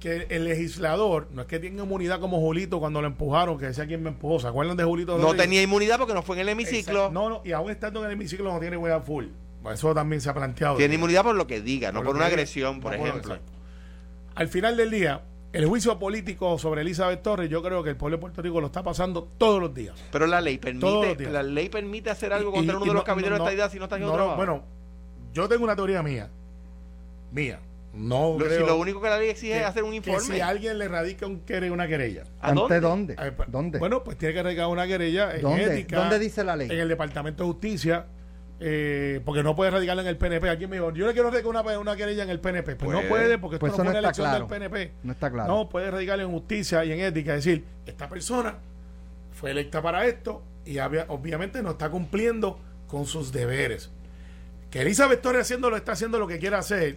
que 0.00 0.26
el 0.30 0.44
legislador 0.44 1.28
no 1.32 1.42
es 1.42 1.48
que 1.48 1.58
tenga 1.58 1.82
inmunidad 1.82 2.20
como 2.20 2.38
Julito 2.38 2.78
cuando 2.80 3.00
lo 3.00 3.06
empujaron, 3.06 3.58
que 3.58 3.66
decía 3.66 3.86
quién 3.86 4.02
me 4.02 4.10
empujó. 4.10 4.38
¿Se 4.40 4.46
acuerdan 4.46 4.76
de 4.76 4.84
Julito? 4.84 5.16
no 5.18 5.34
tenía 5.34 5.62
inmunidad 5.62 5.98
porque 5.98 6.12
no 6.14 6.22
fue 6.22 6.36
en 6.36 6.42
el 6.42 6.48
hemiciclo. 6.50 7.06
Exacto. 7.06 7.12
No, 7.12 7.28
no, 7.30 7.40
y 7.44 7.52
aún 7.52 7.70
estando 7.70 8.00
en 8.00 8.06
el 8.06 8.12
hemiciclo 8.12 8.52
no 8.52 8.60
tiene 8.60 8.76
inmunidad 8.76 9.02
full. 9.04 9.26
Eso 9.72 9.94
también 9.94 10.20
se 10.20 10.28
ha 10.30 10.34
planteado. 10.34 10.76
Tiene 10.76 10.94
inmunidad 10.94 11.22
por 11.24 11.34
lo 11.34 11.46
que 11.46 11.60
diga, 11.60 11.90
no 11.90 12.02
Por 12.04 12.14
una 12.14 12.26
agresión, 12.26 12.80
por 12.80 12.96
no 12.96 13.04
ejemplo. 13.04 13.38
Al 14.36 14.48
final 14.48 14.76
del 14.76 14.90
día, 14.90 15.22
el 15.52 15.66
juicio 15.66 15.98
político 15.98 16.58
sobre 16.58 16.82
Elizabeth 16.82 17.22
Torres, 17.22 17.48
yo 17.50 17.62
creo 17.62 17.82
que 17.82 17.90
el 17.90 17.96
pueblo 17.96 18.18
de 18.18 18.20
Puerto 18.20 18.42
Rico 18.42 18.60
lo 18.60 18.66
está 18.66 18.82
pasando 18.82 19.24
todos 19.38 19.60
los 19.60 19.74
días. 19.74 19.94
Pero 20.12 20.26
la 20.26 20.40
ley 20.40 20.58
permite, 20.58 21.30
la 21.30 21.42
ley 21.42 21.68
permite 21.68 22.10
hacer 22.10 22.32
algo 22.32 22.50
Y- 22.50 22.54
contra 22.54 22.74
y- 22.74 22.76
uno 22.76 22.84
y 22.84 22.88
de 22.88 22.94
los 22.94 23.02
caballeros 23.04 23.38
no- 23.38 23.44
de 23.44 23.50
esta 23.50 23.54
idea 23.56 23.70
si 23.70 23.78
no 23.78 23.84
está 23.84 23.96
haciendo 23.96 24.14
trabajo. 24.14 24.36
Bueno, 24.36 24.62
yo 25.32 25.48
tengo 25.48 25.64
una 25.64 25.74
teoría 25.74 26.02
mía. 26.02 26.28
Mía. 27.32 27.58
No 27.96 28.36
Lo- 28.38 28.44
si 28.44 28.54
creo 28.56 28.66
lo 28.66 28.76
único 28.78 29.00
que 29.00 29.08
la 29.08 29.18
ley 29.18 29.30
exige 29.30 29.54
que- 29.54 29.60
es 29.60 29.66
hacer 29.66 29.82
un 29.82 29.90
que 29.90 29.96
informe. 29.96 30.34
si 30.34 30.40
alguien 30.40 30.78
le 30.78 30.86
radica 30.88 31.26
un 31.26 31.44
quere- 31.46 31.70
una 31.70 31.88
querella. 31.88 32.24
¿A 32.40 32.48
¿Ante 32.50 32.60
dónde? 32.60 32.80
dónde? 32.80 33.16
eh, 33.28 33.32
pa- 33.32 33.46
¿Dónde? 33.48 33.78
Bueno, 33.78 34.04
pues 34.04 34.18
tiene 34.18 34.34
que 34.34 34.42
radicar 34.42 34.66
una 34.68 34.86
querella 34.86 35.34
en 35.34 35.42
¿Dónde? 35.42 35.64
ética. 35.64 35.96
¿Dónde 35.98 36.18
dice 36.18 36.44
la 36.44 36.56
ley? 36.56 36.68
En 36.70 36.78
el 36.78 36.88
Departamento 36.88 37.42
de 37.44 37.50
Justicia. 37.50 38.06
eh, 38.58 39.20
porque 39.26 39.42
no 39.42 39.54
puede 39.54 39.70
radicarla 39.70 40.00
en 40.00 40.08
el 40.08 40.16
PNP. 40.16 40.48
Aquí 40.48 40.66
me 40.66 40.76
dijo, 40.76 40.90
yo 40.94 41.06
le 41.06 41.12
quiero 41.12 41.30
radicar 41.30 41.50
una, 41.50 41.60
una 41.78 41.94
querella 41.94 42.22
en 42.22 42.30
el 42.30 42.40
PNP. 42.40 42.74
Pues 42.76 42.90
no 42.90 42.98
Puede. 43.00 43.08
puede 43.10 43.38
porque 43.38 43.58
Pues 43.58 43.72
esto 43.72 43.84
no 43.84 43.90
no 43.90 43.96
está 43.98 43.98
elección 44.06 44.24
claro. 44.26 44.46
del 44.46 44.48
PNP. 44.70 44.92
No 45.02 45.12
está 45.12 45.30
claro. 45.30 45.52
No, 45.54 45.68
puede 45.68 45.90
radicarle 45.90 46.24
en 46.24 46.30
justicia 46.30 46.82
y 46.86 46.90
en 46.92 47.00
ética. 47.00 47.34
Es 47.36 47.44
decir, 47.44 47.66
esta 47.84 48.08
persona 48.08 48.54
fue 49.32 49.50
electa 49.50 49.82
para 49.82 50.06
esto 50.06 50.42
y 50.64 50.78
había- 50.78 51.04
obviamente 51.08 51.62
no 51.62 51.72
está 51.72 51.90
cumpliendo 51.90 52.58
con 52.88 53.04
sus 53.04 53.30
deberes. 53.30 53.90
Que 54.70 54.80
Elizabeth 54.80 55.20
Torres 55.20 55.42
haciéndolo 55.42 55.76
está 55.76 55.92
haciendo 55.92 56.18
lo 56.18 56.26
que 56.26 56.38
quiere 56.38 56.56
hacer. 56.56 56.96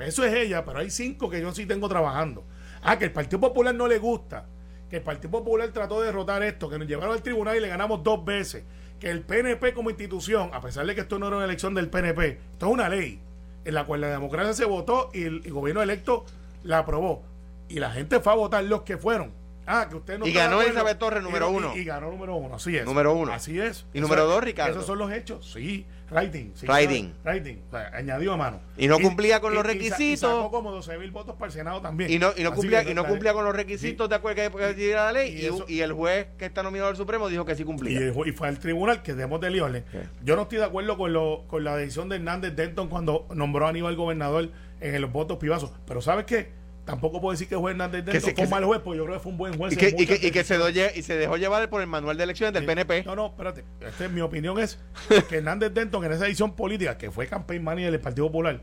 Pues 0.00 0.14
eso 0.14 0.24
es 0.24 0.32
ella, 0.32 0.64
pero 0.64 0.78
hay 0.78 0.88
cinco 0.88 1.28
que 1.28 1.42
yo 1.42 1.52
sí 1.52 1.66
tengo 1.66 1.86
trabajando. 1.86 2.42
Ah, 2.82 2.98
que 2.98 3.04
el 3.04 3.12
Partido 3.12 3.38
Popular 3.38 3.74
no 3.74 3.86
le 3.86 3.98
gusta. 3.98 4.46
Que 4.88 4.96
el 4.96 5.02
Partido 5.02 5.30
Popular 5.30 5.68
trató 5.74 6.00
de 6.00 6.06
derrotar 6.06 6.42
esto, 6.42 6.70
que 6.70 6.78
nos 6.78 6.88
llevaron 6.88 7.12
al 7.14 7.22
tribunal 7.22 7.54
y 7.58 7.60
le 7.60 7.68
ganamos 7.68 8.02
dos 8.02 8.24
veces. 8.24 8.64
Que 8.98 9.10
el 9.10 9.20
PNP 9.20 9.74
como 9.74 9.90
institución, 9.90 10.48
a 10.54 10.62
pesar 10.62 10.86
de 10.86 10.94
que 10.94 11.02
esto 11.02 11.18
no 11.18 11.26
era 11.26 11.36
una 11.36 11.44
elección 11.44 11.74
del 11.74 11.90
PNP, 11.90 12.28
esto 12.52 12.66
es 12.66 12.72
una 12.72 12.88
ley 12.88 13.20
en 13.66 13.74
la 13.74 13.84
cual 13.84 14.00
la 14.00 14.08
democracia 14.08 14.54
se 14.54 14.64
votó 14.64 15.10
y 15.12 15.24
el, 15.24 15.42
el 15.44 15.52
gobierno 15.52 15.82
electo 15.82 16.24
la 16.62 16.78
aprobó. 16.78 17.22
Y 17.68 17.78
la 17.78 17.90
gente 17.90 18.20
fue 18.20 18.32
a 18.32 18.36
votar 18.36 18.64
los 18.64 18.80
que 18.84 18.96
fueron. 18.96 19.32
Ah, 19.66 19.86
que 19.90 19.96
usted 19.96 20.18
no 20.18 20.26
Y 20.26 20.32
ganó. 20.32 20.62
Elizabeth 20.62 20.98
Torres, 20.98 21.22
número 21.22 21.50
Y- 21.50 21.52
y- 21.52 21.56
uno. 21.58 21.76
Y, 21.76 21.84
ganó 21.84 22.10
número 22.10 22.36
uno, 22.36 22.54
así 22.54 22.74
es. 22.74 22.86
Número 22.86 23.12
uno. 23.12 23.32
Así 23.34 23.60
es. 23.60 23.84
Y 23.92 23.98
Eso 23.98 24.06
número 24.06 24.22
es- 24.22 24.28
dos, 24.30 24.42
Ricardo. 24.44 24.72
Esos 24.72 24.86
son 24.86 24.96
los 24.98 25.12
hechos, 25.12 25.52
sí. 25.52 25.86
Writing. 26.10 26.52
sí, 26.54 26.66
Writing. 26.66 27.12
Writing. 27.24 27.62
O 27.68 27.70
sea, 27.70 27.90
añadió 27.94 28.32
a 28.32 28.36
mano. 28.36 28.60
Y 28.76 28.88
no 28.88 28.98
cumplía 28.98 29.40
con 29.40 29.54
los 29.54 29.62
y 29.64 29.66
sa- 29.66 29.72
requisitos. 29.72 30.02
Y 30.02 30.16
sacó 30.16 30.50
como 30.50 30.70
12 30.72 30.98
mil 30.98 31.10
votos 31.10 31.36
para 31.36 31.46
el 31.46 31.52
Senado 31.52 31.80
también. 31.80 32.10
Y 32.10 32.18
no, 32.18 32.30
y 32.36 32.42
no 32.42 32.52
cumplía, 32.52 32.82
y 32.88 32.94
no 32.94 33.04
cumplía 33.06 33.32
con 33.32 33.44
los 33.44 33.54
requisitos 33.54 34.08
de 34.08 34.14
acuerdo 34.16 34.50
que 34.56 34.66
decía 34.66 35.04
la 35.04 35.12
ley 35.12 35.36
Y 35.40 35.46
eso- 35.46 35.64
y 35.68 35.80
el 35.80 35.92
juez 35.92 36.26
que 36.38 36.46
está 36.46 36.62
nominado 36.62 36.90
al 36.90 36.96
Supremo 36.96 37.28
dijo 37.28 37.44
que 37.44 37.54
sí 37.54 37.64
cumplía. 37.64 37.98
el 37.98 38.14
y 38.26 38.32
fue 38.32 38.48
al 38.48 38.58
tribunal 38.58 39.02
que 39.02 39.12
debemos 39.12 39.40
de 39.40 39.50
liarle. 39.50 39.78
Ok. 39.80 40.02
Yo 40.24 40.36
no 40.36 40.42
estoy 40.42 40.58
de 40.58 40.64
acuerdo 40.64 40.96
con, 40.96 41.12
lo, 41.12 41.44
con 41.46 41.64
la 41.64 41.76
decisión 41.76 42.08
de 42.08 42.16
Hernández 42.16 42.54
Denton 42.56 42.88
cuando 42.88 43.26
nombró 43.34 43.66
a 43.66 43.70
Aníbal 43.70 43.96
gobernador 43.96 44.50
en 44.80 45.00
los 45.00 45.12
votos 45.12 45.38
pivazos. 45.38 45.70
Pero 45.86 46.00
¿sabes 46.00 46.24
qué? 46.24 46.59
Tampoco 46.90 47.20
puedo 47.20 47.32
decir 47.32 47.48
que 47.48 47.54
el 47.54 47.60
juez 47.60 47.72
Hernández 47.72 48.04
Denton 48.04 48.14
se- 48.14 48.20
fue 48.20 48.30
un 48.30 48.34
que 48.36 48.46
mal 48.50 48.64
juez, 48.64 48.80
porque 48.84 48.98
yo 48.98 49.04
creo 49.04 49.16
que 49.16 49.22
fue 49.22 49.32
un 49.32 49.38
buen 49.38 49.56
juez. 49.56 49.72
Y 49.72 49.76
que, 49.76 49.94
y 49.98 50.06
que, 50.06 50.26
y 50.26 50.30
que 50.30 50.44
se, 50.44 50.58
doye- 50.58 50.92
y 50.94 51.02
se 51.02 51.16
dejó 51.16 51.36
llevar 51.36 51.68
por 51.70 51.80
el 51.80 51.86
manual 51.86 52.16
de 52.16 52.24
elecciones 52.24 52.52
del 52.54 52.62
Sí. 52.62 52.66
PNP. 52.66 53.04
No, 53.04 53.16
no, 53.16 53.26
espérate. 53.28 53.64
Este, 53.80 54.08
mi 54.08 54.20
opinión 54.20 54.58
es 54.58 54.78
que 55.28 55.36
Hernández 55.38 55.72
Denton 55.72 56.04
en 56.04 56.12
esa 56.12 56.26
edición 56.26 56.54
política, 56.54 56.98
que 56.98 57.10
fue 57.10 57.26
campaign 57.26 57.62
manager 57.64 57.92
del 57.92 58.00
Partido 58.00 58.26
Popular, 58.26 58.60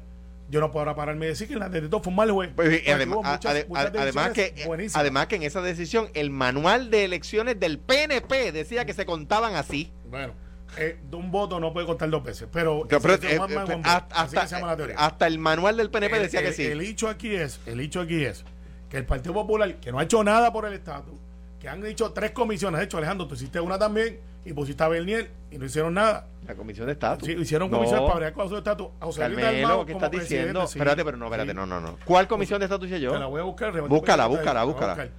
yo 0.50 0.62
no 0.62 0.72
puedo 0.72 0.80
ahora 0.84 0.96
pararme 0.96 1.26
y 1.26 1.30
decir 1.30 1.48
que 1.48 1.56
Hernández 1.56 1.82
Denton 1.82 2.02
fue 2.04 2.12
un 2.12 2.16
mal 2.16 2.32
juez. 2.32 2.52
Pues, 2.56 2.82
y 2.88 2.90
además, 2.92 3.18
muchas- 3.18 3.46
ade- 3.54 3.68
muchas 3.68 3.86
ade- 3.94 4.00
además, 4.00 4.30
que, 4.32 4.54
buenísimas. 4.66 4.96
además 5.02 5.28
que 5.28 5.36
en 5.36 5.44
esa 5.44 5.62
decisión 5.62 6.08
el 6.14 6.30
manual 6.30 6.90
de 6.90 7.04
elecciones 7.06 7.60
del 7.60 7.80
PNP 7.80 8.52
decía 8.52 8.86
que 8.86 8.94
se 8.94 9.06
contaban 9.06 9.56
así. 9.56 9.92
Bueno, 10.10 10.34
eh, 10.78 10.98
de 11.10 11.16
un 11.16 11.32
voto 11.32 11.60
no 11.60 11.72
puede 11.74 11.86
contar 11.88 12.10
dos 12.10 12.24
veces, 12.24 12.48
pero, 12.52 12.86
Pero, 12.88 13.14
eh, 13.14 13.40
man, 13.40 13.72
eh, 13.72 13.82
hasta, 13.86 14.22
Así 14.22 14.36
que 14.36 14.48
se 14.48 14.56
llama 14.56 14.68
la 14.68 14.78
teoría. 14.78 14.96
hasta 14.98 15.28
el 15.28 15.40
manual 15.40 15.78
del 15.78 15.90
PNP 15.90 16.18
el, 16.18 16.22
decía 16.24 16.42
que 16.42 16.48
el- 16.50 16.54
sí. 16.54 16.66
El 16.66 16.82
hecho 16.82 17.08
aquí 17.10 17.36
es, 17.36 17.60
el 17.66 17.80
hecho 17.80 18.02
aquí 18.02 18.24
es 18.26 18.44
que 18.90 18.98
el 18.98 19.06
Partido 19.06 19.34
Popular, 19.34 19.76
que 19.76 19.92
no 19.92 20.00
ha 20.00 20.04
hecho 20.04 20.24
nada 20.24 20.52
por 20.52 20.66
el 20.66 20.74
estatus, 20.74 21.16
que 21.60 21.70
han 21.70 21.86
hecho 21.86 22.12
tres 22.12 22.32
comisiones, 22.32 22.80
de 22.80 22.86
hecho 22.86 22.98
Alejandro, 22.98 23.28
tú 23.28 23.36
hiciste 23.36 23.60
una 23.60 23.80
también 23.80 24.20
y 24.46 24.54
pusiste 24.54 24.82
a 24.84 24.88
Bernier 24.88 25.30
y 25.52 25.58
no 25.58 25.66
hicieron 25.66 25.94
nada. 25.94 26.28
la 26.48 26.56
comisión 26.56 26.86
de 26.86 26.94
estatus. 26.94 27.28
Sí, 27.28 27.34
hicieron 27.34 27.70
No. 27.70 27.76
comisiones 27.78 28.06
para 28.06 28.16
bregar 28.16 28.34
con 28.34 28.48
su 28.48 28.56
estatus. 28.56 28.88
a 29.02 29.06
José 29.06 29.28
Luis 29.28 29.42
Carmelo, 29.42 29.86
¿qué 29.86 29.92
estás 29.92 30.12
diciendo? 30.12 30.66
sí. 30.68 30.78
espérate, 30.78 31.04
pero 31.04 31.18
no, 31.18 31.26
espérate, 31.26 31.50
Sí. 31.52 31.56
no, 31.56 31.66
no, 31.66 31.82
no. 31.82 31.98
¿Cuál 32.06 32.26
comisión 32.30 32.60
de 32.60 32.66
estatus 32.66 32.88
hice 32.88 33.02
yo? 33.02 33.12
Te 33.12 33.20
la 33.20 33.26
voy 33.26 33.42
a 33.42 33.44
buscar. 33.44 33.72
Búscala, 33.88 34.28
búscala, 34.28 34.64
búscala. 34.64 35.10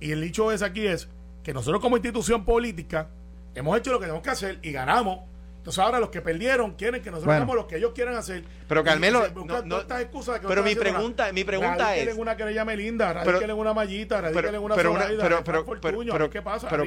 Y 0.00 0.10
el 0.10 0.20
dicho 0.22 0.50
es 0.50 0.62
aquí 0.62 0.86
es 0.88 1.08
que 1.44 1.52
nosotros 1.54 1.80
como 1.80 1.96
institución 1.96 2.44
política 2.44 3.08
hemos 3.58 3.76
hecho 3.78 3.92
lo 3.92 3.98
que 3.98 4.04
tenemos 4.06 4.22
que 4.22 4.30
hacer 4.30 4.58
y 4.62 4.72
ganamos. 4.72 5.20
Entonces 5.58 5.84
ahora 5.84 6.00
los 6.00 6.08
que 6.08 6.22
perdieron 6.22 6.72
quieren 6.76 7.02
que 7.02 7.10
nosotros 7.10 7.26
Bueno. 7.26 7.36
hagamos 7.42 7.56
lo 7.56 7.66
que 7.66 7.76
ellos 7.76 7.92
quieran 7.94 8.14
hacer. 8.14 8.42
Pero, 8.66 8.82
Carmelo, 8.84 9.26
no- 9.44 9.62
no- 9.62 9.80
estas 9.80 10.00
excusas 10.00 10.36
de 10.36 10.40
que 10.40 10.46
pero 10.46 10.62
mi 10.62 10.74
pregunta- 10.74 11.24
nada. 11.24 11.32
mi 11.34 11.44
pregunta 11.44 11.94
es- 11.96 12.16
una 12.16 12.36
querella 12.36 12.64
Melinda, 12.64 13.08
Pero- 13.08 13.24
radíquenle 13.24 13.52
en 13.52 13.58
una 13.58 13.74
mallita, 13.74 14.20
radíquenle 14.22 14.56
en 14.56 14.62
una 14.64 14.74
pero, 14.76 14.92
una- 14.92 15.00
Zoraida, 15.02 15.22
pero, 15.22 15.44
pero, 15.44 15.64
Fortuño, 15.66 16.12
pero, 16.12 16.30
¿qué 16.30 16.40
pasa? 16.40 16.68
pero, 16.70 16.86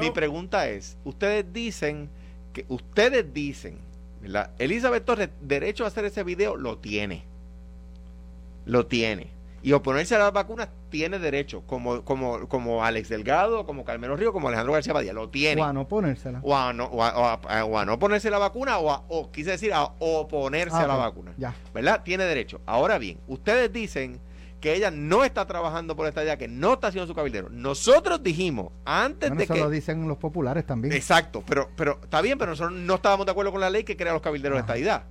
mi 0.00 0.10
pregunta 0.10 0.68
es, 0.68 0.96
ustedes 1.04 1.52
dicen 1.52 2.08
que 2.54 2.64
ustedes 2.68 3.34
dicen, 3.34 3.78
¿verdad? 4.22 4.52
Elizabeth 4.58 5.04
Torres, 5.04 5.28
derecho 5.42 5.84
a 5.84 5.88
hacer 5.88 6.06
ese 6.06 6.22
video, 6.22 6.56
lo 6.56 6.78
tiene. 6.78 7.24
Lo 8.64 8.86
tiene. 8.86 9.28
Y 9.64 9.72
oponerse 9.72 10.14
a 10.14 10.18
las 10.18 10.32
vacunas 10.32 10.68
tiene 10.90 11.18
derecho, 11.18 11.62
como, 11.66 12.04
como, 12.04 12.46
como 12.48 12.84
Alex 12.84 13.08
Delgado, 13.08 13.64
como 13.64 13.82
Carmelo 13.84 14.14
Río, 14.14 14.30
como 14.32 14.48
Alejandro 14.48 14.74
García 14.74 14.92
Padilla, 14.92 15.14
lo 15.14 15.30
tiene. 15.30 15.62
O 15.62 15.64
a 15.64 15.72
no 15.72 15.88
ponérsela. 15.88 16.38
O 16.42 16.54
a 16.54 16.72
no, 16.74 16.84
o 16.84 17.02
a, 17.02 17.16
o 17.40 17.48
a- 17.48 17.64
o 17.64 17.78
a 17.78 17.84
no 17.86 17.98
ponerse 17.98 18.28
la 18.30 18.36
vacuna, 18.38 18.76
o, 18.78 18.90
a- 18.92 19.04
o 19.08 19.32
quise 19.32 19.52
decir, 19.52 19.72
a 19.72 19.84
oponerse 20.00 20.76
Ah, 20.76 20.82
a 20.84 20.86
la 20.86 20.96
vacuna. 20.96 21.32
Ya. 21.38 21.54
¿Verdad? 21.72 22.02
Tiene 22.04 22.24
derecho. 22.24 22.60
Ahora 22.66 22.98
bien, 22.98 23.18
ustedes 23.26 23.72
dicen 23.72 24.20
que 24.60 24.74
ella 24.74 24.90
no 24.90 25.24
está 25.24 25.46
trabajando 25.46 25.96
por 25.96 26.06
esta 26.06 26.22
idea, 26.22 26.36
que 26.38 26.46
no 26.48 26.74
está 26.74 26.88
haciendo 26.88 27.06
su 27.06 27.14
cabildero. 27.14 27.48
Nosotros 27.50 28.22
dijimos, 28.22 28.68
antes 28.84 29.30
Bueno, 29.30 29.38
de 29.38 29.44
eso 29.44 29.54
que... 29.54 29.60
lo 29.60 29.70
dicen 29.70 30.06
los 30.08 30.18
populares 30.18 30.66
también. 30.66 30.92
Exacto, 30.94 31.42
pero, 31.46 31.70
pero 31.76 32.00
está 32.02 32.20
bien, 32.20 32.36
pero 32.38 32.50
nosotros 32.52 32.78
no 32.78 32.94
estábamos 32.96 33.24
de 33.26 33.32
acuerdo 33.32 33.50
con 33.50 33.60
la 33.62 33.70
ley 33.70 33.84
que 33.84 33.96
crea 33.96 34.12
los 34.12 34.20
cabilderos 34.22 34.56
de 34.56 34.60
esta 34.60 34.76
idea. 34.78 35.06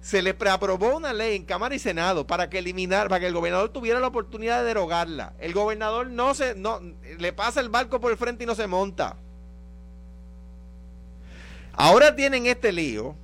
Se 0.00 0.22
le 0.22 0.32
preaprobó 0.32 0.96
una 0.96 1.12
ley 1.12 1.36
en 1.36 1.44
Cámara 1.44 1.74
y 1.74 1.78
Senado 1.78 2.26
para 2.26 2.48
que 2.48 2.58
eliminar, 2.58 3.08
para 3.08 3.20
que 3.20 3.26
el 3.26 3.34
gobernador 3.34 3.68
tuviera 3.68 4.00
la 4.00 4.06
oportunidad 4.06 4.60
de 4.60 4.68
derogarla. 4.68 5.34
El 5.38 5.52
gobernador 5.52 6.08
no 6.08 6.34
se, 6.34 6.54
no, 6.54 6.80
le 7.18 7.32
pasa 7.32 7.60
el 7.60 7.68
barco 7.68 8.00
por 8.00 8.10
el 8.10 8.16
frente 8.16 8.44
y 8.44 8.46
no 8.46 8.54
se 8.54 8.66
monta. 8.66 9.16
Ahora 11.72 12.16
tienen 12.16 12.46
este 12.46 12.72
lío, 12.72 13.14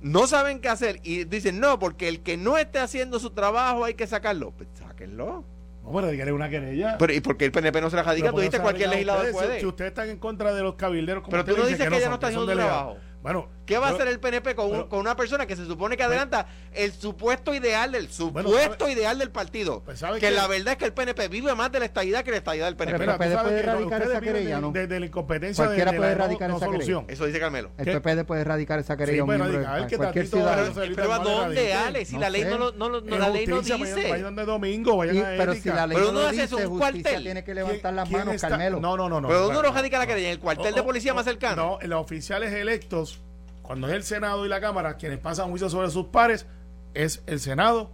no 0.00 0.26
saben 0.26 0.60
qué 0.60 0.68
hacer 0.68 1.00
y 1.02 1.24
dicen, 1.24 1.60
no, 1.60 1.78
porque 1.78 2.08
el 2.08 2.22
que 2.22 2.36
no 2.36 2.58
esté 2.58 2.78
haciendo 2.78 3.18
su 3.18 3.30
trabajo 3.30 3.84
hay 3.84 3.94
que 3.94 4.06
sacarlo. 4.06 4.52
Pues 4.52 4.68
sáquenlo. 4.74 5.44
No, 5.84 5.90
pero 5.90 6.02
radíquenle 6.02 6.32
una 6.32 6.48
querella. 6.48 6.96
Pero, 6.98 7.12
¿Y 7.12 7.20
por 7.20 7.36
qué 7.36 7.44
el 7.44 7.52
PNP 7.52 7.80
no 7.80 7.90
se 7.90 7.96
la 7.96 8.02
radica? 8.02 8.28
Tú 8.28 8.32
¿por 8.32 8.40
qué 8.40 8.44
dijiste 8.44 8.58
no 8.58 8.62
cualquier 8.64 8.90
legislador 8.90 9.26
ustedes? 9.26 9.46
puede. 9.46 9.60
Si, 9.60 9.66
ustedes 9.66 9.88
están 9.90 10.08
en 10.10 10.18
contra 10.18 10.52
de 10.54 10.62
los 10.62 10.74
cabilderos, 10.74 11.22
como 11.22 11.32
Pero 11.32 11.44
tú 11.44 11.50
no 11.52 11.66
dice 11.66 11.78
dices 11.78 11.88
que 11.88 11.96
ella 11.96 12.06
no 12.06 12.12
son, 12.12 12.14
está 12.14 12.28
que 12.28 12.34
son 12.34 12.42
haciendo 12.42 12.62
su 12.62 12.68
trabajo. 12.68 12.98
Bueno, 13.22 13.48
¿Qué 13.64 13.78
va 13.78 13.88
a 13.88 13.90
hacer 13.92 14.08
el 14.08 14.18
PNP 14.18 14.54
con, 14.56 14.70
un- 14.72 14.88
con 14.88 14.98
una 14.98 15.14
persona 15.14 15.46
que 15.46 15.54
se 15.54 15.64
supone 15.66 15.96
que 15.96 16.02
adelanta 16.02 16.46
el 16.72 16.92
supuesto 16.92 17.54
ideal 17.54 17.92
del 17.92 18.08
Bueno, 18.32 18.48
supuesto 18.48 18.84
¿sabe? 18.86 18.92
ideal 18.92 19.18
del 19.18 19.30
partido? 19.30 19.82
Pues, 19.84 20.00
¿sabe 20.00 20.18
que 20.18 20.30
la 20.32 20.48
verdad 20.48 20.72
es 20.72 20.78
que 20.78 20.84
el 20.86 20.92
PNP 20.92 21.28
vive 21.28 21.54
más 21.54 21.70
de 21.70 21.78
la 21.78 21.84
estadidad 21.84 22.24
que 22.24 22.32
la 22.32 22.38
estadidad 22.38 22.66
del 22.66 22.76
PNP. 22.76 22.98
Pero 22.98 23.12
PPD 23.16 23.32
sabes 23.32 23.42
puede 23.42 23.60
que 23.60 23.66
no, 23.66 23.72
radicar 23.72 24.00
ustedes 24.00 24.10
esa 24.16 24.20
querella, 24.20 24.60
¿no? 24.60 24.72
de- 24.72 24.86
de 24.88 25.00
la 25.00 25.06
incompetencia 25.06 25.62
de, 25.62 25.68
Cualquiera 25.68 25.92
de 25.92 25.96
puede 25.98 26.10
la 26.10 26.16
no- 26.16 26.24
radicar 26.24 26.50
no 26.50 26.56
esa 26.56 26.70
querella. 26.70 27.04
Eso 27.08 27.26
dice 27.26 27.38
Carmelo. 27.40 27.70
El. 27.78 27.84
PPD 28.00 28.24
puede 28.24 28.44
radicar 28.44 28.78
esa 28.80 28.96
querella 28.96 29.16
Sí, 29.16 29.20
un 29.30 29.86
que 29.86 29.96
cualquier 29.96 30.26
ciudadano. 30.26 30.72
Pero 30.74 31.12
¿a 31.12 31.18
dónde, 31.20 31.54
radique. 31.54 31.74
Ale? 31.74 32.04
Si 32.04 32.18
la 32.18 32.30
ley 32.30 32.44
no, 32.44 32.58
lo- 32.58 33.00
la 33.00 33.28
ley 33.28 33.46
no 33.46 33.60
dice. 33.62 34.10
Vayan 34.10 34.34
de 34.34 34.44
domingo, 34.44 34.96
vayan 34.96 35.18
a 35.18 35.28
pero 35.36 35.54
si 35.54 35.68
la 35.68 35.86
ley 35.86 35.96
Pero 35.98 36.12
no 36.12 36.18
uno 36.20 36.30
dice, 36.30 36.42
eso 36.44 36.58
en 36.58 36.66
un 36.66 36.78
justicia 36.80 37.02
cuartel. 37.02 37.22
tiene 37.22 37.40
que 37.44 37.52
¿Quién- 37.52 37.56
levantar 37.64 37.94
las 37.94 38.10
manos, 38.10 38.40
Carmelo. 38.40 38.80
No, 38.80 38.96
no, 38.96 39.08
no. 39.08 39.20
no 39.20 39.28
Pero 39.28 39.38
no, 39.40 39.44
¿dónde 39.46 39.62
no, 39.62 39.68
uno 39.68 39.76
radica 39.76 39.98
la 39.98 40.06
querella? 40.06 40.26
¿En 40.28 40.32
el 40.32 40.40
cuartel 40.40 40.74
de 40.74 40.82
policía 40.82 41.14
más 41.14 41.24
cercano? 41.24 41.78
No, 41.80 41.86
los 41.86 42.00
oficiales 42.02 42.52
electos, 42.52 43.20
cuando 43.62 43.88
es 43.88 43.94
el 43.94 44.02
Senado 44.02 44.44
y 44.44 44.48
la 44.48 44.60
Cámara, 44.60 44.96
quienes 44.96 45.18
pasan 45.18 45.48
juicio 45.50 45.68
sobre 45.70 45.90
sus 45.90 46.06
pares, 46.06 46.46
es 46.94 47.22
el 47.26 47.40
Senado 47.40 47.90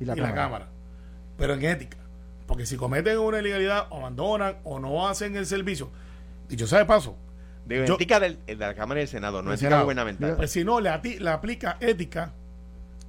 Y 0.00 0.04
y 0.04 0.06
la 0.06 0.16
la, 0.16 0.34
Cámara. 0.34 0.68
Pero 1.36 1.54
en 1.54 1.64
ética. 1.64 1.96
Porque 2.46 2.66
si 2.66 2.76
cometen 2.76 3.18
una 3.18 3.38
ilegalidad 3.38 3.86
o 3.90 3.98
abandonan 3.98 4.56
o 4.64 4.80
no 4.80 5.06
hacen 5.08 5.36
el 5.36 5.46
servicio, 5.46 5.90
dicho 6.48 6.66
sea 6.66 6.80
de 6.80 6.84
paso, 6.86 7.16
De 7.64 7.86
Yo- 7.86 7.94
ética 7.94 8.18
del, 8.18 8.44
de 8.46 8.56
la 8.56 8.74
Cámara 8.74 9.00
y 9.00 9.02
del 9.02 9.08
Senado, 9.08 9.40
no 9.42 9.50
Del 9.50 9.54
ética 9.56 9.68
Senado. 9.68 9.84
gubernamental. 9.84 10.36
pues 10.36 10.50
si 10.50 10.64
no 10.64 10.80
le, 10.80 10.90
ati- 10.90 11.18
le 11.18 11.30
aplica 11.30 11.76
ética. 11.80 12.32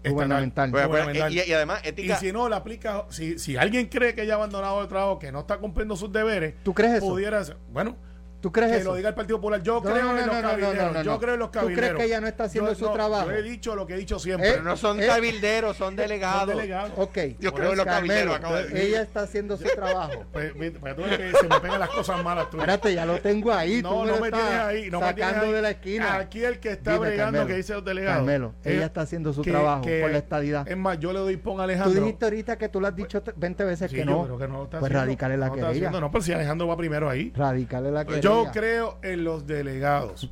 Gubernamental. 0.07 0.71
Pues, 0.71 0.87
pues, 0.87 1.03
gubernamental. 1.05 1.33
y, 1.33 1.49
y 1.49 1.53
además, 1.53 1.81
Y 1.83 1.89
ética. 1.89 2.15
si 2.17 2.31
no 2.31 2.49
le 2.49 2.55
aplica, 2.55 3.05
si, 3.09 3.37
si 3.39 3.55
alguien 3.57 3.87
cree 3.87 4.13
que 4.15 4.23
ella 4.23 4.33
ha 4.33 4.37
abandonado 4.37 4.81
el 4.81 4.87
trabajo, 4.87 5.19
que 5.19 5.31
no 5.31 5.41
está 5.41 5.57
cumpliendo 5.57 5.95
sus 5.95 6.11
deberes, 6.11 6.55
¿Tú 6.63 6.73
crees 6.73 6.95
eso? 6.95 7.07
pudiera 7.07 7.43
ser. 7.43 7.57
Bueno, 7.71 7.95
¿Tú 8.41 8.51
crees 8.51 8.71
que 8.71 8.77
eso? 8.79 8.89
lo 8.89 8.95
diga 8.95 9.09
el 9.09 9.15
Partido 9.15 9.37
Popular. 9.37 9.61
Yo 9.61 9.75
No, 9.75 9.81
creo 9.83 10.03
no, 10.03 10.09
en 10.19 10.25
no, 10.25 10.25
los 10.25 10.27
no, 10.27 10.41
no, 10.41 10.49
cabilderos. 10.49 10.75
no, 10.75 10.91
no, 10.93 11.03
Yo 11.03 11.11
no. 11.11 11.19
creo 11.19 11.33
en 11.35 11.39
los 11.39 11.51
¿Tú 11.51 11.59
crees 11.59 11.65
cabilderos. 11.69 11.99
que 11.99 12.05
ella 12.05 12.21
no 12.21 12.27
está 12.27 12.43
haciendo 12.45 12.75
su 12.75 12.89
trabajo? 12.91 13.29
Yo 13.29 13.35
he 13.35 13.41
dicho 13.43 13.75
lo 13.75 13.85
que 13.87 13.93
he 13.93 13.97
dicho 13.97 14.19
siempre. 14.19 14.51
pero 14.51 14.63
no 14.63 14.75
son 14.77 14.99
Eh, 15.01 15.07
cabilderos, 15.07 15.77
son 15.77 15.95
delegados. 15.95 16.47
Son 16.49 16.57
delegados. 16.57 16.91
Ok. 16.97 17.17
Yo 17.39 17.51
Pues, 17.51 17.53
creo 17.53 17.71
en 17.71 17.77
los 17.77 17.85
Carmelo, 17.85 18.07
cabilderos, 18.31 18.35
acabo 18.35 18.55
de 18.55 18.63
decir. 18.63 18.77
Ella 18.77 19.01
está 19.03 19.21
haciendo 19.21 19.57
su 19.57 19.63
trabajo. 19.75 20.25
Pues, 20.31 20.53
pues, 20.57 20.71
pues, 20.79 20.95
tú 20.95 21.01
ves 21.03 21.17
que 21.17 21.31
se 21.37 21.47
me 21.47 21.59
pegan 21.59 21.79
las 21.79 21.89
cosas 21.89 22.23
malas 22.23 22.49
tuyas. 22.49 22.67
Espérate, 22.67 22.93
ya 22.95 23.05
lo 23.05 23.19
tengo 23.21 23.53
ahí. 23.53 23.81
No, 23.81 23.89
tú 23.89 23.95
no 23.97 24.05
lo 24.05 24.19
me 24.21 24.31
tienes 24.31 24.51
ahí. 24.53 24.89
No 24.89 24.99
me 25.01 25.13
tienes 25.13 25.25
sacando 25.33 25.45
ahí. 25.47 25.53
de 25.53 25.61
la 25.61 25.69
esquina. 25.69 26.15
Aquí 26.15 26.43
el 26.43 26.59
que 26.59 26.71
está 26.71 26.93
Dime, 26.93 27.07
bregando 27.07 27.23
Carmelo. 27.39 27.47
que 27.47 27.55
dice 27.57 27.73
los 27.73 27.85
delegados. 27.85 28.17
Carmelo, 28.17 28.53
Eh, 28.63 28.73
ella 28.75 28.85
está 28.85 29.01
haciendo 29.01 29.33
su 29.33 29.41
trabajo 29.43 29.83
por 29.83 30.11
la 30.11 30.17
estadidad. 30.17 30.67
Es 30.67 30.77
más, 30.77 30.97
yo 30.99 31.13
le 31.13 31.19
doy 31.19 31.37
pon 31.37 31.53
a 31.53 31.57
Tú 31.57 31.61
Alejandro. 31.63 32.01
dijiste 32.01 32.25
ahorita 32.25 32.57
que 32.57 32.69
tú 32.69 32.81
lo 32.81 32.87
has 32.87 32.95
dicho 32.95 33.21
t- 33.21 33.33
20 33.35 33.63
veces 33.65 33.91
que 33.91 33.97
yo 33.99 34.05
no. 34.05 34.27
no 34.47 34.67
pues 34.79 34.91
radicale 34.91 35.37
la 35.37 35.47
no 35.47 35.53
querella. 35.53 35.91
No, 35.91 36.11
pero 36.11 36.23
si 36.23 36.33
Alejandro 36.33 36.67
va 36.67 36.75
primero 36.77 37.09
ahí. 37.09 37.31
Radicale 37.35 37.91
la 37.91 38.03
querella. 38.05 38.21
Yo 38.45 38.51
creo 38.51 38.97
en 39.03 39.23
los 39.23 39.45
delegados. 39.47 40.31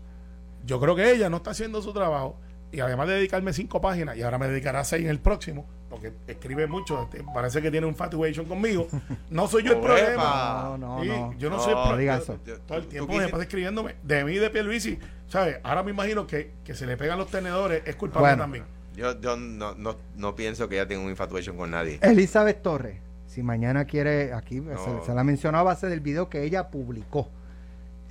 Yo 0.65 0.79
creo 0.79 0.95
que 0.95 1.12
ella 1.12 1.29
no 1.29 1.38
está 1.38 1.51
haciendo 1.51 1.81
su 1.81 1.93
trabajo. 1.93 2.38
Y 2.71 2.81
además 2.81 3.07
de 3.07 3.15
dedicarme 3.15 3.51
cinco 3.51 3.81
páginas, 3.81 4.15
y 4.15 4.21
ahora 4.21 4.38
me 4.38 4.47
dedicará 4.47 4.83
seis 4.83 5.03
en 5.03 5.09
el 5.09 5.19
próximo, 5.19 5.65
porque 5.89 6.13
escribe 6.27 6.67
mucho, 6.67 7.01
este, 7.01 7.23
parece 7.33 7.63
que 7.63 7.71
tiene 7.71 7.88
un 7.88 7.93
infatuation 7.93 8.45
conmigo. 8.45 8.88
No 9.31 9.47
soy 9.47 9.63
yo 9.63 9.71
el 9.71 9.79
problema. 9.79 10.63
No, 10.63 10.77
no, 10.77 11.01
Sí, 11.01 11.07
no. 11.09 11.33
Yo 11.39 11.49
no, 11.49 11.57
No, 11.57 11.63
soy 11.63 11.73
el 11.73 11.88
problema. 11.88 12.19
Todo 12.67 12.77
el 12.77 12.85
tiempo 12.88 13.12
me 13.15 13.27
pasa 13.27 13.41
escribiéndome 13.41 13.95
de 14.03 14.23
mí 14.23 14.35
de 14.38 14.52
Pierluisi. 14.52 15.00
¿Sabes? 15.27 15.58
Ahora 15.63 15.81
me 15.81 15.89
imagino 15.89 16.27
que, 16.27 16.52
que 16.63 16.75
se 16.75 16.85
le 16.85 16.95
pegan 16.95 17.17
los 17.17 17.31
tenedores, 17.31 17.81
es 17.85 17.95
culpable 17.95 18.27
Bueno. 18.29 18.43
también. 18.43 18.65
Yo, 18.95 19.19
yo 19.19 19.35
no, 19.35 19.73
no, 19.73 19.95
no 20.15 20.35
pienso 20.35 20.69
que 20.69 20.75
ella 20.75 20.87
tenga 20.87 21.02
un 21.04 21.10
infatuation 21.10 21.58
con 21.58 21.71
nadie. 21.71 21.97
Elizabeth 22.04 22.62
Torres, 22.62 23.00
si 23.25 23.41
mañana 23.41 23.85
quiere, 23.85 24.31
aquí 24.33 24.60
No. 24.60 24.77
se, 25.02 25.08
se 25.08 25.13
la 25.15 25.23
mencionó 25.23 25.58
a 25.58 25.63
base 25.63 25.87
del 25.87 26.02
video 26.02 26.29
que 26.29 26.43
ella 26.43 26.69
publicó. 26.69 27.29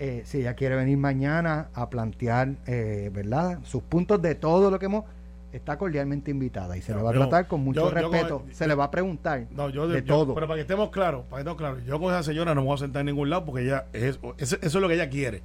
Eh, 0.01 0.23
si 0.25 0.39
ella 0.41 0.55
quiere 0.55 0.77
venir 0.77 0.97
mañana 0.97 1.69
a 1.75 1.91
plantear, 1.91 2.51
eh, 2.67 3.11
¿verdad? 3.13 3.59
Sus 3.65 3.83
puntos 3.83 4.23
de 4.23 4.35
todo 4.37 4.71
lo 4.71 4.79
que 4.79 4.87
hemos, 4.87 5.05
está 5.53 5.77
cordialmente 5.79 6.31
invitada 6.31 6.77
y 6.77 6.83
se 6.83 6.93
No, 6.93 6.99
le 6.99 7.05
va 7.05 7.11
a 7.11 7.15
yo- 7.15 7.21
tratar 7.21 7.49
con 7.49 7.63
mucho 7.63 7.81
yo- 7.81 7.91
respeto. 7.91 8.45
se 8.53 8.69
le 8.69 8.75
va 8.77 8.85
a 8.85 8.91
preguntar 8.93 9.47
No, 9.51 9.71
yo, 9.71 9.89
de 9.89 10.01
yo- 10.03 10.07
todo. 10.07 10.35
Pero 10.35 10.47
para 10.47 10.57
que 10.57 10.61
estemos 10.63 10.91
claros, 10.91 11.25
para 11.25 11.37
que 11.37 11.41
estemos 11.51 11.57
claros, 11.59 11.85
yo 11.85 11.99
con 11.99 12.13
esa 12.15 12.23
señora 12.23 12.55
no 12.55 12.61
me 12.61 12.67
voy 12.69 12.75
a 12.77 12.79
sentar 12.79 13.01
en 13.01 13.07
ningún 13.07 13.29
lado 13.31 13.45
porque 13.45 13.63
ella 13.65 13.87
es, 13.93 14.19
eso, 14.37 14.37
eso 14.39 14.59
es 14.61 14.75
lo 14.75 14.87
que 14.89 14.95
ella 14.95 15.09
quiere. 15.11 15.43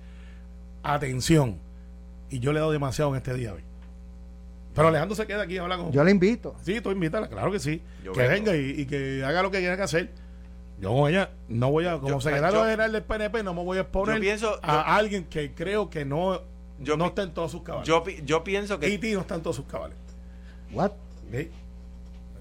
Atención. 0.83 1.57
Y 2.29 2.39
yo 2.39 2.51
le 2.51 2.57
he 2.57 2.61
dado 2.61 2.71
demasiado 2.71 3.11
en 3.11 3.17
este 3.17 3.33
día 3.33 3.53
hoy. 3.53 3.61
Pero 4.75 4.87
Alejandro 4.87 5.15
se 5.15 5.25
queda 5.27 5.43
aquí 5.43 5.53
y 5.55 5.57
habla 5.59 5.77
con. 5.77 5.91
Yo 5.91 6.03
le 6.03 6.11
invito. 6.11 6.55
Sí, 6.63 6.81
tú 6.81 6.91
invítala, 6.91 7.27
claro 7.27 7.51
que 7.51 7.59
sí. 7.59 7.81
Yo 8.03 8.11
que 8.11 8.21
vengo. 8.27 8.51
venga 8.51 8.55
y, 8.57 8.81
y 8.81 8.85
que 8.85 9.23
haga 9.23 9.41
lo 9.43 9.51
que 9.51 9.59
tenga 9.59 9.77
que 9.77 9.83
hacer. 9.83 10.09
Yo 10.79 10.93
con 10.93 11.09
ella 11.09 11.29
no 11.47 11.71
voy 11.71 11.85
a, 11.85 11.93
como 11.97 12.09
Yo- 12.15 12.21
secretario 12.21 12.59
yo- 12.59 12.63
general 12.65 12.91
del 12.91 13.03
PNP, 13.03 13.43
no 13.43 13.53
me 13.53 13.63
voy 13.63 13.77
a 13.77 13.81
exponer 13.81 14.15
Yo 14.15 14.21
pienso- 14.21 14.59
a 14.61 14.73
yo- 14.73 14.83
alguien 14.87 15.25
que 15.25 15.53
creo 15.53 15.89
que 15.89 16.03
no, 16.05 16.41
Yo 16.79 16.97
no 16.97 17.05
pi- 17.05 17.09
está 17.09 17.23
en 17.23 17.33
todos 17.33 17.51
sus 17.51 17.61
cabales. 17.63 17.87
Yo, 17.87 18.03
pi- 18.03 18.21
yo 18.25 18.43
pienso 18.43 18.79
que 18.79 18.87
Titi 18.87 19.13
no 19.13 19.21
está 19.21 19.35
en 19.35 19.41
todos 19.43 19.55
sus 19.55 19.65
cabales. 19.65 19.97
What? 20.73 20.91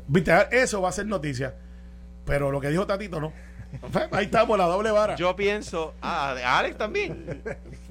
Viste, 0.09 0.33
eso 0.51 0.80
va 0.83 0.89
a 0.89 0.93
ser 0.93 1.07
noticia. 1.07 1.55
Pero 2.24 2.51
lo 2.51 2.61
que 2.61 2.68
dijo 2.68 2.87
Tatito 2.87 3.20
no. 3.20 3.33
Ahí 4.10 4.26
estamos, 4.26 4.58
la 4.58 4.66
doble 4.66 4.90
vara. 4.90 5.16
yo 5.16 5.34
pienso, 5.34 5.94
ah, 6.02 6.34
de 6.36 6.44
Alex 6.44 6.76
también. 6.76 7.42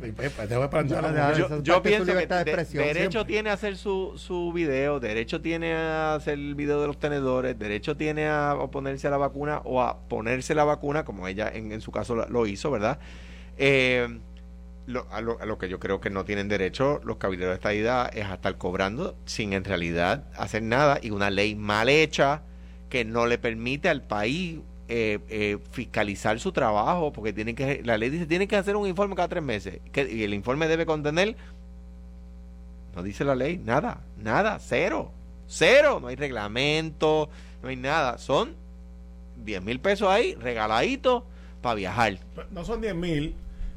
Sí, 0.01 0.11
pues, 0.11 0.32
pues, 0.32 0.47
te 0.47 0.55
voy 0.55 0.65
a 0.65 1.34
Yo, 1.38 1.45
es 1.47 1.63
yo 1.63 1.82
pienso 1.84 2.05
que 2.05 2.11
libertad 2.11 2.45
de 2.45 2.51
derecho 2.55 2.65
siempre. 3.11 3.25
tiene 3.25 3.49
a 3.49 3.53
hacer 3.53 3.77
su, 3.77 4.13
su 4.17 4.51
video, 4.53 4.99
derecho 4.99 5.41
tiene 5.41 5.73
a 5.73 6.15
hacer 6.15 6.36
el 6.36 6.55
video 6.55 6.82
de 6.82 6.88
los 6.88 6.99
tenedores, 6.99 7.57
derecho 7.57 7.97
tiene 7.97 8.27
a 8.27 8.55
oponerse 8.55 9.07
a 9.07 9.09
la 9.11 9.17
vacuna 9.17 9.61
o 9.63 9.82
a 9.82 9.99
ponerse 10.07 10.53
la 10.55 10.63
vacuna, 10.63 11.03
como 11.05 11.27
ella 11.27 11.49
en, 11.53 11.71
en 11.71 11.82
su 11.82 11.91
caso 11.91 12.15
lo, 12.15 12.27
lo 12.29 12.45
hizo, 12.45 12.69
¿verdad? 12.71 12.99
Eh, 13.57 14.19
lo- 14.88 15.07
a, 15.11 15.21
lo, 15.21 15.39
a 15.39 15.45
lo 15.45 15.57
que 15.57 15.69
yo 15.69 15.79
creo 15.79 16.01
que 16.01 16.09
no 16.09 16.25
tienen 16.25 16.47
derecho 16.47 16.99
los 17.03 17.17
caballeros 17.17 17.49
de 17.49 17.55
esta 17.55 17.73
idea 17.73 18.09
es 18.13 18.25
a 18.25 18.36
estar 18.36 18.57
cobrando 18.57 19.15
sin 19.25 19.53
en 19.53 19.63
realidad 19.63 20.25
hacer 20.36 20.63
nada 20.63 20.99
y 21.01 21.11
una 21.11 21.29
ley 21.29 21.55
mal 21.55 21.89
hecha 21.89 22.41
que 22.89 23.05
no 23.05 23.25
le 23.27 23.38
permite 23.38 23.88
al 23.89 24.01
país 24.01 24.59
eh, 24.94 25.20
eh, 25.30 25.58
fiscalizar 25.72 26.38
su 26.42 26.52
trabajo 26.52 27.14
porque 27.14 27.32
tienen 27.32 27.56
que 27.56 27.82
la 27.86 27.98
ley 27.98 28.10
dice 28.10 28.26
tienen 28.26 28.46
que 28.46 28.58
hacer 28.58 28.76
un 28.76 28.86
informe 28.86 29.16
cada 29.16 29.30
tres 29.30 29.42
meses 29.42 29.80
y 29.96 30.24
el 30.24 30.34
informe 30.34 30.68
debe 30.68 30.86
contener 30.86 31.38
no 32.94 33.02
dice 33.02 33.24
la 33.24 33.34
ley 33.34 33.58
nada 33.58 34.02
nada 34.18 34.60
cero 34.60 35.14
cero 35.48 36.00
no 36.02 36.10
hay 36.10 36.18
reglamento 36.18 37.30
no 37.64 37.70
hay 37.70 37.78
nada 37.78 38.18
son 38.18 38.54
10 39.46 39.64
mil 39.64 39.80
pesos 39.80 40.10
ahí 40.10 40.36
regaladitos 40.36 41.24
para 41.62 41.76
viajar 41.76 42.20
No 42.50 42.66
son 42.66 42.82
10 42.82 42.94
mil. 42.94 43.34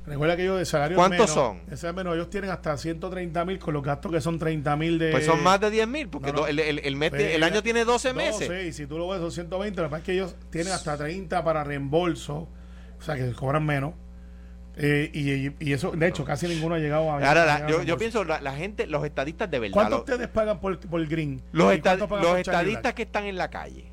Recuerda 0.06 0.36
que 0.36 0.42
ellos 0.42 0.58
de 0.58 0.66
salario 0.66 0.96
¿Cuántos 0.98 1.18
menos, 1.18 1.30
son? 1.30 1.60
salario 1.76 1.94
menos, 1.94 2.14
ellos 2.14 2.28
tienen 2.30 2.50
hasta 2.50 2.76
130 2.76 3.44
mil 3.46 3.58
con 3.58 3.72
los 3.72 3.82
gastos 3.82 4.12
que 4.12 4.20
son 4.20 4.38
30 4.38 4.76
mil 4.76 4.98
de... 4.98 5.10
pues 5.12 5.24
son 5.24 5.42
más 5.42 5.58
de 5.60 5.70
10 5.70 5.88
mil 5.88 6.08
porque 6.08 6.26
no, 6.28 6.32
no. 6.34 6.40
do- 6.42 6.46
el, 6.46 6.58
el- 6.58 6.78
el 6.80 6.96
mes- 6.96 7.10
Pues, 7.10 7.22
el 7.34 7.42
año 7.42 7.62
tiene 7.62 7.84
12 7.86 8.12
meses 8.12 8.48
12, 8.48 8.66
y 8.66 8.72
si 8.74 8.86
tú 8.86 8.98
lo 8.98 9.08
ves 9.08 9.20
son 9.20 9.32
120, 9.32 9.80
lo 9.80 9.86
que 9.86 9.90
pasa 9.90 9.98
es 10.00 10.04
que 10.04 10.12
ellos 10.12 10.36
tienen 10.50 10.72
hasta 10.74 10.96
30 10.98 11.42
para 11.42 11.64
reembolso, 11.64 12.48
o 12.98 13.02
sea 13.02 13.14
que 13.16 13.32
cobran 13.32 13.64
menos. 13.64 13.94
Eh, 14.76 15.08
y, 15.14 15.66
y- 15.68 15.72
eso, 15.72 15.92
de 15.92 16.08
hecho, 16.08 16.24
casi 16.24 16.48
ninguno 16.48 16.74
ha 16.74 16.78
llegado 16.78 17.10
a... 17.10 17.14
Ahora, 17.14 17.46
la- 17.46 17.54
a 17.54 17.66
yo, 17.68 17.82
yo 17.82 17.96
pienso, 17.96 18.24
la, 18.24 18.40
la 18.42 18.54
gente, 18.56 18.86
los 18.86 19.04
estadistas 19.06 19.50
de 19.50 19.58
verdad, 19.60 19.72
¿Cuánto 19.72 19.90
los, 19.92 20.00
ustedes 20.00 20.28
pagan 20.28 20.60
por, 20.60 20.78
por 20.80 21.06
Green? 21.06 21.40
los, 21.52 21.72
¿Y 21.72 21.76
estad- 21.76 21.98
los 21.98 22.36
estadistas 22.38 22.92
que 22.92 23.02
están 23.04 23.24
en 23.24 23.36
la 23.38 23.48
calle, 23.48 23.86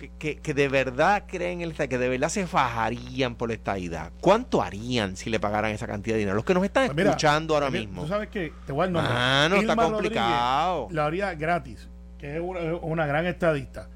que, 0.00 0.10
que, 0.18 0.36
que 0.36 0.54
de 0.54 0.68
verdad 0.68 1.24
creen 1.28 1.60
en 1.60 1.70
el 1.70 1.74
que 1.88 1.98
de 1.98 2.08
verdad 2.08 2.30
se 2.30 2.46
fajarían 2.46 3.34
por 3.34 3.50
la 3.50 3.54
estadidad, 3.54 4.10
¿cuánto 4.22 4.62
harían 4.62 5.14
si 5.16 5.28
le 5.28 5.38
pagaran 5.38 5.72
esa 5.72 5.86
cantidad 5.86 6.14
de 6.14 6.20
dinero? 6.20 6.34
Los 6.36 6.44
que 6.46 6.54
nos 6.54 6.64
están 6.64 6.86
Pues 6.86 6.96
mira, 6.96 7.10
escuchando 7.10 7.52
ahora 7.54 7.68
mira, 7.70 7.80
mismo. 7.84 8.02
Tú 8.02 8.08
sabes 8.08 8.28
que 8.30 8.52
te 8.66 8.72
voy 8.72 8.82
a 8.82 8.84
dar 8.86 8.92
nombre. 8.92 9.12
Mano, 9.12 9.56
está 9.56 9.72
Irma 9.72 9.84
complicado. 9.84 10.74
Rodríguez 10.84 10.96
lo 10.96 11.02
haría 11.02 11.34
gratis, 11.34 11.88
que 12.18 12.36
es 12.36 12.40
una, 12.42 12.60
una 12.76 13.04
gran 13.06 13.26
estadista. 13.26 13.88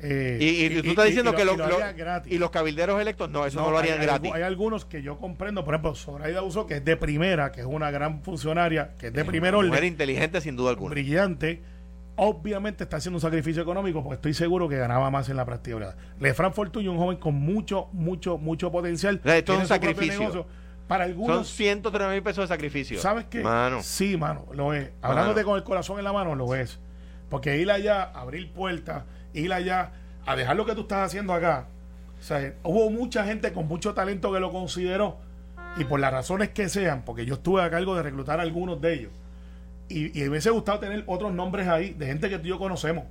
Eh, 0.00 0.38
Y, 0.40 0.64
y 0.78 0.82
tú 0.82 0.90
estás 0.90 1.06
diciendo 1.06 1.30
y 1.32 1.36
que 1.36 1.44
lo- 1.44 1.56
lo- 1.56 1.64
y 1.66 1.70
lo 1.70 2.22
y 2.26 2.38
los 2.38 2.50
cabilderos 2.50 3.00
electos, 3.00 3.30
no, 3.30 3.46
eso 3.46 3.60
no, 3.62 3.70
lo 3.70 3.78
harían 3.78 4.00
hay, 4.00 4.06
gratis. 4.06 4.32
Hay 4.34 4.42
algunos 4.42 4.84
que 4.84 5.02
yo 5.02 5.18
comprendo, 5.18 5.64
por 5.64 5.72
ejemplo, 5.74 5.94
Zoraida 5.94 6.42
Uso, 6.42 6.66
que 6.66 6.74
es 6.78 6.84
de 6.84 6.96
primera, 6.96 7.52
que 7.52 7.60
es 7.60 7.66
una 7.66 7.90
gran 7.90 8.22
funcionaria, 8.22 8.90
que 8.98 9.06
es 9.06 9.12
de 9.14 9.24
primer 9.24 9.54
Mujer 9.54 9.70
orden, 9.70 9.84
inteligente 9.84 10.40
sin 10.42 10.56
duda 10.56 10.70
alguna. 10.70 10.90
brillante. 10.90 11.62
Obviamente 12.16 12.84
está 12.84 12.98
haciendo 12.98 13.16
un 13.16 13.20
sacrificio 13.20 13.62
económico 13.62 14.02
porque 14.02 14.14
estoy 14.14 14.34
seguro 14.34 14.68
que 14.68 14.76
ganaba 14.76 15.10
más 15.10 15.28
en 15.28 15.36
la 15.36 15.44
práctica. 15.44 15.96
Lefran 16.20 16.52
Fortuño, 16.52 16.92
un 16.92 16.98
joven 16.98 17.18
con 17.18 17.34
mucho, 17.34 17.88
mucho, 17.92 18.38
mucho 18.38 18.70
potencial. 18.70 19.20
O 19.20 19.26
sea, 19.26 19.38
esto 19.38 19.54
es 19.54 19.60
un 19.60 19.66
sacrificio. 19.66 20.46
Para 20.86 21.04
Son 21.04 21.12
algunos, 21.12 21.48
103 21.48 22.10
mil 22.10 22.22
pesos 22.22 22.44
de 22.44 22.54
sacrificio. 22.54 23.00
¿sabes 23.00 23.24
qué? 23.24 23.42
Mano. 23.42 23.82
Sí, 23.82 24.16
mano, 24.16 24.44
lo 24.52 24.74
es. 24.74 24.90
Hablándote 25.00 25.40
Mano. 25.40 25.48
con 25.48 25.56
el 25.56 25.64
corazón 25.64 25.98
en 25.98 26.04
la 26.04 26.12
mano, 26.12 26.34
lo 26.34 26.54
es. 26.54 26.78
Porque 27.30 27.58
ir 27.58 27.70
allá, 27.70 28.02
abrir 28.02 28.52
puertas, 28.52 29.04
ir 29.32 29.52
allá, 29.52 29.92
a 30.26 30.36
dejar 30.36 30.56
lo 30.56 30.66
que 30.66 30.74
tú 30.74 30.82
estás 30.82 31.06
haciendo 31.06 31.32
acá. 31.32 31.68
O 32.20 32.22
sea, 32.22 32.54
hubo 32.62 32.90
mucha 32.90 33.24
gente 33.24 33.52
con 33.52 33.66
mucho 33.66 33.94
talento 33.94 34.32
que 34.32 34.40
lo 34.40 34.52
consideró. 34.52 35.18
Y 35.76 35.84
por 35.84 35.98
las 35.98 36.12
razones 36.12 36.50
que 36.50 36.68
sean, 36.68 37.02
porque 37.02 37.26
yo 37.26 37.34
estuve 37.34 37.62
a 37.62 37.70
cargo 37.70 37.96
de 37.96 38.02
reclutar 38.02 38.38
a 38.38 38.42
algunos 38.42 38.80
de 38.80 38.94
ellos. 38.94 39.12
Y, 39.96 40.18
y 40.18 40.22
me 40.24 40.30
hubiese 40.30 40.50
gustado 40.50 40.80
tener 40.80 41.04
otros 41.06 41.32
nombres 41.32 41.68
ahí 41.68 41.90
de 41.94 42.06
gente 42.06 42.28
que 42.28 42.38
tú 42.38 42.46
y 42.46 42.48
yo 42.50 42.58
conocemos. 42.58 43.04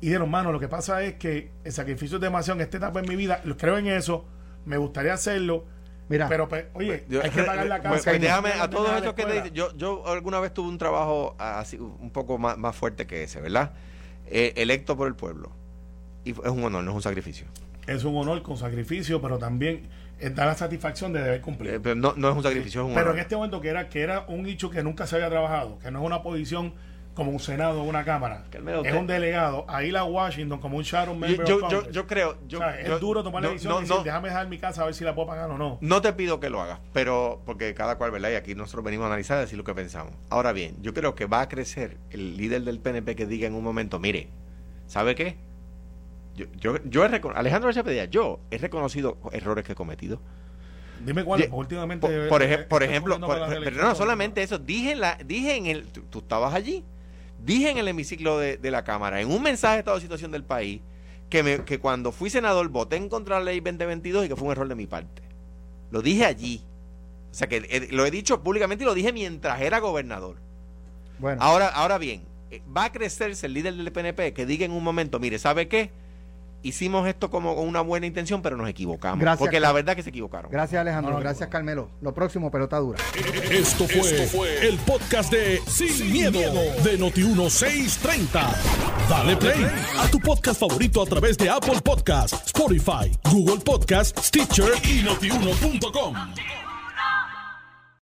Y 0.00 0.08
de 0.08 0.16
hermano, 0.16 0.52
lo 0.52 0.60
que 0.60 0.68
pasa 0.68 1.02
es 1.02 1.14
que 1.14 1.50
el 1.64 1.72
sacrificio 1.72 2.16
es 2.16 2.20
demasiado 2.22 2.58
en 2.60 2.64
esta 2.64 2.76
etapa 2.78 3.00
en 3.00 3.08
mi 3.08 3.16
vida. 3.16 3.42
Creo 3.58 3.76
en 3.78 3.86
eso, 3.88 4.24
me 4.64 4.76
gustaría 4.76 5.12
hacerlo. 5.14 5.64
Mira, 6.08 6.28
Pero, 6.28 6.48
pues, 6.48 6.66
oye, 6.74 7.04
Yo- 7.08 7.20
hay 7.22 7.30
que 7.30 7.42
pagar 7.42 7.66
la 7.66 7.80
pues, 7.82 8.02
casa. 8.04 8.10
pues, 8.12 8.20
déjame, 8.20 8.50
a 8.52 8.70
todos 8.70 8.90
esos 9.00 9.14
que 9.14 9.24
te 9.24 9.32
dicen, 9.32 9.52
yo, 9.54 9.76
yo 9.76 10.06
alguna 10.06 10.38
vez 10.38 10.54
tuve 10.54 10.68
un 10.68 10.78
trabajo 10.78 11.34
así, 11.38 11.78
un 11.78 12.10
poco 12.10 12.38
más, 12.38 12.56
más 12.56 12.76
fuerte 12.76 13.06
que 13.06 13.24
ese, 13.24 13.40
¿verdad? 13.40 13.72
Eh, 14.26 14.52
electo 14.56 14.96
por 14.96 15.08
el 15.08 15.16
pueblo. 15.16 15.50
Y 16.24 16.30
es 16.30 16.38
un 16.38 16.62
honor, 16.64 16.84
no 16.84 16.90
es 16.92 16.96
un 16.96 17.02
sacrificio. 17.02 17.46
es 17.86 18.04
un 18.04 18.16
honor 18.16 18.42
con 18.42 18.56
sacrificio, 18.56 19.20
pero 19.20 19.38
también 19.38 19.88
da 20.18 20.46
la 20.46 20.54
satisfacción 20.54 21.12
de 21.12 21.22
deber 21.22 21.40
cumplir. 21.40 21.74
Eh, 21.74 21.80
pero 21.80 21.94
no, 21.94 22.14
no 22.16 22.30
es 22.30 22.36
un 22.36 22.42
sacrificio, 22.42 22.80
es 22.82 22.86
un 22.88 22.94
pero 22.94 23.06
honor. 23.06 23.16
en 23.16 23.22
este 23.22 23.36
momento 23.36 23.60
que 23.60 23.68
era 23.68 23.88
que 23.88 24.00
era 24.02 24.24
un 24.28 24.46
hecho 24.46 24.70
que 24.70 24.82
nunca 24.82 25.06
se 25.06 25.16
había 25.16 25.28
trabajado, 25.28 25.78
que 25.78 25.90
no 25.90 26.00
es 26.00 26.06
una 26.06 26.22
posición 26.22 26.72
como 27.14 27.30
un 27.30 27.40
senado 27.40 27.80
o 27.80 27.84
una 27.84 28.04
cámara, 28.04 28.44
Carmelo, 28.50 28.84
es 28.84 28.92
un 28.94 29.06
delegado, 29.06 29.64
a 29.70 29.82
ir 29.82 29.96
a 29.96 30.04
Washington 30.04 30.58
como 30.60 30.76
un 30.76 30.82
shadow 30.82 31.14
yo, 31.14 31.18
member 31.20 31.46
yo, 31.46 31.54
of 31.56 31.60
yo, 31.62 31.68
Congress. 31.78 31.94
yo 31.94 32.06
creo. 32.06 32.36
Yo, 32.46 32.58
O 32.58 32.60
sea, 32.60 32.84
yo- 32.86 32.94
es 32.94 33.00
duro 33.00 33.22
tomar 33.22 33.42
la 33.42 33.48
decisión 33.48 33.72
no, 33.72 33.78
y 33.78 33.82
decir, 33.84 33.96
no, 33.96 34.04
déjame 34.04 34.28
dejar 34.28 34.48
mi 34.48 34.58
casa 34.58 34.82
a 34.82 34.84
ver 34.84 34.94
si 34.94 35.02
la 35.02 35.14
puedo 35.14 35.28
pagar 35.28 35.50
o 35.50 35.56
no. 35.56 35.78
no 35.80 36.02
te 36.02 36.12
pido 36.12 36.40
que 36.40 36.50
lo 36.50 36.60
hagas, 36.60 36.78
pero 36.92 37.40
porque 37.46 37.72
cada 37.72 37.96
cual, 37.96 38.10
¿verdad? 38.10 38.30
Y 38.32 38.34
aquí 38.34 38.54
nosotros 38.54 38.84
venimos 38.84 39.04
a 39.04 39.06
analizar 39.08 39.38
y 39.38 39.40
decir 39.42 39.56
lo 39.56 39.64
que 39.64 39.72
pensamos. 39.72 40.12
Ahora 40.28 40.52
bien, 40.52 40.76
yo 40.82 40.92
creo 40.92 41.14
que 41.14 41.24
va 41.24 41.40
a 41.40 41.48
crecer 41.48 41.96
el 42.10 42.36
líder 42.36 42.62
del 42.64 42.80
PNP 42.80 43.16
que 43.16 43.24
diga 43.26 43.46
en 43.46 43.54
un 43.54 43.64
momento, 43.64 43.98
mire, 43.98 44.28
¿sabe 44.86 45.14
qué? 45.14 45.36
Yo, 46.36 46.46
yo, 46.60 46.78
yo 46.84 47.04
he 47.04 47.08
Alejandro 47.34 47.68
García 47.68 47.82
Padilla, 47.82 48.04
yo 48.04 48.40
he 48.50 48.58
reconocido 48.58 49.16
errores 49.32 49.64
que 49.64 49.72
he 49.72 49.74
cometido. 49.74 50.20
Dime 51.04 51.24
cuál, 51.24 51.48
últimamente... 51.50 52.06
Por, 52.28 52.82
ejemplo, 52.82 53.20
por- 53.20 53.38
pero 53.64 53.82
no 53.82 53.94
solamente 53.94 54.42
eso, 54.42 54.58
dije 54.58 54.92
en, 54.92 55.00
la, 55.00 55.18
dije 55.24 55.56
en 55.56 55.66
el, 55.66 55.86
tú, 55.86 56.02
tú 56.10 56.18
estabas 56.20 56.54
allí, 56.54 56.84
dije 57.44 57.70
en 57.70 57.78
el 57.78 57.88
hemiciclo 57.88 58.38
de, 58.38 58.56
de 58.56 58.70
la 58.70 58.84
Cámara, 58.84 59.20
en 59.20 59.30
un 59.30 59.42
mensaje 59.42 59.74
de 59.74 59.78
estado 59.80 59.96
de 59.96 60.02
situación 60.02 60.30
del 60.30 60.44
país, 60.44 60.80
que, 61.28 61.42
me, 61.42 61.64
que 61.64 61.78
cuando 61.78 62.12
fui 62.12 62.30
senador 62.30 62.68
voté 62.68 62.96
en 62.96 63.08
contra 63.08 63.38
de 63.38 63.44
la 63.44 63.50
ley 63.50 63.60
2022 63.60 64.26
y 64.26 64.28
que 64.28 64.36
fue 64.36 64.46
un 64.46 64.52
error 64.52 64.68
de 64.68 64.74
mi 64.74 64.86
parte. 64.86 65.22
Lo 65.90 66.02
dije 66.02 66.24
allí. 66.24 66.62
O 67.30 67.34
sea 67.34 67.48
que 67.48 67.56
eh, 67.68 67.88
lo 67.90 68.06
he 68.06 68.10
dicho 68.10 68.42
públicamente 68.42 68.84
y 68.84 68.86
lo 68.86 68.94
dije 68.94 69.12
mientras 69.12 69.60
era 69.60 69.78
gobernador. 69.78 70.36
bueno, 71.18 71.42
Ahora, 71.42 71.68
ahora 71.68 71.98
bien, 71.98 72.22
eh, 72.50 72.62
va 72.74 72.84
a 72.84 72.92
crecerse 72.92 73.46
el 73.46 73.54
líder 73.54 73.74
del 73.74 73.92
PNP 73.92 74.32
que 74.32 74.46
diga 74.46 74.64
en 74.64 74.72
un 74.72 74.82
momento, 74.82 75.18
mire, 75.18 75.38
¿sabe 75.38 75.68
qué? 75.68 75.90
Hicimos 76.66 77.06
esto 77.06 77.30
como 77.30 77.54
con 77.54 77.68
una 77.68 77.80
buena 77.80 78.06
intención, 78.06 78.42
pero 78.42 78.56
nos 78.56 78.68
equivocamos. 78.68 79.20
Gracias, 79.20 79.38
porque 79.38 79.60
la 79.60 79.70
verdad 79.70 79.92
es 79.92 79.96
que 79.96 80.02
se 80.02 80.10
equivocaron. 80.10 80.50
gracias 80.50 80.80
Alejandro, 80.80 81.12
No, 81.12 81.18
no, 81.18 81.22
gracias. 81.22 81.48
Carmelo. 81.48 81.90
Lo 82.00 82.12
próximo, 82.12 82.50
pelota 82.50 82.78
dura. 82.78 82.98
Esto 83.50 83.86
fue, 83.86 84.66
el 84.66 84.76
podcast 84.78 85.30
de 85.30 85.60
Sin, 85.68 86.12
miedo, 86.12 86.40
de 86.82 86.98
Noti1630. 86.98 88.52
Dale 89.08 89.36
play 89.36 89.64
a 89.96 90.10
tu 90.10 90.18
podcast 90.18 90.58
favorito 90.58 91.00
a 91.02 91.06
través 91.06 91.38
de 91.38 91.48
Apple 91.48 91.80
Podcasts, 91.84 92.46
Spotify, 92.46 93.16
Google 93.30 93.62
Podcasts, 93.64 94.26
Stitcher 94.26 94.72
y 94.84 95.04
notiuno.com. 95.04 96.65